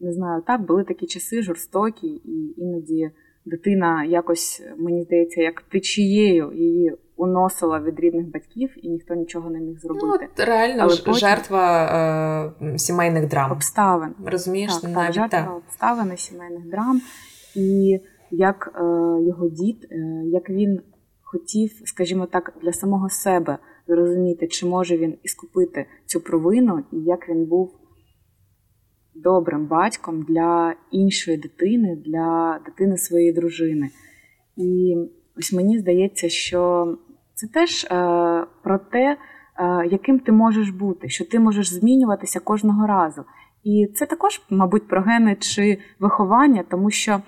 не 0.00 0.12
знаю, 0.12 0.42
так 0.46 0.66
були 0.66 0.84
такі 0.84 1.06
часи 1.06 1.42
жорстокі, 1.42 2.06
і 2.06 2.54
іноді 2.56 3.10
дитина 3.44 4.04
якось 4.04 4.62
мені 4.78 5.02
здається, 5.02 5.42
як 5.42 5.62
течією 5.62 6.52
її 6.52 6.96
уносила 7.16 7.80
від 7.80 8.00
рідних 8.00 8.30
батьків, 8.30 8.70
і 8.82 8.88
ніхто 8.88 9.14
нічого 9.14 9.50
не 9.50 9.60
міг 9.60 9.78
зробити. 9.78 10.06
Ну, 10.06 10.12
от 10.12 10.46
Реально 10.46 10.82
Але 10.82 10.96
потім... 10.96 11.14
жертва 11.14 11.84
е, 12.62 12.78
сімейних 12.78 13.28
драм. 13.28 13.52
Обставин. 13.52 14.14
Розумієш, 14.24 14.76
так, 14.76 14.90
навіть 14.90 15.14
так, 15.14 15.30
жертва 15.30 15.54
обставини 15.56 16.16
сімейних 16.16 16.70
драм. 16.70 17.00
І 17.56 18.00
як 18.30 18.72
е, 18.76 18.80
його 19.22 19.48
дід, 19.48 19.88
е, 19.90 19.96
як 20.26 20.50
він 20.50 20.80
хотів, 21.22 21.70
скажімо 21.84 22.26
так, 22.26 22.52
для 22.62 22.72
самого 22.72 23.08
себе 23.08 23.58
зрозуміти, 23.86 24.46
чи 24.46 24.66
може 24.66 24.96
він 24.96 25.14
іскупити 25.22 25.86
цю 26.06 26.20
провину, 26.20 26.84
і 26.92 26.96
як 26.96 27.28
він 27.28 27.44
був. 27.44 27.74
Добрим 29.24 29.66
батьком 29.66 30.22
для 30.22 30.74
іншої 30.90 31.36
дитини, 31.36 31.96
для 32.06 32.58
дитини 32.66 32.96
своєї 32.96 33.32
дружини. 33.32 33.90
І 34.56 34.96
ось 35.38 35.52
мені 35.52 35.78
здається, 35.78 36.28
що 36.28 36.94
це 37.34 37.46
теж 37.46 37.84
е, 37.84 37.88
про 38.62 38.78
те, 38.78 39.16
е, 39.16 39.16
яким 39.86 40.18
ти 40.18 40.32
можеш 40.32 40.70
бути, 40.70 41.08
що 41.08 41.24
ти 41.24 41.40
можеш 41.40 41.72
змінюватися 41.72 42.40
кожного 42.40 42.86
разу. 42.86 43.24
І 43.64 43.88
це 43.94 44.06
також, 44.06 44.42
мабуть, 44.50 44.88
про 44.88 45.02
гени 45.02 45.36
чи 45.40 45.78
виховання, 46.00 46.64
тому 46.70 46.90
що 46.90 47.20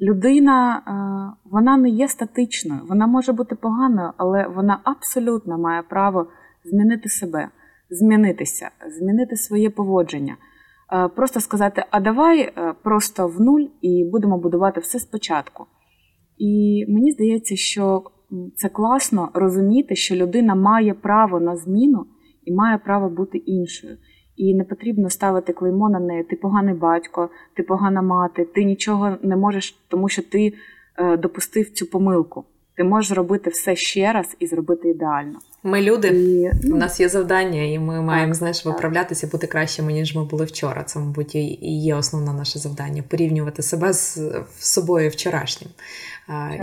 людина 0.00 0.76
е, 0.76 1.48
вона 1.50 1.76
не 1.76 1.88
є 1.88 2.08
статичною, 2.08 2.80
вона 2.88 3.06
може 3.06 3.32
бути 3.32 3.54
поганою, 3.54 4.10
але 4.16 4.48
вона 4.48 4.80
абсолютно 4.84 5.58
має 5.58 5.82
право 5.82 6.26
змінити 6.64 7.08
себе, 7.08 7.48
змінитися, 7.90 8.70
змінити 8.88 9.36
своє 9.36 9.70
поводження. 9.70 10.36
Просто 11.16 11.40
сказати, 11.40 11.84
а 11.90 12.00
давай 12.00 12.52
просто 12.82 13.28
в 13.28 13.40
нуль 13.40 13.64
і 13.80 14.08
будемо 14.12 14.38
будувати 14.38 14.80
все 14.80 14.98
спочатку. 14.98 15.66
І 16.38 16.84
мені 16.88 17.10
здається, 17.10 17.56
що 17.56 18.02
це 18.54 18.68
класно 18.68 19.28
розуміти, 19.34 19.96
що 19.96 20.16
людина 20.16 20.54
має 20.54 20.94
право 20.94 21.40
на 21.40 21.56
зміну 21.56 22.06
і 22.44 22.52
має 22.52 22.78
право 22.78 23.08
бути 23.08 23.38
іншою. 23.38 23.96
І 24.36 24.54
не 24.54 24.64
потрібно 24.64 25.10
ставити 25.10 25.52
клеймо 25.52 25.88
на 25.88 26.00
неї. 26.00 26.24
Ти 26.24 26.36
поганий 26.36 26.74
батько, 26.74 27.30
ти 27.56 27.62
погана 27.62 28.02
мати, 28.02 28.44
ти 28.44 28.64
нічого 28.64 29.16
не 29.22 29.36
можеш, 29.36 29.72
тому 29.88 30.08
що 30.08 30.22
ти 30.22 30.52
е, 30.98 31.16
допустив 31.16 31.70
цю 31.70 31.90
помилку. 31.90 32.44
Ти 32.76 32.84
можеш 32.84 33.08
зробити 33.08 33.50
все 33.50 33.76
ще 33.76 34.12
раз 34.12 34.36
і 34.38 34.46
зробити 34.46 34.88
ідеально. 34.88 35.38
Ми 35.66 35.82
люди, 35.82 36.08
і, 36.08 36.50
ну, 36.62 36.76
у 36.76 36.78
нас 36.78 37.00
є 37.00 37.08
завдання, 37.08 37.62
і 37.62 37.78
ми 37.78 37.94
так, 37.94 38.04
маємо 38.04 38.34
знаєш, 38.34 38.64
виправлятися, 38.64 39.26
бути 39.26 39.46
кращими, 39.46 39.92
ніж 39.92 40.14
ми 40.14 40.24
були 40.24 40.44
вчора. 40.44 40.82
Це, 40.84 40.98
мабуть, 40.98 41.34
і 41.34 41.80
є 41.82 41.94
основне 41.94 42.32
наше 42.32 42.58
завдання 42.58 43.02
порівнювати 43.08 43.62
себе 43.62 43.92
з 43.92 44.20
собою 44.58 45.10
вчорашнім 45.10 45.70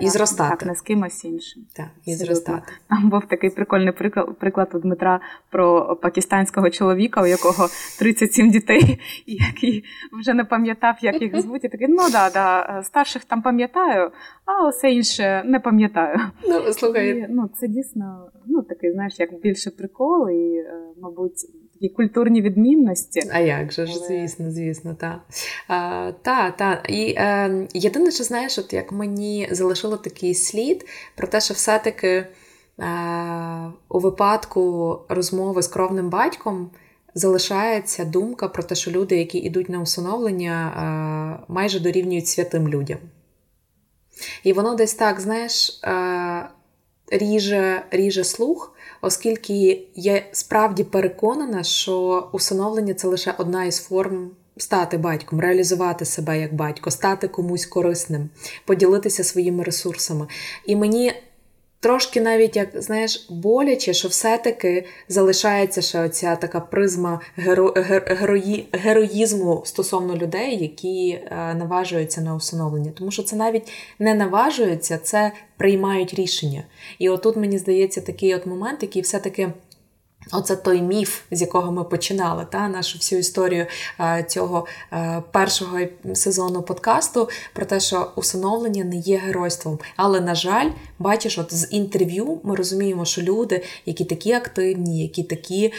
і 0.01 0.09
зростати. 0.09 0.49
Так, 0.49 0.65
не 0.65 0.75
з 0.75 0.81
кимось 0.81 1.25
іншим. 1.25 1.63
Так, 1.75 1.87
і 2.05 2.13
зростати. 2.13 2.73
Там 2.89 3.09
був 3.09 3.25
такий 3.27 3.49
прикольний 3.49 3.91
приклад 3.93 4.37
приклад 4.39 4.69
у 4.73 4.79
Дмитра 4.79 5.19
про 5.49 5.95
пакистанського 5.95 6.69
чоловіка, 6.69 7.21
у 7.21 7.25
якого 7.25 7.67
37 7.99 8.51
дітей, 8.51 8.99
який 9.25 9.83
вже 10.19 10.33
не 10.33 10.45
пам'ятав, 10.45 10.95
як 11.01 11.21
їх 11.21 11.41
звуть. 11.41 11.63
І 11.63 11.69
такий, 11.69 11.87
ну 11.89 12.03
да, 12.11 12.29
да, 12.29 12.83
старших 12.83 13.25
там 13.25 13.41
пам'ятаю, 13.41 14.11
а 14.45 14.67
усе 14.67 14.91
інше 14.91 15.43
не 15.45 15.59
пам'ятаю. 15.59 16.19
Ну, 16.47 16.73
слухай. 16.73 17.17
І, 17.17 17.27
ну, 17.29 17.49
Це 17.59 17.67
дійсно 17.67 18.31
ну, 18.45 18.61
такий, 18.61 18.91
знаєш, 18.91 19.19
як 19.19 19.41
більше 19.41 19.69
прикол, 19.71 20.29
і, 20.29 20.55
е, 20.57 20.81
мабуть, 21.01 21.47
такі 21.83 21.95
культурні 21.95 22.41
відмінності. 22.41 23.29
А 23.33 23.39
як 23.39 23.71
же 23.71 23.85
ж, 23.85 23.99
звісно, 23.99 24.51
звісно, 24.51 24.95
так. 24.99 25.19
Та, 26.21 26.51
та. 26.51 26.83
І 26.89 27.13
е, 27.17 27.67
єдине, 27.73 28.11
що 28.11 28.23
знаєш, 28.23 28.59
от 28.59 28.73
як 28.73 28.91
мені 28.91 29.47
залишило 29.51 29.97
такий 29.97 30.33
слід 30.35 30.85
про 31.15 31.27
те, 31.27 31.41
що 31.41 31.53
все-таки 31.53 32.07
е, 32.07 32.27
у 33.89 33.99
випадку 33.99 34.99
розмови 35.09 35.61
з 35.61 35.67
кровним 35.67 36.09
батьком. 36.09 36.69
Залишається 37.15 38.05
думка 38.05 38.47
про 38.47 38.63
те, 38.63 38.75
що 38.75 38.91
люди, 38.91 39.17
які 39.17 39.37
йдуть 39.37 39.69
на 39.69 39.81
усиновлення, 39.81 40.73
е, 41.39 41.45
майже 41.53 41.79
дорівнюють 41.79 42.27
святим 42.27 42.67
людям. 42.67 42.97
І 44.43 44.53
воно 44.53 44.75
десь 44.75 44.93
так, 44.93 45.19
знаєш, 45.19 45.79
е, 45.83 46.49
ріже, 47.11 47.81
ріже 47.91 48.23
слух, 48.23 48.72
оскільки 49.03 49.81
я 49.95 50.23
справді 50.31 50.83
переконана, 50.83 51.63
що 51.63 52.27
усиновлення 52.31 52.93
це 52.93 53.07
лише 53.07 53.33
одна 53.37 53.65
із 53.65 53.79
форм. 53.79 54.31
Стати 54.57 54.97
батьком, 54.97 55.39
реалізувати 55.39 56.05
себе 56.05 56.39
як 56.39 56.53
батько, 56.53 56.91
стати 56.91 57.27
комусь 57.27 57.65
корисним, 57.65 58.29
поділитися 58.65 59.23
своїми 59.23 59.63
ресурсами. 59.63 60.27
І 60.65 60.75
мені 60.75 61.13
Трошки 61.83 62.21
навіть, 62.21 62.55
як 62.55 62.81
знаєш, 62.81 63.25
боляче, 63.29 63.93
що 63.93 64.07
все-таки 64.07 64.85
залишається 65.07 65.81
ще 65.81 66.05
оця 66.05 66.35
така 66.35 66.59
призма 66.59 67.21
геро... 67.35 67.73
герої... 68.05 68.67
героїзму 68.71 69.61
стосовно 69.65 70.17
людей, 70.17 70.57
які 70.61 71.09
е, 71.09 71.53
наважуються 71.53 72.21
на 72.21 72.35
усиновлення. 72.35 72.91
Тому 72.95 73.11
що 73.11 73.23
це 73.23 73.35
навіть 73.35 73.71
не 73.99 74.13
наважується, 74.13 74.97
це 74.97 75.31
приймають 75.57 76.13
рішення. 76.13 76.63
І 76.99 77.09
отут, 77.09 77.35
мені 77.35 77.57
здається, 77.57 78.01
такий 78.01 78.35
от 78.35 78.45
момент, 78.45 78.83
який 78.83 79.01
все-таки 79.01 79.49
Оце 80.31 80.55
той 80.55 80.81
міф, 80.81 81.21
з 81.31 81.41
якого 81.41 81.71
ми 81.71 81.83
починали, 81.83 82.45
та 82.51 82.67
нашу 82.67 82.97
всю 82.97 83.19
історію 83.19 83.65
е, 83.99 84.25
цього 84.29 84.65
е, 84.93 85.23
першого 85.31 85.77
сезону 86.13 86.61
подкасту 86.61 87.29
про 87.53 87.65
те, 87.65 87.79
що 87.79 88.11
усиновлення 88.15 88.83
не 88.83 88.95
є 88.95 89.17
геройством. 89.17 89.79
Але, 89.95 90.21
на 90.21 90.35
жаль, 90.35 90.69
бачиш, 90.99 91.37
от 91.37 91.53
з 91.53 91.67
інтерв'ю 91.71 92.39
ми 92.43 92.55
розуміємо, 92.55 93.05
що 93.05 93.21
люди, 93.21 93.63
які 93.85 94.05
такі 94.05 94.33
активні, 94.33 95.01
які 95.01 95.23
такі 95.23 95.73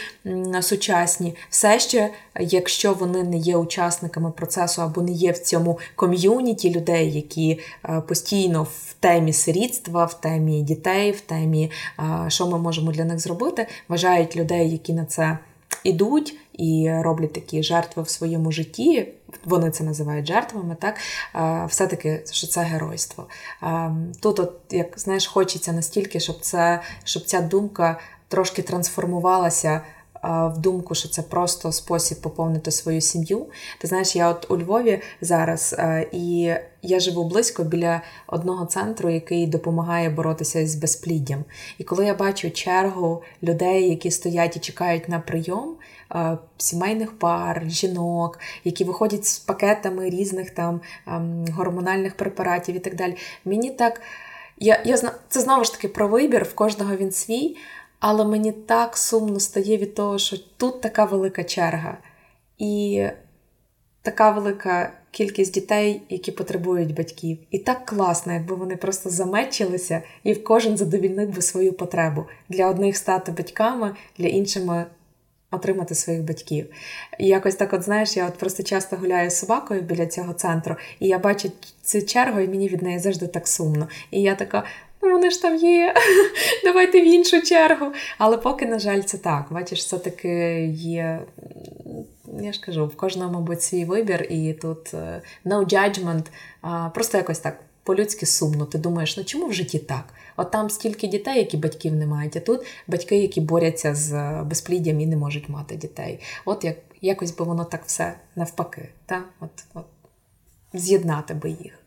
сучасні, 0.61 1.35
все 1.49 1.79
ще, 1.79 2.09
якщо 2.39 2.93
вони 2.93 3.23
не 3.23 3.37
є 3.37 3.57
учасниками 3.57 4.31
процесу 4.31 4.81
або 4.81 5.01
не 5.01 5.11
є 5.11 5.31
в 5.31 5.37
цьому 5.37 5.79
ком'юніті 5.95 6.75
людей, 6.75 7.11
які 7.11 7.59
е, 7.89 8.01
постійно 8.07 8.63
в 8.63 8.95
темі 8.99 9.33
сирітства, 9.33 10.05
в 10.05 10.21
темі 10.21 10.61
дітей, 10.61 11.11
в 11.11 11.21
темі, 11.21 11.71
що 12.27 12.47
ми 12.47 12.57
можемо 12.57 12.91
для 12.91 13.05
них 13.05 13.19
зробити, 13.19 13.67
вважають 13.89 14.34
людей, 14.35 14.71
які 14.71 14.93
на 14.93 15.05
це 15.05 15.37
ідуть 15.83 16.37
і 16.53 16.91
роблять 16.99 17.33
такі 17.33 17.63
жертви 17.63 18.03
в 18.03 18.09
своєму 18.09 18.51
житті. 18.51 19.07
Вони 19.45 19.71
це 19.71 19.83
називають 19.83 20.27
жертвами, 20.27 20.77
так 20.81 20.95
все-таки 21.69 22.23
що 22.31 22.47
це 22.47 22.61
геройство. 22.61 23.27
Тут, 24.19 24.39
от, 24.39 24.53
як 24.69 24.99
знаєш, 24.99 25.27
хочеться 25.27 25.71
настільки, 25.71 26.19
щоб 26.19 26.39
це, 26.41 26.81
щоб 27.03 27.23
ця 27.23 27.41
думка 27.41 27.99
трошки 28.27 28.61
трансформувалася 28.61 29.81
в 30.23 30.57
думку, 30.57 30.95
що 30.95 31.09
це 31.09 31.21
просто 31.21 31.71
спосіб 31.71 32.21
поповнити 32.21 32.71
свою 32.71 33.01
сім'ю. 33.01 33.45
Ти 33.79 33.87
знаєш, 33.87 34.15
я 34.15 34.29
от 34.29 34.51
у 34.51 34.57
Львові 34.57 35.01
зараз, 35.21 35.75
і 36.11 36.53
я 36.85 36.99
живу 36.99 37.23
близько 37.23 37.63
біля 37.63 38.01
одного 38.27 38.65
центру, 38.65 39.09
який 39.09 39.47
допомагає 39.47 40.09
боротися 40.09 40.67
з 40.67 40.75
безпліддям. 40.75 41.43
І 41.77 41.83
коли 41.83 42.05
я 42.05 42.13
бачу 42.13 42.51
чергу 42.51 43.23
людей, 43.43 43.89
які 43.89 44.11
стоять 44.11 44.57
і 44.57 44.59
чекають 44.59 45.09
на 45.09 45.19
прийом. 45.19 45.75
Сімейних 46.57 47.19
пар, 47.19 47.63
жінок, 47.67 48.39
які 48.63 48.83
виходять 48.83 49.25
з 49.25 49.39
пакетами 49.39 50.09
різних 50.09 50.49
там 50.49 50.81
гормональних 51.53 52.17
препаратів 52.17 52.75
і 52.75 52.79
так 52.79 52.95
далі. 52.95 53.15
Мені 53.45 53.71
так, 53.71 54.01
я, 54.57 54.81
я 54.85 54.97
це 55.29 55.41
знову 55.41 55.63
ж 55.63 55.71
таки 55.71 55.87
про 55.87 56.07
вибір, 56.07 56.43
в 56.43 56.53
кожного 56.53 56.95
він 56.95 57.11
свій, 57.11 57.57
але 57.99 58.25
мені 58.25 58.51
так 58.51 58.97
сумно 58.97 59.39
стає 59.39 59.77
від 59.77 59.95
того, 59.95 60.17
що 60.17 60.37
тут 60.57 60.81
така 60.81 61.05
велика 61.05 61.43
черга 61.43 61.97
і 62.57 63.03
така 64.05 64.31
велика 64.31 64.91
кількість 65.11 65.53
дітей, 65.53 66.01
які 66.09 66.31
потребують 66.31 66.93
батьків. 66.93 67.37
І 67.51 67.59
так 67.59 67.85
класно, 67.85 68.33
якби 68.33 68.55
вони 68.55 68.75
просто 68.75 69.09
замечилися 69.09 70.01
і 70.23 70.33
в 70.33 70.43
кожен 70.43 70.77
задовільнив 70.77 71.29
би 71.29 71.41
свою 71.41 71.73
потребу 71.73 72.25
для 72.49 72.67
одних 72.67 72.97
стати 72.97 73.31
батьками, 73.31 73.95
для 74.17 74.27
іншими. 74.27 74.85
Отримати 75.51 75.95
своїх 75.95 76.23
батьків. 76.23 76.65
І 77.19 77.27
якось 77.27 77.55
так, 77.55 77.73
от 77.73 77.83
знаєш, 77.83 78.17
я 78.17 78.27
от 78.27 78.33
просто 78.33 78.63
часто 78.63 78.95
гуляю 78.95 79.29
з 79.29 79.39
собакою 79.39 79.81
біля 79.81 80.05
цього 80.05 80.33
центру, 80.33 80.75
і 80.99 81.07
я 81.07 81.19
бачу 81.19 81.51
цю 81.81 82.01
чергу, 82.01 82.39
і 82.39 82.47
мені 82.47 82.67
від 82.67 82.81
неї 82.81 82.99
завжди 82.99 83.27
так 83.27 83.47
сумно. 83.47 83.87
І 84.11 84.21
я 84.21 84.35
така: 84.35 84.63
ну 85.01 85.11
вони 85.11 85.29
ж 85.29 85.41
там 85.41 85.55
є, 85.55 85.93
давайте 86.63 87.01
в 87.01 87.05
іншу 87.05 87.41
чергу. 87.41 87.85
Але 88.17 88.37
поки, 88.37 88.65
на 88.65 88.79
жаль, 88.79 89.01
це 89.01 89.17
так. 89.17 89.45
Бачиш, 89.51 89.79
все 89.79 89.97
таки 89.97 90.65
є. 90.73 91.19
Я 92.39 92.53
ж 92.53 92.61
кажу, 92.61 92.87
в 92.87 92.95
кожного, 92.95 93.31
мабуть, 93.31 93.61
свій 93.61 93.85
вибір, 93.85 94.27
і 94.29 94.53
тут 94.53 94.93
е, 94.93 95.21
no 95.45 95.73
judgment, 95.73 96.25
просто 96.93 97.17
якось 97.17 97.39
так 97.39 97.59
по-людськи 97.83 98.25
сумно. 98.25 98.65
Ти 98.65 98.77
думаєш, 98.77 99.17
ну 99.17 99.23
чому 99.23 99.47
в 99.47 99.53
житті 99.53 99.79
так? 99.79 100.13
От 100.37 100.51
там 100.51 100.69
стільки 100.69 101.07
дітей, 101.07 101.37
які 101.37 101.57
батьків 101.57 101.93
не 101.93 102.07
мають, 102.07 102.37
а 102.37 102.39
тут 102.39 102.65
батьки, 102.87 103.17
які 103.17 103.41
борються 103.41 103.95
з 103.95 104.13
е, 104.13 104.43
безпліддям 104.43 104.99
і 104.99 105.05
не 105.05 105.17
можуть 105.17 105.49
мати 105.49 105.75
дітей. 105.75 106.19
От 106.45 106.63
як 106.63 106.77
якось 107.01 107.37
би 107.37 107.45
воно 107.45 107.65
так 107.65 107.83
все 107.85 108.15
навпаки, 108.35 108.89
та? 109.05 109.23
От, 109.39 109.65
от 109.73 109.85
з'єднати 110.73 111.33
би 111.33 111.49
їх. 111.49 111.79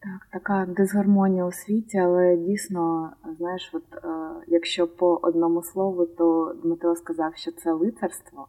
Так, 0.00 0.28
така 0.32 0.66
дисгармонія 0.72 1.44
у 1.44 1.52
світі, 1.52 1.98
але 1.98 2.36
дійсно, 2.36 3.12
знаєш, 3.38 3.70
от 3.72 4.04
е, 4.04 4.08
якщо 4.46 4.88
по 4.88 5.18
одному 5.22 5.62
слову, 5.62 6.06
то 6.06 6.56
Дмитро 6.62 6.96
сказав, 6.96 7.36
що 7.36 7.52
це 7.52 7.72
лицарство, 7.72 8.48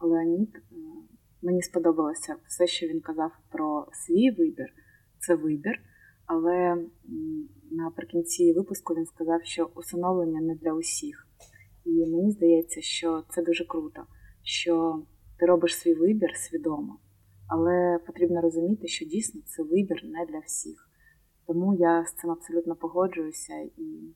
Леонід 0.00 0.56
е, 0.56 0.76
мені 1.42 1.62
сподобалося 1.62 2.36
все, 2.46 2.66
що 2.66 2.86
він 2.86 3.00
казав 3.00 3.30
про 3.50 3.86
свій 3.92 4.30
вибір, 4.30 4.72
це 5.18 5.34
вибір. 5.34 5.80
Але 6.26 6.84
наприкінці 7.70 8.52
випуску 8.52 8.94
він 8.94 9.06
сказав, 9.06 9.44
що 9.44 9.70
усиновлення 9.74 10.40
не 10.40 10.54
для 10.54 10.72
усіх. 10.72 11.28
І 11.84 12.06
мені 12.06 12.32
здається, 12.32 12.80
що 12.80 13.24
це 13.30 13.42
дуже 13.42 13.64
круто, 13.64 14.02
що 14.42 15.02
ти 15.38 15.46
робиш 15.46 15.78
свій 15.78 15.94
вибір 15.94 16.36
свідомо. 16.36 16.98
Але 17.48 17.98
потрібно 18.06 18.40
розуміти, 18.40 18.88
що 18.88 19.04
дійсно 19.04 19.40
це 19.46 19.62
вибір 19.62 20.04
не 20.04 20.26
для 20.26 20.38
всіх. 20.38 20.90
Тому 21.46 21.74
я 21.74 22.04
з 22.06 22.12
цим 22.12 22.30
абсолютно 22.30 22.76
погоджуюся, 22.76 23.54
і 23.76 24.14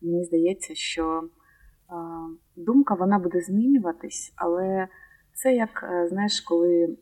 мені 0.00 0.24
здається, 0.24 0.74
що 0.74 1.28
думка 2.56 2.94
вона 2.94 3.18
буде 3.18 3.40
змінюватись, 3.40 4.32
але 4.36 4.88
це 5.34 5.54
як, 5.54 5.90
е, 5.92 6.08
знаєш, 6.08 6.40
коли 6.40 6.96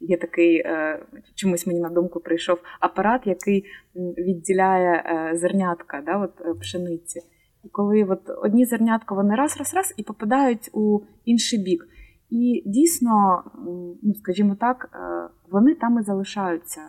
є 0.00 0.16
такий, 0.16 0.56
е, 0.56 1.02
чомусь 1.34 1.66
мені 1.66 1.80
на 1.80 1.88
думку 1.88 2.20
прийшов 2.20 2.58
апарат, 2.80 3.26
який 3.26 3.64
відділяє 3.94 4.92
е, 4.92 5.36
зернятка 5.36 6.02
да, 6.06 6.18
от, 6.18 6.60
пшениці. 6.60 7.20
І 7.64 7.68
коли 7.68 8.04
от 8.04 8.30
одні 8.42 8.64
зернятка 8.64 9.14
вони 9.14 9.34
раз-раз-раз 9.34 9.94
і 9.96 10.02
попадають 10.02 10.70
у 10.72 11.00
інший 11.24 11.58
бік. 11.58 11.88
І 12.30 12.62
дійсно, 12.66 13.44
ну 14.02 14.14
скажімо 14.14 14.56
так, 14.60 14.90
вони 15.50 15.74
там 15.74 15.98
і 15.98 16.02
залишаються 16.02 16.80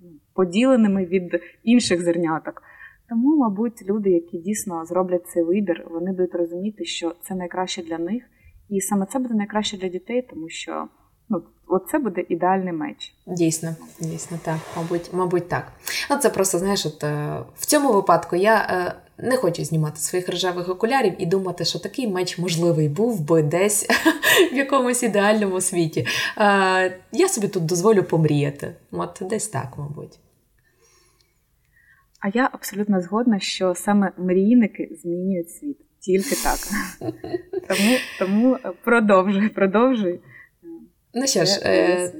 ну, 0.00 0.08
поділеними 0.34 1.04
від 1.04 1.40
інших 1.62 2.02
зерняток. 2.02 2.62
Тому, 3.08 3.36
мабуть, 3.36 3.82
люди, 3.88 4.10
які 4.10 4.38
дійсно 4.38 4.84
зроблять 4.84 5.26
цей 5.26 5.42
вибір, 5.42 5.86
вони 5.90 6.12
будуть 6.12 6.34
розуміти, 6.34 6.84
що 6.84 7.14
це 7.22 7.34
найкраще 7.34 7.82
для 7.82 7.98
них, 7.98 8.22
і 8.68 8.80
саме 8.80 9.06
це 9.06 9.18
буде 9.18 9.34
найкраще 9.34 9.76
для 9.76 9.88
дітей, 9.88 10.22
тому 10.30 10.48
що 10.48 10.88
ну, 11.28 11.42
Оце 11.68 11.98
буде 11.98 12.24
ідеальний 12.28 12.72
меч. 12.72 13.14
Дійсно, 13.26 13.76
дійсно, 14.00 14.38
так. 14.42 14.56
Мабуть, 14.76 15.10
мабуть, 15.12 15.48
так. 15.48 15.72
Ну, 16.10 16.16
це 16.16 16.30
просто, 16.30 16.58
знаєш, 16.58 16.86
от 16.86 17.04
е, 17.04 17.38
в 17.56 17.66
цьому 17.66 17.92
випадку 17.92 18.36
я 18.36 18.56
е, 18.56 18.94
не 19.18 19.36
хочу 19.36 19.64
знімати 19.64 20.00
своїх 20.00 20.28
рожевих 20.28 20.68
окулярів 20.68 21.14
і 21.18 21.26
думати, 21.26 21.64
що 21.64 21.78
такий 21.78 22.08
меч 22.08 22.38
можливий 22.38 22.88
був 22.88 23.20
би 23.20 23.42
десь 23.42 23.86
в 24.52 24.56
якомусь 24.56 25.02
ідеальному 25.02 25.60
світі. 25.60 26.06
Е, 26.38 26.98
я 27.12 27.28
собі 27.28 27.48
тут 27.48 27.66
дозволю 27.66 28.02
помріяти. 28.02 28.74
От 28.92 29.18
десь 29.20 29.48
так, 29.48 29.68
мабуть. 29.78 30.18
А 32.20 32.28
я 32.34 32.50
абсолютно 32.52 33.00
згодна, 33.00 33.40
що 33.40 33.74
саме 33.74 34.12
мрійники 34.18 34.98
змінюють 35.02 35.50
світ. 35.50 35.78
Тільки 36.00 36.34
так. 36.34 36.58
Тому 37.68 37.96
тому 38.18 38.56
продовжуй, 38.84 39.48
продовжуй. 39.48 40.20
Ну 41.18 41.26
що 41.26 41.44
ж, 41.44 41.60
е, 41.64 42.12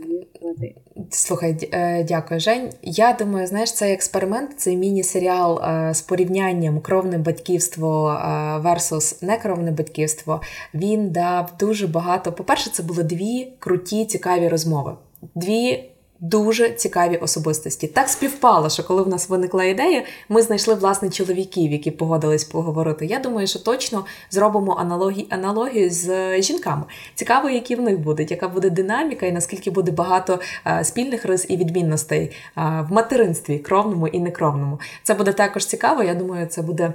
слухай, 1.11 1.69
е, 1.73 2.05
дякую, 2.05 2.41
Жень. 2.41 2.71
Я 2.83 3.13
думаю, 3.13 3.47
знаєш, 3.47 3.73
цей 3.73 3.93
експеримент, 3.93 4.61
цей 4.61 4.77
міні-серіал 4.77 5.63
е, 5.65 5.95
з 5.95 6.03
порівнянням 6.03 6.81
кровне 6.81 7.19
батьківство 7.19 8.11
е, 8.11 8.29
versus 8.69 9.25
некровне 9.25 9.71
батьківство, 9.71 10.43
він 10.75 11.11
дав 11.11 11.53
дуже 11.61 11.87
багато. 11.87 12.33
По-перше, 12.33 12.71
це 12.71 12.83
були 12.83 13.03
дві 13.03 13.53
круті, 13.59 14.05
цікаві 14.05 14.49
розмови. 14.49 14.97
Дві 15.35 15.91
дуже 16.21 16.71
цікаві 16.71 17.17
особистості. 17.17 17.87
Так 17.87 18.09
співпало, 18.09 18.71
що 18.71 18.85
коли 18.85 19.03
в 19.03 19.09
нас 19.09 19.29
виникла 19.29 19.65
ідея, 19.65 20.03
ми 20.29 20.43
знайшли 20.43 20.75
власне 20.75 21.11
чоловіків, 21.11 21.73
які 21.73 21.91
погодились 21.91 22.45
поговорити. 22.45 23.07
Я 23.07 23.19
думаю, 23.19 23.47
що 23.47 23.59
точно 23.59 24.05
зробимо 24.31 24.77
аналогію, 24.79 25.27
аналогію 25.31 25.91
з 25.91 26.43
жінками. 26.43 26.83
Цікаво, 27.15 27.51
які 27.51 27.77
в 27.77 27.81
них 27.81 27.99
будуть, 28.01 28.31
яка 28.31 28.49
буде 28.49 28.71
динаміка, 28.71 29.27
і 29.27 29.33
наскільки 29.33 29.71
буде 29.71 29.93
багато 29.93 30.41
а, 30.65 30.85
спільних 30.85 31.25
рис 31.25 31.47
і 31.49 31.57
відмінностей 31.57 32.33
а, 32.55 32.83
в 32.83 32.93
материнстві, 32.93 33.59
кровному 33.59 34.09
і 34.09 34.19
некровному. 34.19 34.81
Це 35.03 35.15
буде 35.15 35.33
також 35.33 35.67
цікаво. 35.67 36.03
Я 36.03 36.15
думаю, 36.15 36.47
це 36.47 36.63
буде. 36.63 36.93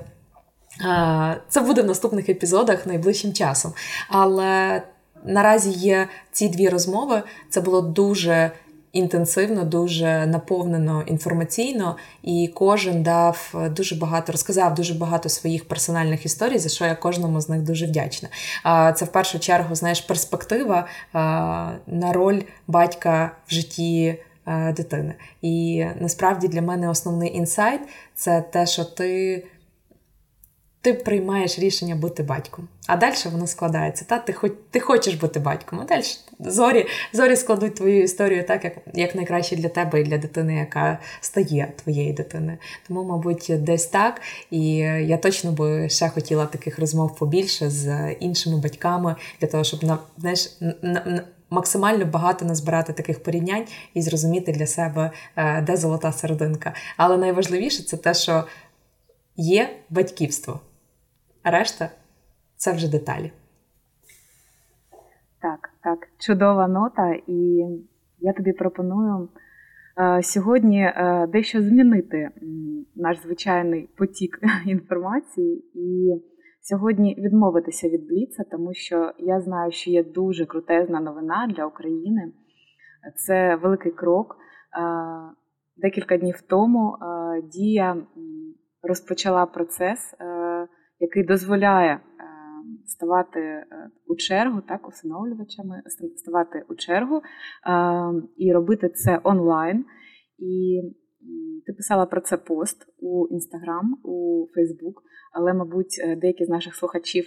Це 1.50 1.62
буде 1.62 1.82
в 1.82 1.86
наступних 1.86 2.30
епізодах 2.30 2.86
найближчим 2.86 3.34
часом. 3.34 3.74
Але 4.10 4.82
наразі 5.24 5.72
є 5.72 6.08
ці 6.32 6.50
дві 6.50 6.70
розмови. 6.70 7.24
Це 7.50 7.62
було 7.62 7.82
дуже 7.82 8.52
інтенсивно, 8.94 9.66
дуже 9.66 10.26
наповнено 10.26 11.04
інформаційно, 11.06 11.98
і 12.24 12.52
кожен 12.54 13.04
дав 13.04 13.54
дуже 13.76 13.96
багато, 13.96 14.32
розказав 14.32 14.76
дуже 14.76 14.94
багато 14.94 15.30
своїх 15.30 15.68
персональних 15.68 16.26
історій, 16.26 16.58
за 16.58 16.70
що 16.70 16.86
я 16.86 16.96
кожному 16.96 17.42
з 17.42 17.50
них 17.50 17.62
дуже 17.62 17.86
вдячна. 17.86 18.30
Це 18.96 19.06
в 19.06 19.08
першу 19.08 19.40
чергу, 19.40 19.76
знаєш, 19.76 20.02
перспектива 20.02 20.88
на 21.88 22.14
роль 22.14 22.42
батька 22.68 23.32
в 23.48 23.54
житті. 23.54 24.18
Дитини. 24.76 25.14
І 25.42 25.86
насправді 26.00 26.48
для 26.48 26.62
мене 26.62 26.90
основний 26.90 27.38
інсайт 27.38 27.82
це 28.16 28.44
те, 28.52 28.66
що 28.66 28.84
ти 28.84 29.44
ти 30.82 30.94
приймаєш 30.94 31.60
рішення 31.60 31.96
бути 31.96 32.24
батьком, 32.24 32.68
а 32.88 32.98
далі 32.98 33.16
воно 33.32 33.48
складається. 33.48 34.06
Та 34.06 34.20
Ти 34.20 34.34
хоч, 34.34 34.52
ти 34.72 34.80
хочеш 34.80 35.14
бути 35.14 35.40
батьком, 35.40 35.80
а 35.80 35.86
далі 35.86 36.04
зорі 36.40 36.88
зорі 37.14 37.36
складуть 37.36 37.76
твою 37.76 38.04
історію 38.04 38.44
так, 38.44 38.64
як 38.64 38.74
як 38.94 39.16
найкраще 39.16 39.56
для 39.56 39.70
тебе 39.70 40.02
і 40.02 40.04
для 40.04 40.18
дитини, 40.18 40.56
яка 40.56 41.00
стає 41.22 41.74
твоєю 41.84 42.14
дитиною. 42.14 42.58
Тому, 42.88 43.04
мабуть, 43.04 43.46
десь 43.50 43.86
так. 43.86 44.22
І 44.52 44.76
я 44.76 45.18
точно 45.18 45.52
би 45.52 45.90
ще 45.90 46.10
хотіла 46.10 46.46
таких 46.46 46.80
розмов 46.80 47.16
побільше 47.16 47.70
з 47.70 48.12
іншими 48.12 48.58
батьками 48.58 49.16
для 49.42 49.48
того, 49.48 49.64
щоб 49.64 49.84
на 49.84 49.98
знаєш, 50.18 50.58
на, 50.82 51.24
максимально 51.50 52.06
багато 52.06 52.46
назбирати 52.46 52.94
таких 52.94 53.24
порівнянь 53.24 53.64
і 53.94 54.02
зрозуміти 54.02 54.52
для 54.52 54.68
себе, 54.68 55.12
е, 55.36 55.62
де 55.62 55.78
золота 55.78 56.12
серединка. 56.12 56.74
Але 56.98 57.18
найважливіше 57.18 57.84
це 57.84 57.98
те, 57.98 58.14
що 58.14 58.44
є 59.38 59.70
батьківство 59.90 60.60
решта 61.44 61.90
це 62.56 62.74
вже 62.74 62.92
деталі. 62.92 63.32
Так, 65.42 65.70
так, 65.84 66.08
чудова 66.18 66.68
нота, 66.68 67.14
і 67.28 67.66
я 68.20 68.34
тобі 68.34 68.54
пропоную 68.54 69.30
е, 69.98 70.24
сьогодні 70.24 70.84
е, 70.84 71.28
дещо 71.28 71.62
змінити 71.62 72.30
наш 72.96 73.22
звичайний 73.22 73.90
потік 73.98 74.40
інформації 74.66 75.66
і 75.74 76.22
сьогодні 76.62 77.16
відмовитися 77.16 77.90
від 77.90 78.08
Бліца, 78.08 78.44
тому 78.52 78.74
що 78.74 79.12
я 79.20 79.42
знаю, 79.42 79.72
що 79.72 79.92
є 79.92 80.04
дуже 80.04 80.46
крутезна 80.46 81.00
новина 81.00 81.54
для 81.56 81.66
України. 81.66 82.32
Це 83.16 83.56
великий 83.56 83.92
крок. 83.92 84.36
Е, 84.36 84.82
декілька 85.78 86.18
днів 86.18 86.42
тому 86.42 86.98
Дія 87.54 87.98
розпочала 88.84 89.46
процес 89.46 90.16
який 91.02 91.24
дозволяє 91.24 91.92
е, 91.92 92.00
ставати 92.86 93.40
е, 93.40 93.66
у 94.08 94.16
чергу, 94.16 94.62
так, 94.62 94.88
усиновлювачами, 94.88 95.84
ставати 96.16 96.66
у 96.70 96.76
чергу 96.76 97.18
е, 97.18 97.22
і 98.38 98.54
робити 98.54 98.90
це 98.90 99.20
онлайн. 99.24 99.86
І 100.38 100.82
ти 101.66 101.74
писала 101.74 102.06
про 102.06 102.22
це 102.22 102.38
пост 102.38 102.88
у 103.00 103.28
Інстаграм, 103.28 103.98
у 104.04 104.48
Фейсбук, 104.56 105.04
але, 105.34 105.54
мабуть, 105.54 106.04
деякі 106.18 106.46
з 106.46 106.50
наших 106.50 106.76
слухачів 106.76 107.26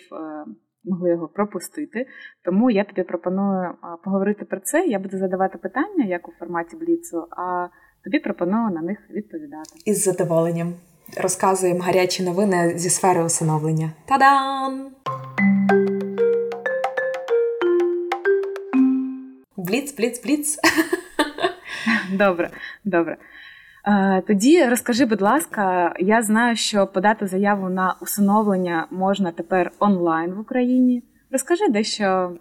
могли 0.84 1.10
його 1.10 1.28
пропустити. 1.28 2.06
Тому 2.44 2.70
я 2.70 2.84
тобі 2.84 3.02
пропоную 3.02 3.74
поговорити 4.04 4.44
про 4.44 4.60
це. 4.60 4.86
Я 4.86 4.98
буду 4.98 5.18
задавати 5.18 5.58
питання, 5.58 6.04
як 6.04 6.28
у 6.28 6.32
форматі 6.38 6.76
Бліцу, 6.76 7.26
а 7.30 7.68
тобі 8.04 8.18
пропоную 8.18 8.70
на 8.70 8.82
них 8.82 8.98
відповідати. 9.10 9.70
Із 9.84 10.02
задоволенням 10.02 10.74
розказуємо 11.16 11.80
гарячі 11.80 12.22
новини 12.22 12.72
зі 12.76 12.90
сфери 12.90 13.24
усиновлення. 13.24 13.90
Та-дам! 14.04 14.90
Бліц, 19.56 19.96
бліц, 19.96 20.22
бліц. 20.24 20.58
Добре, 22.12 22.50
добре. 22.84 23.16
Тоді 24.26 24.64
розкажи, 24.64 25.06
будь 25.06 25.22
ласка, 25.22 25.94
я 25.98 26.22
знаю, 26.22 26.56
що 26.56 26.86
подати 26.86 27.26
заяву 27.26 27.68
на 27.68 27.96
усиновлення 28.00 28.86
можна 28.90 29.32
тепер 29.32 29.70
онлайн 29.78 30.34
в 30.34 30.40
Україні. 30.40 31.02
Розкажи 31.30 31.68
дещо, 31.68 32.32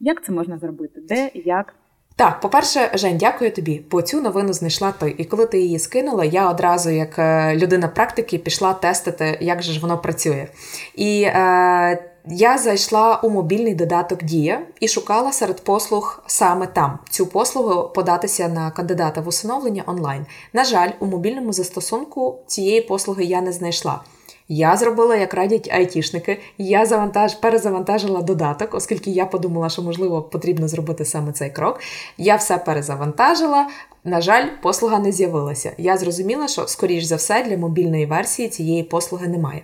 як 0.00 0.24
це 0.24 0.32
можна 0.32 0.58
зробити, 0.58 1.00
де, 1.08 1.30
як. 1.34 1.74
Так, 2.16 2.40
по-перше, 2.40 2.90
Жень, 2.94 3.18
дякую 3.18 3.50
тобі. 3.50 3.78
По 3.78 4.02
цю 4.02 4.20
новину 4.20 4.52
знайшла 4.52 4.92
ти. 4.92 5.14
І 5.18 5.24
коли 5.24 5.46
ти 5.46 5.60
її 5.60 5.78
скинула, 5.78 6.24
я 6.24 6.50
одразу, 6.50 6.90
як 6.90 7.18
е, 7.18 7.56
людина 7.56 7.88
практики, 7.88 8.38
пішла 8.38 8.72
тестити, 8.74 9.38
як 9.40 9.62
же 9.62 9.72
ж 9.72 9.80
воно 9.80 9.98
працює. 9.98 10.46
І 10.94 11.22
е, 11.22 12.10
я 12.26 12.58
зайшла 12.58 13.20
у 13.22 13.30
мобільний 13.30 13.74
додаток 13.74 14.22
Дія 14.22 14.62
і 14.80 14.88
шукала 14.88 15.32
серед 15.32 15.64
послуг 15.64 16.22
саме 16.26 16.66
там 16.66 16.98
цю 17.10 17.26
послугу 17.26 17.88
податися 17.88 18.48
на 18.48 18.70
кандидата 18.70 19.20
в 19.20 19.28
усиновлення 19.28 19.82
онлайн. 19.86 20.26
На 20.52 20.64
жаль, 20.64 20.90
у 21.00 21.06
мобільному 21.06 21.52
застосунку 21.52 22.38
цієї 22.46 22.80
послуги 22.80 23.24
я 23.24 23.40
не 23.40 23.52
знайшла. 23.52 24.00
Я 24.48 24.76
зробила, 24.76 25.16
як 25.16 25.34
радять 25.34 25.70
айтішники. 25.72 26.38
Я 26.58 26.86
завантаж, 26.86 27.34
перезавантажила 27.34 28.22
додаток, 28.22 28.74
оскільки 28.74 29.10
я 29.10 29.26
подумала, 29.26 29.68
що 29.68 29.82
можливо 29.82 30.22
потрібно 30.22 30.68
зробити 30.68 31.04
саме 31.04 31.32
цей 31.32 31.50
крок. 31.50 31.80
Я 32.18 32.36
все 32.36 32.58
перезавантажила. 32.58 33.66
На 34.04 34.20
жаль, 34.20 34.46
послуга 34.62 34.98
не 34.98 35.12
з'явилася. 35.12 35.72
Я 35.78 35.96
зрозуміла, 35.96 36.48
що, 36.48 36.66
скоріш 36.66 37.04
за 37.04 37.16
все, 37.16 37.44
для 37.44 37.56
мобільної 37.56 38.06
версії 38.06 38.48
цієї 38.48 38.82
послуги 38.82 39.28
немає. 39.28 39.62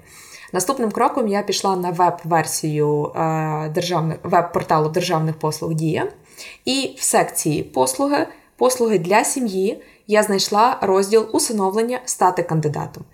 Наступним 0.53 0.91
кроком 0.91 1.29
я 1.29 1.43
пішла 1.43 1.77
на 1.77 1.91
веб-версію 1.91 3.05
е, 3.05 3.69
державних 3.75 4.19
веб-порталу 4.23 4.89
державних 4.89 5.35
послуг 5.37 5.75
Дія, 5.75 6.09
і 6.65 6.95
в 6.99 7.03
секції 7.03 7.63
послуги, 7.63 8.27
послуги 8.57 8.99
для 8.99 9.25
сім'ї 9.25 9.83
я 10.07 10.23
знайшла 10.23 10.79
розділ 10.81 11.29
усиновлення 11.33 12.01
стати 12.05 12.43
кандидатом. 12.43 13.05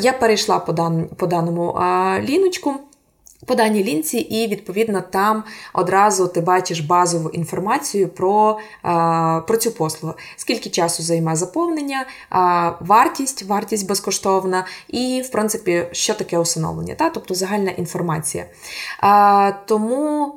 Я 0.00 0.12
перейшла 0.12 0.58
по, 0.58 0.72
дан, 0.72 1.08
по 1.16 1.26
даному 1.26 1.80
ліночку. 2.20 2.74
По 3.46 3.54
даній 3.54 3.84
лінці, 3.84 4.18
і, 4.18 4.48
відповідно, 4.48 5.02
там 5.10 5.44
одразу 5.74 6.28
ти 6.28 6.40
бачиш 6.40 6.80
базову 6.80 7.28
інформацію 7.28 8.08
про 8.08 8.58
про 9.46 9.56
цю 9.58 9.70
послугу. 9.70 10.14
Скільки 10.36 10.70
часу 10.70 11.02
займає 11.02 11.36
заповнення, 11.36 12.06
вартість, 12.80 13.42
вартість 13.42 13.88
безкоштовна, 13.88 14.66
і, 14.88 15.22
в 15.26 15.30
принципі, 15.30 15.86
що 15.92 16.14
таке 16.14 16.38
усиновлення, 16.38 16.94
та? 16.94 17.10
тобто 17.10 17.34
загальна 17.34 17.70
інформація. 17.70 18.46
Тому 19.66 20.34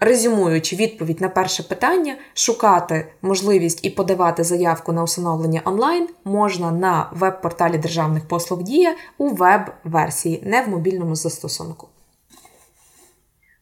резюмуючи 0.00 0.76
відповідь 0.76 1.20
на 1.20 1.28
перше 1.28 1.62
питання, 1.62 2.16
шукати 2.34 3.06
можливість 3.22 3.84
і 3.84 3.90
подавати 3.90 4.44
заявку 4.44 4.92
на 4.92 5.02
усиновлення 5.02 5.62
онлайн 5.64 6.08
можна 6.24 6.70
на 6.70 7.10
веб-порталі 7.12 7.78
державних 7.78 8.28
послуг 8.28 8.62
Дія 8.62 8.96
у 9.18 9.28
веб-версії, 9.28 10.42
не 10.46 10.62
в 10.62 10.68
мобільному 10.68 11.14
застосунку. 11.14 11.89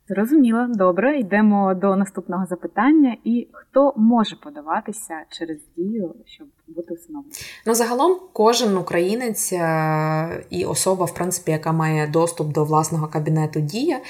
Зрозуміло, 0.08 0.66
добре, 0.68 1.18
йдемо 1.18 1.74
до 1.74 1.96
наступного 1.96 2.46
запитання. 2.46 3.16
І 3.24 3.48
хто 3.52 3.92
може 3.96 4.36
подаватися 4.36 5.14
через 5.30 5.58
дію, 5.76 6.14
щоб 6.26 6.46
бути 6.68 6.94
усиновленим? 6.94 7.32
Ну, 7.66 7.74
загалом, 7.74 8.18
кожен 8.32 8.76
українець 8.76 9.52
е, 9.52 10.44
і 10.50 10.64
особа, 10.64 11.04
в 11.04 11.14
принципі, 11.14 11.50
яка 11.50 11.72
має 11.72 12.06
доступ 12.06 12.52
до 12.52 12.64
власного 12.64 13.08
кабінету 13.08 13.60
Дія. 13.60 13.96
Е, 13.96 14.00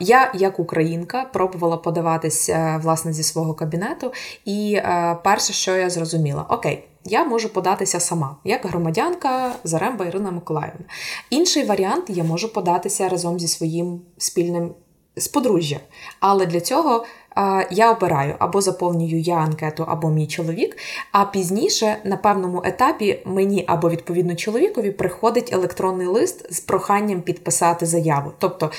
я, 0.00 0.32
як 0.34 0.58
українка, 0.58 1.24
пробувала 1.32 1.76
подаватися 1.76 2.52
е, 2.52 2.80
власне 2.82 3.12
зі 3.12 3.22
свого 3.22 3.54
кабінету, 3.54 4.12
і 4.44 4.80
перше, 5.24 5.52
що 5.52 5.76
я 5.76 5.90
зрозуміла, 5.90 6.46
окей. 6.48 6.86
Я 7.04 7.24
можу 7.24 7.48
податися 7.48 8.00
сама, 8.00 8.36
як 8.44 8.66
громадянка 8.66 9.52
Заремба 9.64 10.04
Ірина 10.04 10.30
Миколаївна. 10.30 10.84
Інший 11.30 11.64
варіант 11.64 12.04
я 12.08 12.24
можу 12.24 12.52
податися 12.52 13.08
разом 13.08 13.40
зі 13.40 13.48
своїм 13.48 14.00
спільним 14.18 14.74
з 15.20 15.28
подружжя. 15.28 15.80
Але 16.20 16.46
для 16.46 16.60
цього 16.60 17.04
а, 17.34 17.62
я 17.70 17.92
обираю 17.92 18.34
або 18.38 18.60
заповнюю 18.60 19.20
я 19.20 19.36
анкету, 19.36 19.84
або 19.88 20.10
мій 20.10 20.26
чоловік. 20.26 20.76
А 21.12 21.24
пізніше, 21.24 21.96
на 22.04 22.16
певному 22.16 22.62
етапі, 22.64 23.22
мені 23.24 23.64
або 23.66 23.90
відповідно 23.90 24.34
чоловікові 24.34 24.90
приходить 24.90 25.52
електронний 25.52 26.06
лист 26.06 26.54
з 26.54 26.60
проханням 26.60 27.20
підписати 27.20 27.86
заяву. 27.86 28.32
Тобто 28.38 28.70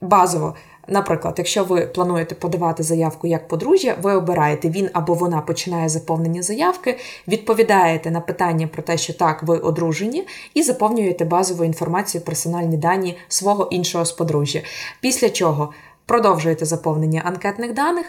базово. 0.00 0.54
Наприклад, 0.88 1.34
якщо 1.38 1.64
ви 1.64 1.86
плануєте 1.86 2.34
подавати 2.34 2.82
заявку 2.82 3.26
як 3.26 3.48
подружжя, 3.48 3.96
ви 4.02 4.14
обираєте 4.14 4.68
він 4.68 4.90
або 4.92 5.14
вона 5.14 5.40
починає 5.40 5.88
заповнення 5.88 6.42
заявки, 6.42 6.98
відповідаєте 7.28 8.10
на 8.10 8.20
питання 8.20 8.66
про 8.66 8.82
те, 8.82 8.98
що 8.98 9.12
так, 9.12 9.42
ви 9.42 9.58
одружені, 9.58 10.26
і 10.54 10.62
заповнюєте 10.62 11.24
базову 11.24 11.64
інформацію, 11.64 12.22
персональні 12.24 12.76
дані 12.76 13.16
свого 13.28 13.68
іншого 13.70 14.04
з 14.04 14.12
подружжя. 14.12 14.60
Після 15.00 15.30
чого 15.30 15.72
Продовжуєте 16.08 16.64
заповнення 16.64 17.22
анкетних 17.24 17.74
даних, 17.74 18.06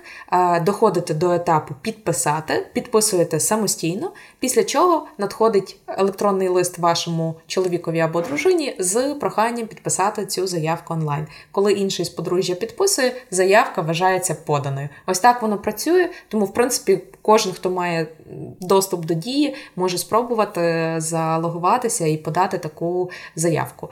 доходите 0.62 1.14
до 1.14 1.32
етапу 1.32 1.76
підписати, 1.82 2.68
підписуєте 2.74 3.40
самостійно, 3.40 4.12
після 4.40 4.64
чого 4.64 5.08
надходить 5.18 5.78
електронний 5.88 6.48
лист 6.48 6.78
вашому 6.78 7.36
чоловікові 7.48 8.00
або 8.00 8.22
дружині 8.22 8.76
з 8.80 9.14
проханням 9.14 9.68
підписати 9.68 10.26
цю 10.26 10.48
заявку 10.48 10.94
онлайн. 10.94 11.28
Коли 11.52 11.74
інший 11.74 12.06
з 12.06 12.10
подружжя 12.10 12.56
підписує, 12.56 13.14
заявка 13.32 13.82
вважається 13.82 14.36
поданою. 14.46 14.90
Ось 15.08 15.20
так 15.20 15.42
воно 15.42 15.58
працює, 15.58 16.10
тому, 16.28 16.46
в 16.46 16.54
принципі, 16.54 17.02
кожен, 17.22 17.54
хто 17.54 17.70
має 17.70 18.08
доступ 18.62 19.06
до 19.06 19.14
дії, 19.14 19.56
може 19.76 19.98
спробувати 19.98 20.96
залогуватися 20.98 22.08
і 22.08 22.18
подати 22.18 22.58
таку 22.58 23.12
заявку. 23.36 23.90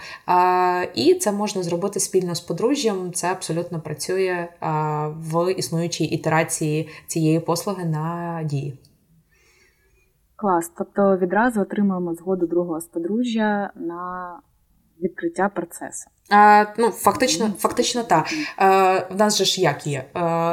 І 0.96 1.14
це 1.14 1.32
можна 1.32 1.64
зробити 1.64 2.00
спільно 2.00 2.36
з 2.36 2.40
подружжям. 2.40 3.14
Це 3.14 3.28
абсолютно 3.28 3.80
працює 3.80 3.97
працює 3.98 4.48
в 5.18 5.54
існуючій 5.54 6.06
ітерації 6.06 6.90
цієї 7.08 7.40
послуги 7.40 7.86
на 7.86 8.42
дії. 8.44 8.80
Клас. 10.36 10.72
Тобто 10.78 11.18
відразу 11.18 11.62
отримуємо 11.62 12.14
згоду 12.14 12.48
другого 12.48 12.82
з 12.82 12.86
подружжя 12.86 13.72
на 13.76 14.32
відкриття 15.04 15.50
процесу. 15.50 16.10
А, 16.30 16.66
Ну, 16.78 16.90
Фактично, 16.90 17.50
фактично 17.58 18.04
так. 18.04 18.28
В 19.12 19.16
нас 19.16 19.38
же 19.38 19.46
ж 19.46 19.62
як 19.62 19.88
є? 19.88 20.06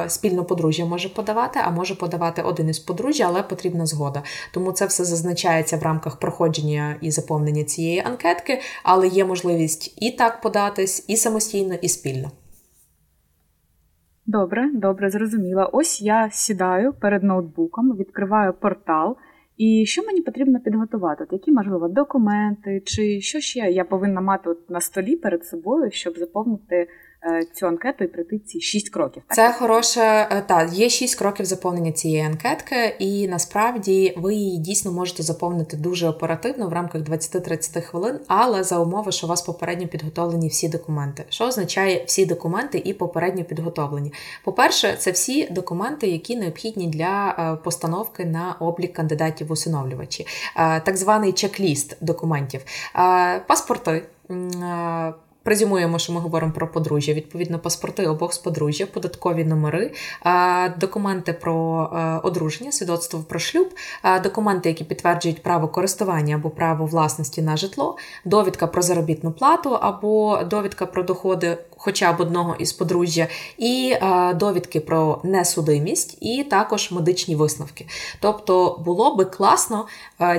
Спільно 0.08 0.44
подружжя 0.44 0.84
може 0.84 1.08
подавати, 1.08 1.60
а 1.64 1.70
може 1.70 1.94
подавати 1.94 2.42
один 2.42 2.68
із 2.68 2.78
подружжя, 2.78 3.24
але 3.28 3.42
потрібна 3.42 3.86
згода. 3.86 4.22
Тому 4.52 4.72
це 4.72 4.86
все 4.86 5.04
зазначається 5.04 5.76
в 5.76 5.82
рамках 5.82 6.18
проходження 6.18 6.96
і 7.00 7.10
заповнення 7.10 7.64
цієї 7.64 8.00
анкетки, 8.00 8.60
але 8.82 9.08
є 9.08 9.24
можливість 9.24 9.94
і 10.02 10.10
так 10.10 10.40
податись, 10.40 11.04
і 11.08 11.16
самостійно, 11.16 11.74
і 11.74 11.88
спільно. 11.88 12.30
Добре, 14.26 14.70
добре, 14.74 15.10
зрозуміла. 15.10 15.66
Ось 15.66 16.02
я 16.02 16.28
сідаю 16.32 16.92
перед 16.92 17.22
ноутбуком, 17.22 17.96
відкриваю 17.96 18.52
портал. 18.52 19.16
І 19.56 19.84
що 19.86 20.02
мені 20.02 20.22
потрібно 20.22 20.60
підготувати? 20.60 21.24
От 21.24 21.32
Які, 21.32 21.52
можливо, 21.52 21.88
документи, 21.88 22.82
чи 22.84 23.20
що 23.20 23.40
ще 23.40 23.60
я 23.60 23.84
повинна 23.84 24.20
мати 24.20 24.50
от 24.50 24.70
на 24.70 24.80
столі 24.80 25.16
перед 25.16 25.44
собою, 25.44 25.90
щоб 25.90 26.18
заповнити 26.18 26.88
цю 27.54 27.66
анкету 27.66 28.04
і 28.04 28.06
пройти 28.06 28.38
ці 28.38 28.60
шість 28.60 28.88
кроків. 28.88 29.22
Так? 29.26 29.36
Це 29.36 29.52
хороше, 29.52 30.28
е, 30.30 30.42
так, 30.46 30.72
є 30.72 30.88
шість 30.88 31.14
кроків 31.14 31.46
заповнення 31.46 31.92
цієї 31.92 32.26
анкетки, 32.26 32.96
і 32.98 33.28
насправді 33.28 34.14
ви 34.16 34.34
її 34.34 34.58
дійсно 34.58 34.92
можете 34.92 35.22
заповнити 35.22 35.76
дуже 35.76 36.08
оперативно 36.08 36.68
в 36.68 36.72
рамках 36.72 37.02
20-30 37.02 37.80
хвилин, 37.80 38.18
але 38.26 38.64
за 38.64 38.78
умови, 38.78 39.12
що 39.12 39.26
у 39.26 39.30
вас 39.30 39.42
попередньо 39.42 39.88
підготовлені 39.88 40.48
всі 40.48 40.68
документи. 40.68 41.24
Що 41.28 41.44
означає 41.44 42.04
всі 42.06 42.26
документи 42.26 42.82
і 42.84 42.92
попередньо 42.92 43.44
підготовлені? 43.44 44.12
По-перше, 44.44 44.96
це 44.98 45.10
всі 45.10 45.46
документи, 45.50 46.06
які 46.06 46.36
необхідні 46.36 46.86
для 46.86 47.36
е, 47.38 47.64
постановки 47.64 48.24
на 48.24 48.56
облік 48.60 48.92
кандидатів 48.92 49.52
усиновлювачі, 49.52 50.26
так 50.56 50.96
званий 50.96 51.32
чек-ліст 51.32 51.96
документів, 52.00 52.60
паспорти. 53.46 54.02
Презюмуємо, 55.44 55.98
що 55.98 56.12
ми 56.12 56.20
говоримо 56.20 56.52
про 56.52 56.68
подружжя. 56.68 57.12
Відповідно, 57.12 57.58
паспорти 57.58 58.06
обох 58.06 58.32
з 58.32 58.38
подружжя, 58.38 58.86
податкові 58.86 59.44
номери, 59.44 59.92
документи 60.80 61.32
про 61.32 61.54
одруження, 62.22 62.72
свідоцтво 62.72 63.20
про 63.28 63.38
шлюб, 63.38 63.68
документи, 64.22 64.68
які 64.68 64.84
підтверджують 64.84 65.42
право 65.42 65.68
користування 65.68 66.34
або 66.34 66.50
право 66.50 66.86
власності 66.86 67.42
на 67.42 67.56
житло, 67.56 67.96
довідка 68.24 68.66
про 68.66 68.82
заробітну 68.82 69.32
плату 69.32 69.74
або 69.74 70.42
довідка 70.50 70.86
про 70.86 71.02
доходи 71.02 71.58
хоча 71.84 72.12
б 72.12 72.20
одного 72.20 72.56
із 72.58 72.72
подружжя, 72.72 73.26
і 73.58 73.96
довідки 74.34 74.80
про 74.80 75.20
несудимість, 75.24 76.18
і 76.20 76.44
також 76.44 76.90
медичні 76.90 77.36
висновки. 77.36 77.86
Тобто 78.20 78.80
було 78.84 79.16
би 79.16 79.24
класно, 79.24 79.86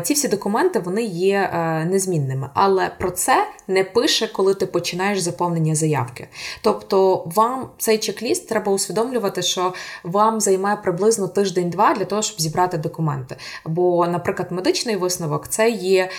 ці 0.04 0.14
всі 0.14 0.28
документи 0.28 0.80
вони 0.80 1.04
є 1.04 1.50
незмінними, 1.90 2.50
але 2.54 2.92
про 3.00 3.12
це 3.12 3.48
не 3.68 3.84
пише, 3.84 4.28
коли 4.28 4.54
ти 4.54 4.66
починаєш 4.66 5.20
заповнення 5.20 5.76
заявки. 5.76 6.28
Тобто, 6.62 7.24
вам 7.36 7.70
цей 7.78 7.98
чек-ліст 7.98 8.48
треба 8.48 8.72
усвідомлювати, 8.72 9.42
що 9.42 9.74
вам 10.04 10.42
займає 10.42 10.76
приблизно 10.76 11.28
тиждень-два 11.28 11.94
для 11.94 12.06
того, 12.06 12.22
щоб 12.22 12.42
зібрати 12.42 12.78
документи. 12.78 13.36
Бо, 13.66 14.08
наприклад, 14.08 14.52
медичний 14.52 14.96
висновок 14.96 15.48
це 15.48 15.70
є. 15.70 16.10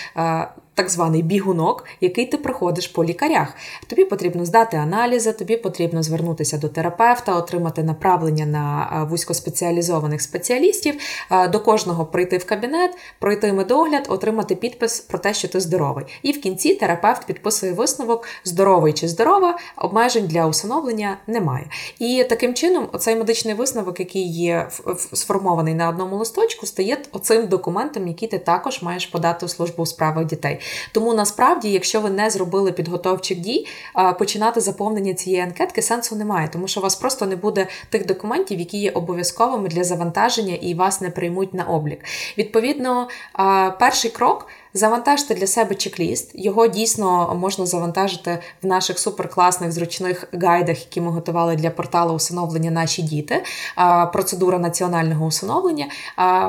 Так 0.77 0.89
званий 0.89 1.23
бігунок, 1.23 1.85
який 2.01 2.25
ти 2.25 2.37
проходиш 2.37 2.87
по 2.87 3.03
лікарях. 3.03 3.53
Тобі 3.87 4.05
потрібно 4.05 4.45
здати 4.45 4.77
аналізи, 4.77 5.33
тобі 5.33 5.57
потрібно 5.57 6.03
звернутися 6.03 6.57
до 6.57 6.69
терапевта, 6.69 7.35
отримати 7.35 7.83
направлення 7.83 8.45
на 8.45 8.89
е, 8.93 9.09
вузькоспеціалізованих 9.09 10.21
спеціалістів, 10.21 10.95
е, 11.31 11.47
до 11.47 11.59
кожного 11.59 12.05
прийти 12.05 12.37
в 12.37 12.45
кабінет, 12.45 12.91
пройти 13.19 13.53
медогляд, 13.53 14.05
отримати 14.09 14.55
підпис 14.55 14.99
про 14.99 15.19
те, 15.19 15.33
що 15.33 15.47
ти 15.47 15.59
здоровий. 15.59 16.05
І 16.23 16.31
в 16.31 16.41
кінці 16.41 16.75
терапевт 16.75 17.25
підписує 17.25 17.73
висновок, 17.73 18.27
здоровий 18.43 18.93
чи 18.93 19.07
здорова, 19.07 19.57
обмежень 19.77 20.27
для 20.27 20.47
усиновлення 20.47 21.17
немає. 21.27 21.69
І 21.99 22.25
таким 22.29 22.53
чином, 22.53 22.89
оцей 22.91 23.15
медичний 23.15 23.53
висновок, 23.53 23.99
який 23.99 24.27
є 24.31 24.69
сформований 25.13 25.73
на 25.73 25.89
одному 25.89 26.17
листочку, 26.17 26.65
стає 26.65 26.97
оцим 27.11 27.47
документом, 27.47 28.07
який 28.07 28.27
ти 28.27 28.39
також 28.39 28.81
маєш 28.81 29.05
подати 29.05 29.45
у 29.45 29.49
службу 29.49 29.83
у 29.83 29.85
справах 29.85 30.25
дітей. 30.25 30.59
Тому 30.91 31.13
насправді, 31.13 31.71
якщо 31.71 32.01
ви 32.01 32.09
не 32.09 32.29
зробили 32.29 32.71
підготовчих 32.71 33.39
дій, 33.39 33.67
починати 34.19 34.61
заповнення 34.61 35.13
цієї 35.13 35.41
анкетки 35.41 35.81
сенсу 35.81 36.15
немає, 36.15 36.49
тому 36.53 36.67
що 36.67 36.79
у 36.79 36.83
вас 36.83 36.95
просто 36.95 37.25
не 37.25 37.35
буде 37.35 37.67
тих 37.89 38.05
документів, 38.05 38.59
які 38.59 38.77
є 38.77 38.91
обов'язковими 38.91 39.69
для 39.69 39.83
завантаження 39.83 40.55
і 40.55 40.73
вас 40.73 41.01
не 41.01 41.09
приймуть 41.09 41.53
на 41.53 41.63
облік. 41.63 41.99
Відповідно, 42.37 43.07
перший 43.79 44.11
крок. 44.11 44.47
Завантажте 44.73 45.35
для 45.35 45.47
себе 45.47 45.75
чек-ліст. 45.75 46.31
Його 46.33 46.67
дійсно 46.67 47.35
можна 47.35 47.65
завантажити 47.65 48.39
в 48.61 48.67
наших 48.67 48.99
суперкласних 48.99 49.71
зручних 49.71 50.27
гайдах, 50.33 50.79
які 50.79 51.01
ми 51.01 51.11
готували 51.11 51.55
для 51.55 51.69
порталу 51.69 52.13
усиновлення 52.13 52.71
наші 52.71 53.01
діти. 53.01 53.43
Процедура 54.13 54.59
національного 54.59 55.25
усиновлення. 55.25 55.85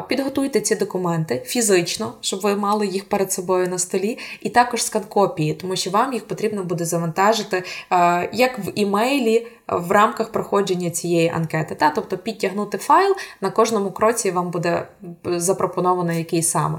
Підготуйте 0.09 0.61
ці 0.61 0.75
документи 0.75 1.43
фізично, 1.47 2.13
щоб 2.21 2.41
ви 2.41 2.57
мали 2.57 2.87
їх 2.87 3.09
перед 3.09 3.33
собою 3.33 3.69
на 3.69 3.79
столі, 3.79 4.19
і 4.41 4.49
також 4.49 4.83
скан-копії, 4.83 5.55
тому 5.55 5.77
що 5.77 5.91
вам 5.91 6.13
їх 6.13 6.27
потрібно 6.27 6.65
буде 6.65 6.85
завантажити 6.85 7.63
як 8.33 8.59
в 8.59 8.73
імейлі 8.75 9.47
в 9.69 9.91
рамках 9.91 10.33
проходження 10.33 10.91
цієї 10.91 11.29
анкети. 11.29 11.75
Та? 11.75 11.91
Тобто 11.91 12.19
підтягнути 12.19 12.79
файл 12.79 13.17
на 13.41 13.51
кожному 13.51 13.91
кроці 13.91 14.31
вам 14.31 14.51
буде 14.51 14.89
запропоновано 15.25 16.13
який 16.13 16.43
саме. 16.43 16.79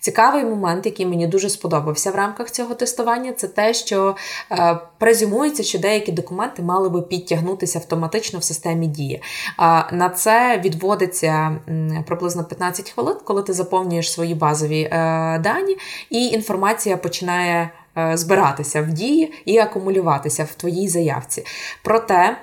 Цікавий 0.00 0.44
момент, 0.44 0.86
який 0.86 1.06
мені 1.06 1.26
дуже 1.26 1.50
сподобався 1.50 2.10
в 2.10 2.14
рамках 2.14 2.50
цього 2.50 2.74
тестування, 2.74 3.32
це 3.32 3.48
те, 3.48 3.74
що 3.74 4.16
е, 4.52 4.78
презюмується, 4.98 5.62
що 5.62 5.78
деякі 5.78 6.12
документи 6.12 6.62
мали 6.62 6.88
би 6.88 7.02
підтягнутися 7.02 7.78
автоматично 7.78 8.38
в 8.38 8.44
системі 8.44 8.86
дії. 8.86 9.14
Е, 9.14 9.22
на 9.92 10.08
це 10.08 10.60
відводиться 10.64 11.56
приблизно 12.06 12.44
15 12.44 12.90
хвилин, 12.90 13.16
коли 13.24 13.42
ти 13.42 13.52
заповнюєш 13.52 14.12
свої 14.12 14.34
базові 14.34 14.80
е, 14.82 14.90
дані, 15.38 15.76
і 16.10 16.26
інформація 16.26 16.96
починає. 16.96 17.70
Е, 17.98 18.16
збиратися 18.16 18.82
в 18.82 18.90
дії 18.90 19.32
і 19.44 19.58
акумулюватися 19.58 20.44
в 20.44 20.54
твоїй 20.54 20.88
заявці. 20.88 21.44
Проте. 21.82 22.36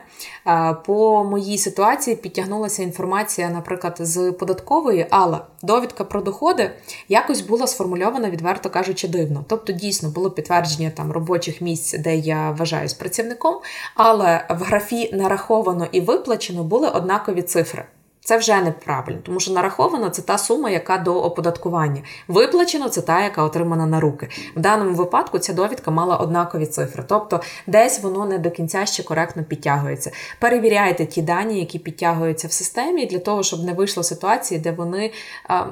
Е, 0.48 0.76
по 0.86 1.24
моїй 1.24 1.58
ситуації 1.58 2.16
підтягнулася 2.16 2.84
інформація, 2.84 3.50
наприклад, 3.50 3.96
з 4.00 4.32
податкової, 4.32 5.08
але 5.10 5.40
довідка 5.62 6.04
про 6.04 6.22
доходи 6.22 6.72
якось 7.10 7.42
була 7.42 7.68
сформульована, 7.68 8.30
відверто 8.30 8.70
кажучи, 8.70 9.08
дивно. 9.08 9.46
Тобто, 9.48 9.74
дійсно 9.74 10.10
було 10.10 10.32
підтвердження 10.32 10.90
там 10.90 11.12
робочих 11.12 11.62
місць, 11.62 11.98
де 12.00 12.16
я 12.16 12.52
вважаюсь 12.52 12.94
працівником, 12.94 13.56
але 13.96 14.46
в 14.50 14.64
графі 14.64 15.10
нараховано 15.14 15.88
і 15.92 16.02
виплачено 16.02 16.64
були 16.64 16.90
однакові 16.90 17.42
цифри. 17.42 17.86
Це 18.24 18.38
вже 18.38 18.62
неправильно, 18.62 19.20
тому 19.24 19.40
що 19.40 19.52
нараховано 19.54 20.10
це 20.10 20.22
та 20.22 20.38
сума, 20.38 20.70
яка 20.70 20.98
до 20.98 21.24
оподаткування. 21.24 22.02
Виплачено 22.28 22.90
це 22.90 23.02
та, 23.02 23.24
яка 23.24 23.44
отримана 23.44 23.86
на 23.86 24.00
руки. 24.00 24.30
В 24.56 24.60
даному 24.60 24.96
випадку 24.96 25.40
ця 25.40 25.54
довідка 25.54 25.92
мала 25.92 26.18
однакові 26.18 26.66
цифри, 26.66 27.04
тобто 27.08 27.42
десь 27.68 28.04
воно 28.04 28.26
не 28.26 28.38
до 28.38 28.52
кінця 28.52 28.86
ще 28.86 29.04
коректно 29.04 29.44
підтягується. 29.44 30.12
Перевіряйте 30.40 31.06
ті 31.06 31.22
дані, 31.22 31.60
які 31.60 31.80
підтягуються 31.80 32.48
в 32.48 32.52
системі, 32.52 33.06
для 33.06 33.20
того, 33.20 33.44
щоб 33.44 33.64
не 33.64 33.74
вийшло 33.74 34.04
ситуації, 34.04 34.60
де 34.60 34.72
вони 34.72 35.12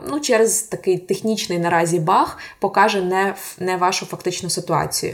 ну, 0.10 0.20
через 0.20 0.62
такий 0.62 0.98
технічний 0.98 1.60
наразі 1.60 2.00
баг 2.00 2.38
покаже 2.60 3.02
не 3.02 3.36
не 3.60 3.78
вашу 3.78 4.06
фактичну 4.06 4.50
ситуацію. 4.50 5.14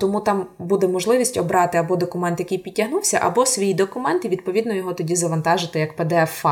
Тому 0.00 0.20
там 0.20 0.46
буде 0.58 0.88
можливість 0.88 1.36
обрати 1.36 1.78
або 1.78 1.96
документ, 1.96 2.40
який 2.40 2.58
підтягнувся, 2.58 3.20
або 3.22 3.46
свій 3.46 3.74
документ, 3.74 4.24
і 4.24 4.28
відповідно 4.28 4.74
його 4.74 4.92
тоді 4.92 5.16
завантажити 5.16 5.78
як 5.78 5.96
файл. 6.26 6.49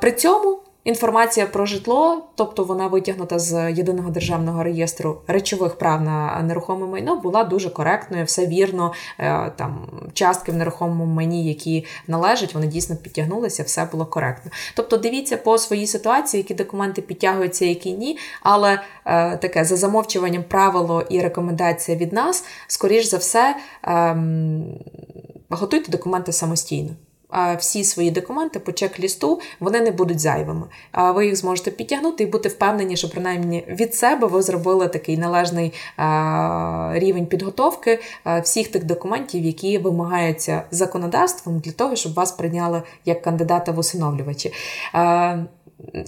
При 0.00 0.12
цьому. 0.12 0.60
Інформація 0.84 1.46
про 1.46 1.66
житло, 1.66 2.24
тобто 2.34 2.64
вона 2.64 2.86
витягнута 2.86 3.38
з 3.38 3.72
єдиного 3.72 4.10
державного 4.10 4.62
реєстру 4.62 5.20
речових 5.26 5.78
прав 5.78 6.02
на 6.02 6.42
нерухоме 6.42 6.86
майно, 6.86 7.16
була 7.16 7.44
дуже 7.44 7.70
коректною, 7.70 8.24
все 8.24 8.46
вірно. 8.46 8.92
Е, 9.18 9.52
там 9.56 9.88
частки 10.12 10.52
в 10.52 10.56
нерухомому 10.56 11.06
майні, 11.06 11.48
які 11.48 11.86
належать, 12.06 12.54
вони 12.54 12.66
дійсно 12.66 12.96
підтягнулися, 12.96 13.62
все 13.62 13.88
було 13.92 14.06
коректно. 14.06 14.50
Тобто, 14.74 14.96
дивіться 14.96 15.36
по 15.36 15.58
своїй 15.58 15.86
ситуації, 15.86 16.38
які 16.40 16.54
документи 16.54 17.02
підтягуються, 17.02 17.64
які 17.64 17.92
ні. 17.92 18.18
Але 18.42 18.80
е, 19.04 19.36
таке 19.36 19.64
за 19.64 19.76
замовчуванням 19.76 20.42
правило 20.42 21.02
і 21.08 21.20
рекомендація 21.20 21.96
від 21.96 22.12
нас, 22.12 22.44
скоріш 22.66 23.04
за 23.04 23.16
все, 23.16 23.56
е, 23.84 24.16
готуйте 25.50 25.92
документи 25.92 26.32
самостійно 26.32 26.90
всі 27.58 27.84
свої 27.84 28.10
документи 28.10 28.58
по 28.58 28.72
чек-лісту, 28.72 29.40
вони 29.60 29.80
не 29.80 29.90
будуть 29.90 30.20
зайвими. 30.20 30.66
Ви 31.14 31.26
їх 31.26 31.36
зможете 31.36 31.70
підтягнути 31.70 32.24
і 32.24 32.26
бути 32.26 32.48
впевнені, 32.48 32.96
що 32.96 33.10
принаймні 33.10 33.64
від 33.68 33.94
себе 33.94 34.26
ви 34.26 34.42
зробили 34.42 34.88
такий 34.88 35.18
належний 35.18 35.72
рівень 36.92 37.26
підготовки 37.26 37.98
всіх 38.42 38.68
тих 38.68 38.84
документів, 38.84 39.44
які 39.44 39.78
вимагаються 39.78 40.62
законодавством 40.70 41.58
для 41.58 41.72
того, 41.72 41.96
щоб 41.96 42.14
вас 42.14 42.32
прийняли 42.32 42.82
як 43.04 43.22
кандидата 43.22 43.72
в 43.72 43.78
усиновлювачі. 43.78 44.52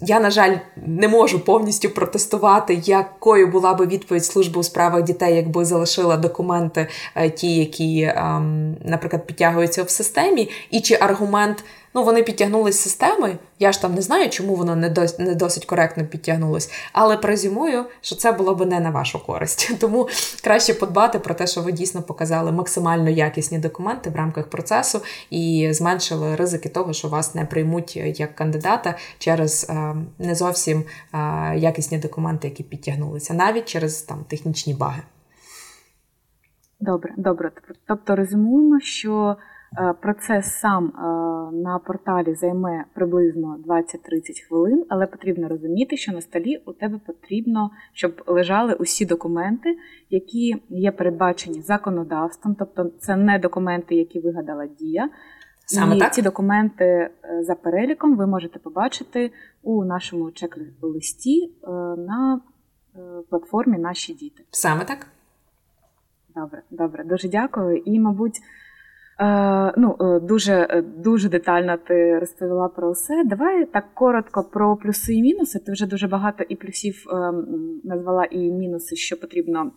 Я, 0.03 0.20
на 0.20 0.31
жаль, 0.31 0.57
не 0.77 1.09
можу 1.09 1.41
повністю 1.41 1.91
протестувати, 1.91 2.75
якою 2.85 3.47
була 3.47 3.75
би 3.75 3.87
відповідь 3.87 4.25
служби 4.25 4.61
у 4.61 4.62
справах 4.62 5.03
дітей, 5.03 5.37
якби 5.37 5.64
залишила 5.64 6.16
документи 6.16 6.87
е, 7.14 7.31
ті, 7.31 7.57
які, 7.57 8.12
ем, 8.16 8.77
наприклад, 8.85 9.27
підтягуються 9.27 9.83
в 9.83 9.91
системі, 9.91 10.51
і 10.70 10.81
чи 10.81 10.99
аргумент. 11.01 11.64
Ну, 11.95 12.05
вони 12.05 12.22
підтягнулись 12.22 12.80
системи. 12.80 13.38
Я 13.59 13.72
ж 13.72 13.82
там 13.82 13.95
не 13.95 14.03
знаю, 14.03 14.30
чому 14.30 14.55
воно 14.55 14.76
не 14.76 14.88
дос, 14.88 15.18
не 15.18 15.34
досить 15.34 15.64
коректно 15.64 16.07
підтягнулось, 16.07 16.70
але 16.93 17.16
презюмую, 17.16 17.84
що 18.01 18.16
це 18.16 18.32
було 18.32 18.55
б 18.55 18.66
не 18.66 18.80
на 18.80 18.90
вашу 18.90 19.26
користь. 19.26 19.70
Тому 19.80 20.09
краще 20.45 20.74
подбати 20.74 21.18
про 21.18 21.34
те, 21.34 21.47
що 21.47 21.61
ви 21.61 21.72
дійсно 21.72 22.03
показали 22.03 22.53
максимально 22.53 23.11
якісні 23.11 23.59
документи 23.59 24.11
в 24.11 24.16
рамках 24.16 24.47
процесу 24.47 25.01
і 25.30 25.68
зменшили 25.72 26.36
ризики 26.36 26.68
того, 26.68 26.93
що 26.93 27.09
вас 27.09 27.34
не 27.34 27.45
приймуть 27.45 27.97
як 27.97 28.34
кандидата 28.34 28.95
через 29.18 29.66
е, 29.70 29.95
не 30.18 30.34
зовсім 30.34 30.84
е, 31.14 31.18
якісні 31.57 31.99
документи, 31.99 32.49
які 32.49 32.62
підтягнулися, 32.62 33.34
навіть 33.34 33.64
через 33.64 34.03
там 34.03 34.24
технічні 34.28 34.74
баги. 34.74 35.03
Добре, 36.80 37.14
добре. 37.16 37.51
Тобто 37.86 38.16
резюмуємо, 38.16 38.80
що 38.80 39.36
Е, 39.36 39.51
процес 40.03 40.47
сам 40.47 40.87
е, 40.87 41.01
на 41.57 41.79
порталі 41.79 42.35
займе 42.35 42.85
приблизно 42.95 43.59
20-30 43.66 44.49
хвилин, 44.49 44.85
але 44.89 45.07
потрібно 45.07 45.49
розуміти, 45.49 45.97
що 45.97 46.12
на 46.12 46.20
столі 46.20 46.62
у 46.66 46.73
тебе 46.73 47.01
потрібно, 47.07 47.70
щоб 47.93 48.23
лежали 48.27 48.75
усі 48.75 49.07
документи, 49.07 49.79
які 50.11 50.62
є 50.68 50.93
передбачені 50.93 51.62
законодавством, 51.62 52.57
тобто 52.59 52.91
це 52.99 53.16
не 53.16 53.39
документи, 53.39 53.95
які 53.95 54.20
вигадала 54.20 54.66
Дія. 54.66 55.11
Саме 55.66 55.97
І 55.97 55.99
так? 55.99 56.14
ці 56.14 56.23
документи 56.23 56.85
е, 56.85 57.11
за 57.43 57.55
переліком 57.55 58.16
ви 58.16 58.27
можете 58.27 58.59
побачити 58.59 59.31
у 59.62 59.85
нашому 59.85 60.31
чек-листі 60.31 61.53
на 61.99 62.41
платформі 63.31 63.79
Наші 63.79 64.14
діти. 64.14 64.45
Саме 64.51 64.85
так. 64.85 65.07
Добре, 66.37 66.62
добре, 66.70 67.05
дуже 67.05 67.29
дякую. 67.29 67.77
І, 67.77 68.01
мабуть. 68.01 68.41
Е, 69.20 69.72
ну, 69.76 69.96
е, 70.00 70.20
Дуже 70.20 70.52
е, 70.70 70.82
дуже 70.82 71.28
детально 71.28 71.76
ти 71.76 72.18
розповіла 72.18 72.68
про 72.68 72.92
все. 72.92 73.24
Давай 73.24 73.66
так 73.66 73.84
коротко 73.94 74.44
про 74.44 74.76
плюси 74.76 75.14
і 75.14 75.22
мінуси. 75.22 75.58
Ти 75.58 75.72
вже 75.72 75.86
дуже 75.86 76.08
багато 76.08 76.44
і 76.48 76.56
плюсів 76.56 77.04
назвала, 77.84 78.24
і 78.24 78.38
мінуси, 78.38 78.96
що 78.96 79.20
потрібно 79.20 79.72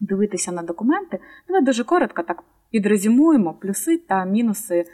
дивитися 0.00 0.52
на 0.52 0.62
документи. 0.62 1.18
Давай 1.48 1.64
дуже 1.64 1.84
коротко 1.84 2.22
так 2.22 2.42
підрезюмуємо 2.70 3.54
плюси 3.54 3.98
та 3.98 4.24
мінуси 4.24 4.84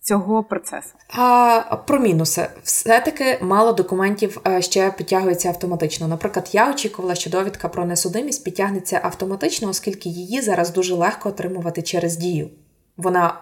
цього 0.00 0.44
процесу. 0.44 0.94
А, 1.18 1.76
Про 1.86 1.98
мінуси. 1.98 2.46
Все-таки 2.62 3.38
мало 3.42 3.72
документів 3.72 4.40
ще 4.60 4.90
підтягується 4.90 5.48
автоматично. 5.48 6.08
Наприклад, 6.08 6.50
я 6.52 6.70
очікувала, 6.70 7.14
що 7.14 7.30
довідка 7.30 7.68
про 7.68 7.86
несудимість 7.86 8.44
підтягнеться 8.44 9.00
автоматично, 9.02 9.68
оскільки 9.68 10.08
її 10.08 10.40
зараз 10.40 10.72
дуже 10.72 10.94
легко 10.94 11.28
отримувати 11.28 11.82
через 11.82 12.16
дію 12.16 12.50
вона 13.02 13.34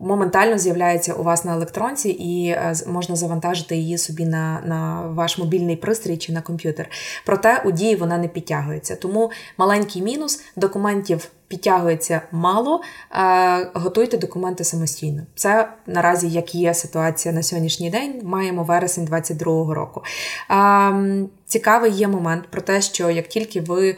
моментально 0.00 0.58
з'являється 0.58 1.14
у 1.14 1.22
вас 1.22 1.44
на 1.44 1.52
електронці, 1.52 2.08
і 2.08 2.48
е, 2.48 2.74
можна 2.86 3.16
завантажити 3.16 3.76
її 3.76 3.98
собі 3.98 4.24
на 4.24 4.62
на 4.66 5.02
ваш 5.06 5.38
мобільний 5.38 5.76
пристрій 5.76 6.16
чи 6.16 6.32
на 6.32 6.42
комп'ютер. 6.42 6.88
Проте 7.26 7.62
у 7.64 7.70
дії 7.70 7.96
вона 7.96 8.18
не 8.18 8.28
підтягується. 8.28 8.96
Тому 8.96 9.30
маленький 9.58 10.02
мінус 10.02 10.44
документів. 10.56 11.28
Підтягується 11.48 12.20
мало, 12.32 12.80
е, 13.12 13.70
готуйте 13.74 14.18
документи 14.18 14.64
самостійно. 14.64 15.22
Це 15.34 15.68
наразі 15.86 16.28
як 16.28 16.54
є 16.54 16.74
ситуація 16.74 17.34
на 17.34 17.42
сьогоднішній 17.42 17.90
день. 17.90 18.20
Маємо 18.24 18.62
вересень 18.62 19.04
2022 19.04 19.74
року. 19.74 20.02
Е, 20.50 21.26
цікавий 21.44 21.92
є 21.92 22.08
момент 22.08 22.44
про 22.50 22.60
те, 22.60 22.80
що 22.80 23.10
як 23.10 23.26
тільки 23.26 23.60
ви 23.60 23.96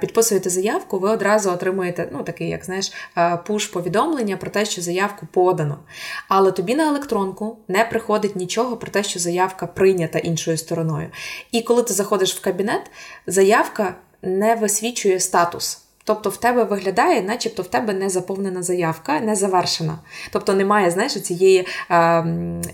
підписуєте 0.00 0.50
заявку, 0.50 0.98
ви 0.98 1.10
одразу 1.10 1.50
отримуєте 1.50 2.08
ну, 2.12 2.22
такий, 2.22 2.48
як 2.48 2.64
знаєш, 2.64 2.92
пуш-повідомлення 3.46 4.36
про 4.36 4.50
те, 4.50 4.64
що 4.64 4.82
заявку 4.82 5.26
подано. 5.32 5.78
Але 6.28 6.52
тобі 6.52 6.74
на 6.74 6.88
електронку 6.88 7.58
не 7.68 7.84
приходить 7.84 8.36
нічого 8.36 8.76
про 8.76 8.90
те, 8.90 9.02
що 9.02 9.18
заявка 9.18 9.66
прийнята 9.66 10.18
іншою 10.18 10.56
стороною. 10.56 11.08
І 11.52 11.62
коли 11.62 11.82
ти 11.82 11.92
заходиш 11.94 12.34
в 12.34 12.40
кабінет, 12.40 12.90
заявка 13.26 13.94
не 14.22 14.54
висвічує 14.54 15.20
статус. 15.20 15.84
Тобто 16.04 16.30
в 16.30 16.36
тебе 16.36 16.64
виглядає, 16.64 17.22
начебто 17.22 17.62
в 17.62 17.68
тебе 17.68 17.92
не 17.92 18.08
заповнена 18.08 18.62
заявка, 18.62 19.20
не 19.20 19.34
завершена. 19.34 19.98
Тобто 20.32 20.54
немає, 20.54 20.90
знаєш, 20.90 21.22
цієї 21.22 21.66
uh, 21.90 22.24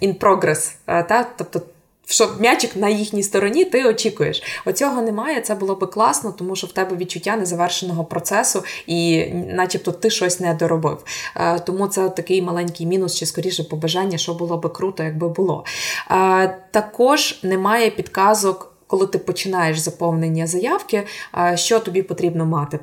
in 0.02 0.18
progress. 0.18 0.74
Uh, 0.86 1.06
та? 1.06 1.26
Тобто 1.36 1.62
що 2.06 2.30
м'ячик 2.40 2.76
на 2.76 2.88
їхній 2.88 3.22
стороні 3.22 3.64
ти 3.64 3.84
очікуєш. 3.84 4.42
Оцього 4.64 5.02
немає, 5.02 5.40
це 5.40 5.54
було 5.54 5.74
би 5.74 5.86
класно, 5.86 6.32
тому 6.32 6.56
що 6.56 6.66
в 6.66 6.72
тебе 6.72 6.96
відчуття 6.96 7.36
незавершеного 7.36 8.04
процесу, 8.04 8.64
і 8.86 9.26
начебто 9.32 9.92
ти 9.92 10.10
щось 10.10 10.40
не 10.40 10.54
доробив. 10.54 11.04
Е, 11.36 11.58
тому 11.58 11.86
це 11.86 12.08
такий 12.08 12.42
маленький 12.42 12.86
мінус, 12.86 13.16
чи 13.16 13.26
скоріше 13.26 13.64
побажання, 13.64 14.18
що 14.18 14.34
було 14.34 14.56
би 14.56 14.68
круто, 14.68 15.02
якби 15.02 15.28
було. 15.28 15.64
Е, 16.10 16.58
також 16.70 17.38
немає 17.42 17.90
підказок. 17.90 18.72
Коли 18.88 19.06
ти 19.06 19.18
починаєш 19.18 19.78
заповнення 19.78 20.46
заявки, 20.46 21.06
е, 21.38 21.56
що 21.56 21.78
тобі 21.78 22.02
потрібно 22.02 22.46
мати 22.46 22.78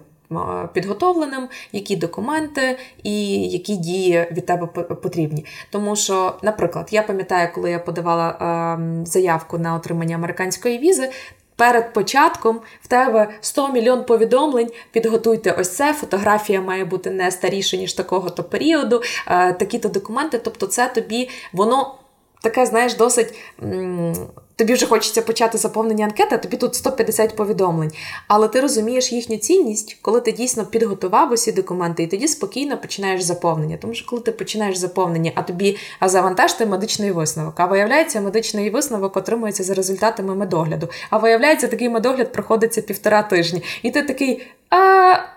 підготовленим, 0.73 1.47
які 1.71 1.95
документи 1.95 2.77
і 3.03 3.47
які 3.49 3.75
дії 3.75 4.27
від 4.31 4.45
тебе 4.45 4.67
потрібні. 5.03 5.45
Тому 5.69 5.95
що, 5.95 6.35
наприклад, 6.41 6.87
я 6.91 7.03
пам'ятаю, 7.03 7.49
коли 7.55 7.71
я 7.71 7.79
подавала 7.79 8.37
ем, 8.39 9.05
заявку 9.05 9.57
на 9.57 9.75
отримання 9.75 10.15
американської 10.15 10.77
візи. 10.77 11.11
Перед 11.55 11.93
початком 11.93 12.59
в 12.81 12.87
тебе 12.87 13.27
100 13.41 13.71
мільйон 13.71 14.03
повідомлень. 14.03 14.69
Підготуйте 14.91 15.51
ось 15.51 15.75
це. 15.75 15.93
Фотографія 15.93 16.61
має 16.61 16.85
бути 16.85 17.09
не 17.09 17.31
старіше, 17.31 17.77
ніж 17.77 17.93
такого-то 17.93 18.43
періоду, 18.43 19.01
е, 19.27 19.53
такі-то 19.53 19.89
документи. 19.89 20.37
Тобто, 20.37 20.67
це 20.67 20.87
тобі 20.87 21.29
воно 21.53 21.95
таке, 22.41 22.65
знаєш, 22.65 22.95
досить. 22.95 23.33
Тобі 24.55 24.73
вже 24.73 24.85
хочеться 24.85 25.21
почати 25.21 25.57
заповнення 25.57 26.05
анкети, 26.05 26.35
а 26.35 26.37
тобі 26.37 26.57
тут 26.57 26.75
150 26.75 27.35
повідомлень. 27.35 27.91
Але 28.27 28.47
ти 28.47 28.61
розумієш 28.61 29.11
їхню 29.11 29.37
цінність, 29.37 29.97
коли 30.01 30.21
ти 30.21 30.31
дійсно 30.31 30.65
підготував 30.65 31.31
усі 31.31 31.51
документи, 31.51 32.03
і 32.03 32.07
тоді 32.07 32.27
спокійно 32.27 32.77
починаєш 32.77 33.21
заповнення. 33.21 33.77
Тому 33.81 33.93
що 33.93 34.05
коли 34.05 34.21
ти 34.21 34.31
починаєш 34.31 34.77
заповнення, 34.77 35.31
а 35.35 35.41
тобі 35.41 35.77
а 35.99 36.65
медичний 36.65 37.11
висновок. 37.11 37.53
А 37.57 37.65
виявляється, 37.65 38.21
медичний 38.21 38.69
висновок 38.69 39.17
отримується 39.17 39.63
за 39.63 39.73
результатами 39.73 40.35
медогляду. 40.35 40.89
А 41.09 41.17
виявляється, 41.17 41.67
такий 41.67 41.89
медогляд 41.89 42.31
проходиться 42.31 42.81
півтора 42.81 43.23
тижні. 43.23 43.63
І 43.83 43.91
ти 43.91 44.01
такий. 44.01 44.47
а... 44.69 45.32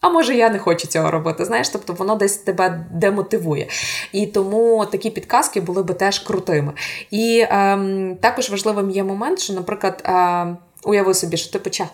А 0.00 0.08
може, 0.08 0.34
я 0.34 0.50
не 0.50 0.58
хочу 0.58 0.86
цього 0.86 1.10
робити. 1.10 1.44
Знаєш, 1.44 1.68
тобто 1.68 1.92
воно 1.92 2.16
десь 2.16 2.36
тебе 2.36 2.84
демотивує. 2.90 3.68
І 4.12 4.26
тому 4.26 4.86
такі 4.86 5.10
підказки 5.10 5.60
були 5.60 5.82
би 5.82 5.94
теж 5.94 6.18
крутими. 6.18 6.72
І 7.10 7.46
ем, 7.50 8.16
також 8.20 8.50
важливим 8.50 8.90
є 8.90 9.04
момент, 9.04 9.38
що, 9.38 9.52
наприклад, 9.52 10.02
ем, 10.04 10.58
уяви 10.84 11.14
собі, 11.14 11.36
що 11.36 11.52
ти 11.52 11.58
почав. 11.58 11.88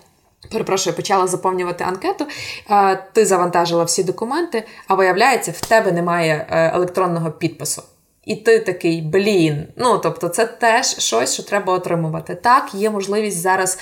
Перепрошую, 0.52 0.96
почала 0.96 1.26
заповнювати 1.26 1.84
анкету, 1.84 2.26
е, 2.70 2.96
ти 3.12 3.26
завантажила 3.26 3.84
всі 3.84 4.04
документи, 4.04 4.64
а 4.88 4.94
виявляється, 4.94 5.50
в 5.50 5.60
тебе 5.60 5.92
немає 5.92 6.46
е, 6.50 6.70
електронного 6.74 7.30
підпису. 7.30 7.82
І 8.26 8.36
ти 8.36 8.58
такий 8.58 9.02
блін. 9.02 9.66
Ну 9.76 9.98
тобто, 9.98 10.28
це 10.28 10.46
теж 10.46 10.86
щось, 10.86 11.34
що 11.34 11.42
треба 11.42 11.72
отримувати. 11.72 12.34
Так, 12.34 12.74
є 12.74 12.90
можливість 12.90 13.40
зараз, 13.40 13.78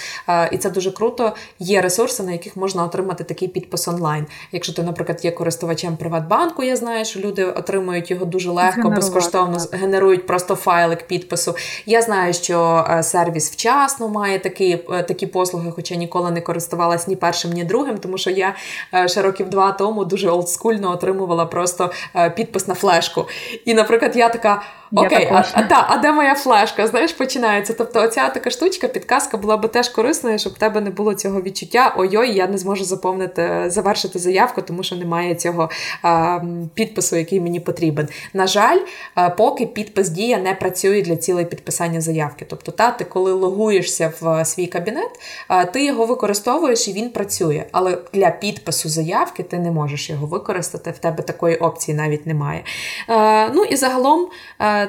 і 0.52 0.58
це 0.58 0.70
дуже 0.70 0.90
круто. 0.90 1.32
Є 1.58 1.80
ресурси, 1.80 2.22
на 2.22 2.32
яких 2.32 2.56
можна 2.56 2.84
отримати 2.84 3.24
такий 3.24 3.48
підпис 3.48 3.88
онлайн. 3.88 4.26
Якщо 4.52 4.72
ти, 4.72 4.82
наприклад, 4.82 5.24
є 5.24 5.30
користувачем 5.30 5.96
Приватбанку, 5.96 6.62
я 6.62 6.76
знаю, 6.76 7.04
що 7.04 7.20
люди 7.20 7.44
отримують 7.44 8.10
його 8.10 8.24
дуже 8.24 8.50
легко, 8.50 8.90
безкоштовно 8.90 9.58
так. 9.58 9.80
генерують 9.80 10.26
просто 10.26 10.54
файлик 10.54 11.06
підпису. 11.06 11.54
Я 11.86 12.02
знаю, 12.02 12.34
що 12.34 12.86
сервіс 13.02 13.50
вчасно 13.50 14.08
має 14.08 14.38
такі 14.38 14.78
е, 14.90 15.02
такі 15.02 15.26
послуги, 15.26 15.72
хоча 15.76 15.94
ніколи 15.94 16.30
не 16.30 16.40
користувалась 16.40 17.08
ні 17.08 17.16
першим, 17.16 17.52
ні 17.52 17.64
другим, 17.64 17.98
тому 17.98 18.18
що 18.18 18.30
я 18.30 18.54
е, 18.94 19.08
ще 19.08 19.22
років 19.22 19.50
два 19.50 19.72
тому 19.72 20.04
дуже 20.04 20.30
олдскульно 20.30 20.90
отримувала 20.90 21.46
просто 21.46 21.90
е, 22.16 22.30
підпис 22.30 22.68
на 22.68 22.74
флешку. 22.74 23.26
І, 23.64 23.74
наприклад, 23.74 24.16
я 24.16 24.28
tā 24.34 24.42
kā 24.42 24.54
Окей, 24.96 25.28
а, 25.32 25.44
а 25.52 25.62
та, 25.62 25.86
а 25.88 25.96
де 25.96 26.12
моя 26.12 26.34
флешка? 26.34 26.86
Знаєш, 26.86 27.12
починається. 27.12 27.74
Тобто, 27.78 28.02
оця 28.02 28.28
така 28.28 28.50
штучка, 28.50 28.88
підказка 28.88 29.36
була 29.36 29.56
би 29.56 29.68
теж 29.68 29.88
корисною, 29.88 30.38
щоб 30.38 30.52
в 30.52 30.58
тебе 30.58 30.80
не 30.80 30.90
було 30.90 31.14
цього 31.14 31.42
відчуття. 31.42 31.94
Ой-ой, 31.96 32.34
я 32.34 32.46
не 32.46 32.58
зможу 32.58 32.84
заповнити, 32.84 33.64
завершити 33.66 34.18
заявку, 34.18 34.62
тому 34.62 34.82
що 34.82 34.96
немає 34.96 35.34
цього 35.34 35.70
а, 36.02 36.40
підпису, 36.74 37.16
який 37.16 37.40
мені 37.40 37.60
потрібен. 37.60 38.08
На 38.34 38.46
жаль, 38.46 38.78
а, 39.14 39.30
поки 39.30 39.66
підпис 39.66 40.08
дія 40.08 40.38
не 40.38 40.54
працює 40.54 41.02
для 41.02 41.16
цілей 41.16 41.44
підписання 41.44 42.00
заявки. 42.00 42.46
Тобто, 42.48 42.72
та, 42.72 42.90
ти 42.90 43.04
коли 43.04 43.32
логуєшся 43.32 44.12
в 44.20 44.44
свій 44.44 44.66
кабінет, 44.66 45.10
а, 45.48 45.64
ти 45.64 45.84
його 45.84 46.06
використовуєш 46.06 46.88
і 46.88 46.92
він 46.92 47.10
працює. 47.10 47.64
Але 47.72 47.98
для 48.12 48.30
підпису 48.30 48.88
заявки 48.88 49.42
ти 49.42 49.58
не 49.58 49.70
можеш 49.70 50.10
його 50.10 50.26
використати. 50.26 50.90
В 50.90 50.98
тебе 50.98 51.22
такої 51.22 51.56
опції 51.56 51.96
навіть 51.96 52.26
немає. 52.26 52.64
А, 53.08 53.48
ну 53.54 53.64
і 53.64 53.76
загалом 53.76 54.28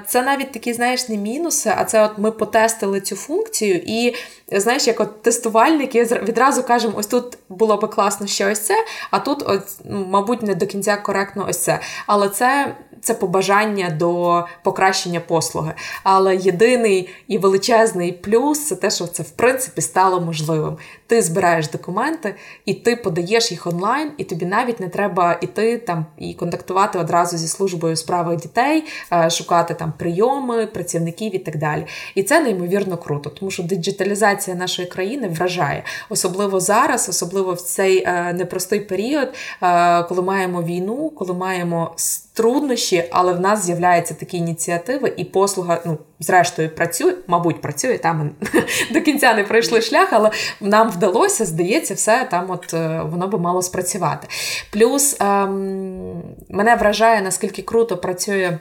це 0.07 0.21
навіть 0.21 0.51
такі, 0.51 0.73
знаєш, 0.73 1.09
не 1.09 1.17
мінуси, 1.17 1.73
а 1.77 1.85
це 1.85 2.05
от 2.05 2.17
ми 2.17 2.31
потестили 2.31 3.01
цю 3.01 3.15
функцію, 3.15 3.81
і 3.85 4.15
знаєш, 4.51 4.87
як 4.87 4.99
от 4.99 5.21
тестувальники 5.21 6.03
відразу 6.03 6.63
кажемо, 6.63 6.93
ось 6.97 7.07
тут 7.07 7.37
було 7.49 7.77
би 7.77 7.87
класно 7.87 8.27
ще 8.27 8.51
ось 8.51 8.59
це, 8.59 8.75
а 9.11 9.19
тут, 9.19 9.43
от, 9.47 9.61
ну, 9.85 10.05
мабуть, 10.09 10.43
не 10.43 10.55
до 10.55 10.65
кінця 10.65 10.97
коректно 10.97 11.45
ось 11.49 11.57
це. 11.57 11.79
Але 12.07 12.29
це 12.29 12.75
це 13.05 13.13
побажання 13.13 13.89
до 13.89 14.43
покращення 14.63 15.19
послуги. 15.19 15.73
Але 16.03 16.35
єдиний 16.35 17.09
і 17.27 17.37
величезний 17.37 18.11
плюс 18.11 18.67
це 18.67 18.75
те, 18.75 18.89
що 18.89 19.07
це 19.07 19.23
в 19.23 19.29
принципі 19.29 19.81
стало 19.81 20.21
можливим. 20.21 20.77
Ти 21.07 21.21
збираєш 21.21 21.69
документи, 21.69 22.35
і 22.65 22.73
ти 22.73 22.95
подаєш 22.95 23.51
їх 23.51 23.67
онлайн, 23.67 24.11
і 24.17 24.23
тобі 24.23 24.45
навіть 24.45 24.79
не 24.79 24.89
треба 24.89 25.37
іти 25.41 25.77
там 25.77 26.05
і 26.17 26.33
контактувати 26.33 26.99
одразу 26.99 27.37
зі 27.37 27.47
службою 27.47 27.93
у 27.93 27.95
справах 27.95 28.35
дітей, 28.35 28.83
е, 29.13 29.29
шукати 29.29 29.73
там 29.73 29.93
прийоми, 29.97 30.67
працівників 30.67 31.35
і 31.35 31.39
так 31.39 31.57
далі. 31.57 31.85
І 32.15 32.23
це 32.23 32.39
неймовірно 32.39 32.97
круто, 32.97 33.29
тому 33.29 33.51
що 33.51 33.63
диджиталізація 33.63 34.55
нашої 34.55 34.87
країни 34.87 35.27
вражає, 35.27 35.83
особливо 36.09 36.59
зараз, 36.59 37.09
особливо 37.09 37.53
в 37.53 37.61
цей 37.61 38.03
е, 38.03 38.33
непростий 38.33 38.79
період, 38.79 39.33
е, 39.63 40.03
коли 40.03 40.21
маємо 40.21 40.63
війну, 40.63 41.11
коли 41.15 41.33
маємо 41.33 41.95
труднощі, 42.33 43.03
але 43.11 43.33
в 43.33 43.39
нас 43.39 43.65
з'являються 43.65 44.13
такі 44.13 44.37
ініціативи, 44.37 45.13
і 45.17 45.23
послуга, 45.23 45.81
ну, 45.85 45.97
зрештою, 46.19 46.69
працює, 46.69 47.13
мабуть, 47.27 47.61
працює. 47.61 47.97
Там 47.97 48.31
до 48.91 49.01
кінця 49.01 49.33
не 49.33 49.43
пройшли 49.43 49.81
шлях, 49.81 50.07
але 50.11 50.31
нам 50.61 50.89
вдалося, 50.89 51.45
здається, 51.45 51.93
все 51.93 52.27
там 52.31 52.51
от 52.51 52.73
е, 52.73 53.01
воно 53.05 53.27
би 53.27 53.39
мало 53.39 53.61
спрацювати. 53.61 54.27
Плюс 54.71 55.17
ем, 55.19 56.23
мене 56.49 56.75
вражає, 56.75 57.21
наскільки 57.21 57.61
круто 57.61 57.97
працює. 57.97 58.57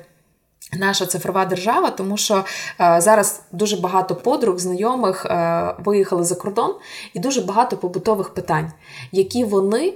Наша 0.79 1.07
цифрова 1.07 1.45
держава, 1.45 1.91
тому 1.91 2.17
що 2.17 2.45
е, 2.81 3.01
зараз 3.01 3.43
дуже 3.53 3.77
багато 3.77 4.15
подруг, 4.15 4.59
знайомих 4.59 5.27
е, 5.27 5.75
виїхали 5.79 6.25
за 6.25 6.35
кордон, 6.35 6.75
і 7.15 7.19
дуже 7.19 7.41
багато 7.41 7.77
побутових 7.77 8.35
питань, 8.35 8.73
які 9.13 9.45
вони 9.45 9.95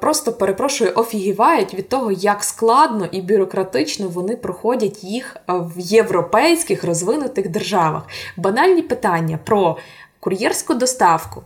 просто 0.00 0.32
перепрошую, 0.32 0.92
офігівають 0.94 1.74
від 1.74 1.88
того, 1.88 2.12
як 2.12 2.44
складно 2.44 3.08
і 3.12 3.22
бюрократично 3.22 4.08
вони 4.08 4.36
проходять 4.36 5.04
їх 5.04 5.36
е, 5.36 5.40
в 5.48 5.72
європейських 5.76 6.84
розвинутих 6.84 7.48
державах. 7.48 8.02
Банальні 8.36 8.82
питання 8.82 9.38
про 9.44 9.76
кур'єрську 10.20 10.74
доставку 10.74 11.42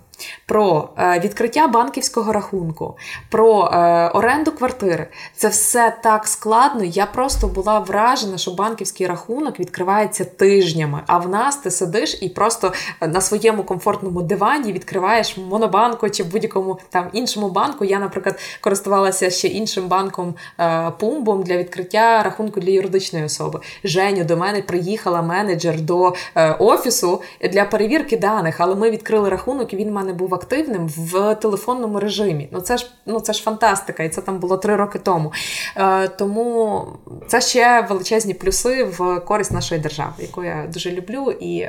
про 0.47 0.89
е, 0.99 1.21
відкриття 1.25 1.69
банківського 1.69 2.33
рахунку, 2.33 2.97
про 3.31 3.71
е, 3.73 4.09
оренду 4.09 4.53
квартири. 4.53 5.07
Це 5.35 5.49
все 5.49 5.97
так 6.03 6.29
складно. 6.29 6.85
Я 6.85 7.07
просто 7.07 7.47
була 7.47 7.79
вражена, 7.79 8.39
що 8.39 8.51
банківський 8.51 9.07
рахунок 9.07 9.61
відкривається 9.61 10.25
тижнями. 10.25 11.03
А 11.07 11.19
в 11.19 11.29
нас 11.29 11.57
ти 11.57 11.71
сидиш 11.71 12.19
і 12.21 12.29
просто 12.29 12.73
на 13.01 13.21
своєму 13.21 13.62
комфортному 13.62 14.23
дивані 14.23 14.73
відкриваєш 14.73 15.37
монобанку 15.37 16.11
чи 16.11 16.25
будь-якому 16.25 16.79
там 16.91 17.09
іншому 17.12 17.49
банку. 17.49 17.85
Я, 17.85 17.99
наприклад, 17.99 18.41
користувалася 18.61 19.31
ще 19.31 19.49
іншим 19.49 19.89
банком 19.89 20.35
е, 20.61 20.93
пумбом 20.99 21.43
для 21.43 21.57
відкриття 21.57 22.23
рахунку 22.23 22.61
для 22.61 22.71
юридичної 22.71 23.25
особи. 23.25 23.61
Женю 23.85 24.25
до 24.25 24.37
мене 24.37 24.62
приїхала 24.62 25.23
менеджер 25.23 25.81
до 25.81 26.14
офісу 26.59 27.23
для 27.41 27.64
перевірки 27.64 28.17
даних, 28.17 28.61
але 28.61 28.75
ми 28.75 28.91
відкрили 28.91 29.29
рахунок, 29.29 29.73
і 29.73 29.77
він 29.77 29.93
мене 29.93 30.06
був 30.13 30.35
активним 30.35 30.89
в 30.89 31.35
телефонному 31.35 32.01
режимі. 32.01 32.49
Ну 32.53 32.61
це 32.61 32.77
ж 32.77 32.91
ну 33.07 33.21
це 33.21 33.33
ж 33.33 33.43
фантастика, 33.43 34.03
і 34.03 34.09
це 34.09 34.21
там 34.21 34.39
було 34.39 34.57
три 34.57 34.77
роки 34.77 34.99
тому. 34.99 35.33
Е, 35.77 36.09
Тому 36.09 36.87
це 37.27 37.41
ще 37.41 37.87
величезні 37.89 38.35
плюси 38.35 38.85
в 38.85 39.21
користь 39.21 39.53
нашої 39.53 39.81
держави, 39.81 40.13
яку 40.19 40.45
я 40.45 40.67
дуже 40.73 40.93
люблю, 40.93 41.35
і 41.41 41.69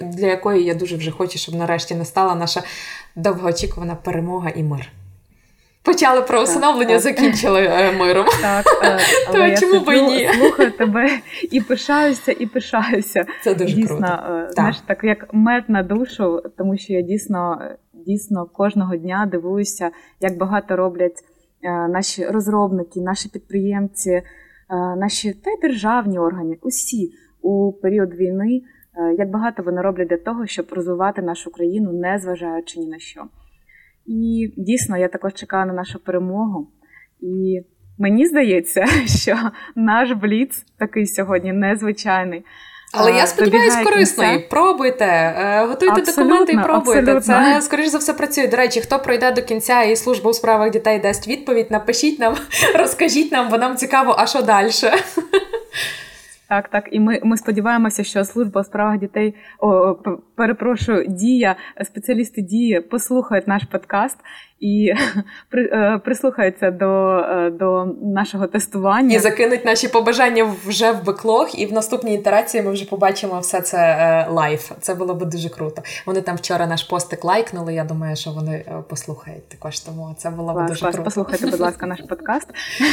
для 0.00 0.26
якої 0.26 0.64
я 0.64 0.74
дуже 0.74 0.96
вже 0.96 1.10
хочу, 1.10 1.38
щоб 1.38 1.54
нарешті 1.54 1.94
настала 1.94 2.34
наша 2.34 2.62
довгоочікувана 3.16 3.94
перемога 3.94 4.50
і 4.50 4.62
мир. 4.62 4.92
Почали 5.86 6.22
про 6.22 6.42
усиновлення, 6.42 6.92
так, 6.92 7.00
закінчили 7.00 7.60
е, 7.60 7.92
миром. 7.92 8.26
Так, 8.42 8.66
е, 8.84 8.98
але 9.28 9.38
То 9.38 9.46
я 9.46 9.56
чому 9.56 9.80
б 9.80 9.88
ні? 9.88 10.28
слухаю 10.38 10.70
тебе 10.70 11.10
і 11.50 11.60
пишаюся, 11.60 12.32
і 12.32 12.46
пишаюся. 12.46 13.26
Це 13.44 13.54
дуже 13.54 13.74
дійсно, 13.74 13.96
круто. 13.96 14.12
Е, 14.12 14.48
знаєш, 14.52 14.76
так. 14.76 14.86
так 14.86 15.04
як 15.04 15.28
мед 15.32 15.64
на 15.68 15.82
душу, 15.82 16.42
тому 16.58 16.76
що 16.76 16.92
я 16.92 17.02
дійсно 17.02 17.58
дійсно 18.06 18.46
кожного 18.46 18.96
дня 18.96 19.28
дивуюся, 19.30 19.90
як 20.20 20.38
багато 20.38 20.76
роблять 20.76 21.24
наші 21.88 22.26
розробники, 22.26 23.00
наші 23.00 23.28
підприємці, 23.28 24.22
наші 24.96 25.32
та 25.32 25.50
й 25.50 25.60
державні 25.62 26.18
органи, 26.18 26.58
усі 26.62 27.12
у 27.42 27.72
період 27.72 28.14
війни. 28.14 28.62
Як 29.18 29.30
багато 29.30 29.62
вони 29.62 29.82
роблять 29.82 30.08
для 30.08 30.16
того, 30.16 30.46
щоб 30.46 30.66
розвивати 30.70 31.22
нашу 31.22 31.50
країну, 31.50 31.92
не 31.92 32.18
зважаючи 32.18 32.80
ні 32.80 32.86
на 32.86 32.98
що. 32.98 33.24
І 34.06 34.52
дійсно, 34.56 34.96
я 34.96 35.08
також 35.08 35.34
чекаю 35.34 35.66
на 35.66 35.72
нашу 35.72 35.98
перемогу. 35.98 36.70
І 37.20 37.60
мені 37.98 38.26
здається, 38.26 38.86
що 39.06 39.36
наш 39.76 40.12
бліц 40.12 40.64
такий 40.78 41.06
сьогодні 41.06 41.52
незвичайний. 41.52 42.44
Але 42.92 43.12
я 43.12 43.26
сподіваюся, 43.26 43.84
корисний. 43.84 44.38
Пробуйте, 44.50 45.04
е, 45.04 45.66
готуйте 45.66 46.00
абсолютно, 46.00 46.24
документи 46.24 46.52
і 46.52 46.56
пробуйте. 46.56 47.00
Абсолютно. 47.00 47.54
Це 47.54 47.62
скоріш 47.62 47.86
за 47.86 47.98
все 47.98 48.14
працює. 48.14 48.48
До 48.48 48.56
речі, 48.56 48.80
хто 48.80 48.98
пройде 48.98 49.32
до 49.32 49.42
кінця 49.42 49.82
і 49.82 49.96
служба 49.96 50.30
у 50.30 50.32
справах 50.34 50.70
дітей 50.70 50.98
дасть 50.98 51.28
відповідь, 51.28 51.70
напишіть 51.70 52.18
нам, 52.18 52.36
розкажіть 52.78 53.32
нам, 53.32 53.48
бо 53.50 53.58
нам 53.58 53.76
цікаво, 53.76 54.14
а 54.18 54.26
що 54.26 54.42
далі. 54.42 54.70
Так, 56.48 56.68
так, 56.68 56.88
і 56.92 57.00
ми 57.00 57.20
ми 57.24 57.36
сподіваємося, 57.36 58.04
що 58.04 58.24
служба 58.24 58.60
у 58.60 58.64
справах 58.64 58.98
дітей 58.98 59.34
о, 59.58 59.94
перепрошую, 60.34 61.06
дія, 61.08 61.56
спеціалісти 61.84 62.42
дії 62.42 62.80
послухають 62.80 63.48
наш 63.48 63.64
подкаст 63.64 64.18
і 64.60 64.92
при, 65.48 65.98
прислухаються 66.04 66.70
до 66.70 67.18
е, 67.18 67.50
до 67.50 67.84
нашого 68.02 68.46
тестування. 68.46 69.16
І 69.16 69.18
закинуть 69.18 69.64
наші 69.64 69.88
побажання 69.88 70.54
вже 70.66 70.92
в 70.92 71.04
backlog, 71.04 71.48
і 71.54 71.66
в 71.66 71.72
наступній 71.72 72.14
ітерації 72.14 72.62
ми 72.62 72.72
вже 72.72 72.84
побачимо 72.84 73.40
все 73.40 73.60
це 73.60 73.78
е, 73.78 74.26
live. 74.30 74.72
Це 74.80 74.94
було 74.94 75.14
би 75.14 75.26
дуже 75.26 75.48
круто. 75.48 75.82
Вони 76.06 76.20
там 76.20 76.36
вчора 76.36 76.66
наш 76.66 76.82
постик 76.82 77.24
лайкнули. 77.24 77.74
Я 77.74 77.84
думаю, 77.84 78.16
що 78.16 78.30
вони 78.30 78.52
е, 78.52 78.82
послухають 78.88 79.48
також. 79.48 79.80
Тому 79.80 80.14
це 80.18 80.30
було 80.30 80.54
б 80.54 80.66
дуже 80.66 80.80
клас. 80.80 80.94
круто. 80.94 81.04
Послухайте, 81.04 81.46
будь 81.46 81.60
ласка, 81.60 81.86
наш 81.86 82.00
подкаст. 82.08 82.48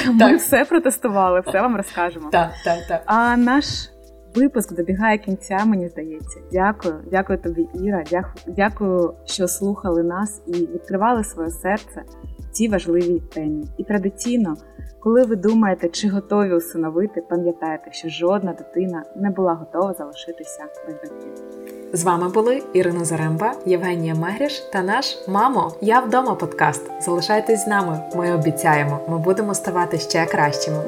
Ми 0.07 0.35
все 0.35 0.65
протестували, 0.65 1.41
все 1.47 1.61
вам 1.61 1.77
розкажемо. 1.77 2.29
Так, 2.31 2.51
так, 2.65 2.77
так. 2.87 3.01
А 3.05 3.37
наш 3.37 3.65
випуск 4.35 4.73
добігає 4.73 5.17
кінця, 5.17 5.65
мені 5.65 5.87
здається. 5.87 6.39
Дякую, 6.51 6.95
дякую 7.11 7.39
тобі, 7.39 7.67
Іра. 7.73 8.03
Дякую, 8.47 9.13
що 9.25 9.47
слухали 9.47 10.03
нас 10.03 10.41
і 10.47 10.51
відкривали 10.51 11.23
своє 11.23 11.49
серце 11.49 12.03
цій 12.53 12.67
важливій 12.67 13.19
темі. 13.33 13.65
І 13.77 13.83
традиційно, 13.83 14.55
коли 14.99 15.23
ви 15.23 15.35
думаєте, 15.35 15.89
чи 15.89 16.09
готові 16.09 16.53
усиновити, 16.53 17.21
пам'ятайте, 17.29 17.91
що 17.91 18.09
жодна 18.09 18.53
дитина 18.53 19.03
не 19.15 19.29
була 19.29 19.53
готова 19.53 19.93
залишитися 19.93 20.65
без 20.85 20.95
батьків. 20.95 21.31
З 21.93 22.03
вами 22.03 22.29
були 22.29 22.63
Ірина 22.73 23.05
Заремба, 23.05 23.53
Євгенія 23.65 24.15
Мегріш 24.15 24.59
та 24.59 24.83
наш 24.83 25.27
мамо. 25.27 25.71
Я 25.81 25.99
вдома 25.99 26.35
подкаст. 26.35 26.91
Залишайтесь 27.01 27.63
з 27.63 27.67
нами. 27.67 27.99
Ми 28.15 28.33
обіцяємо, 28.33 28.99
ми 29.09 29.17
будемо 29.17 29.53
ставати 29.53 29.97
ще 29.97 30.25
кращими. 30.25 30.83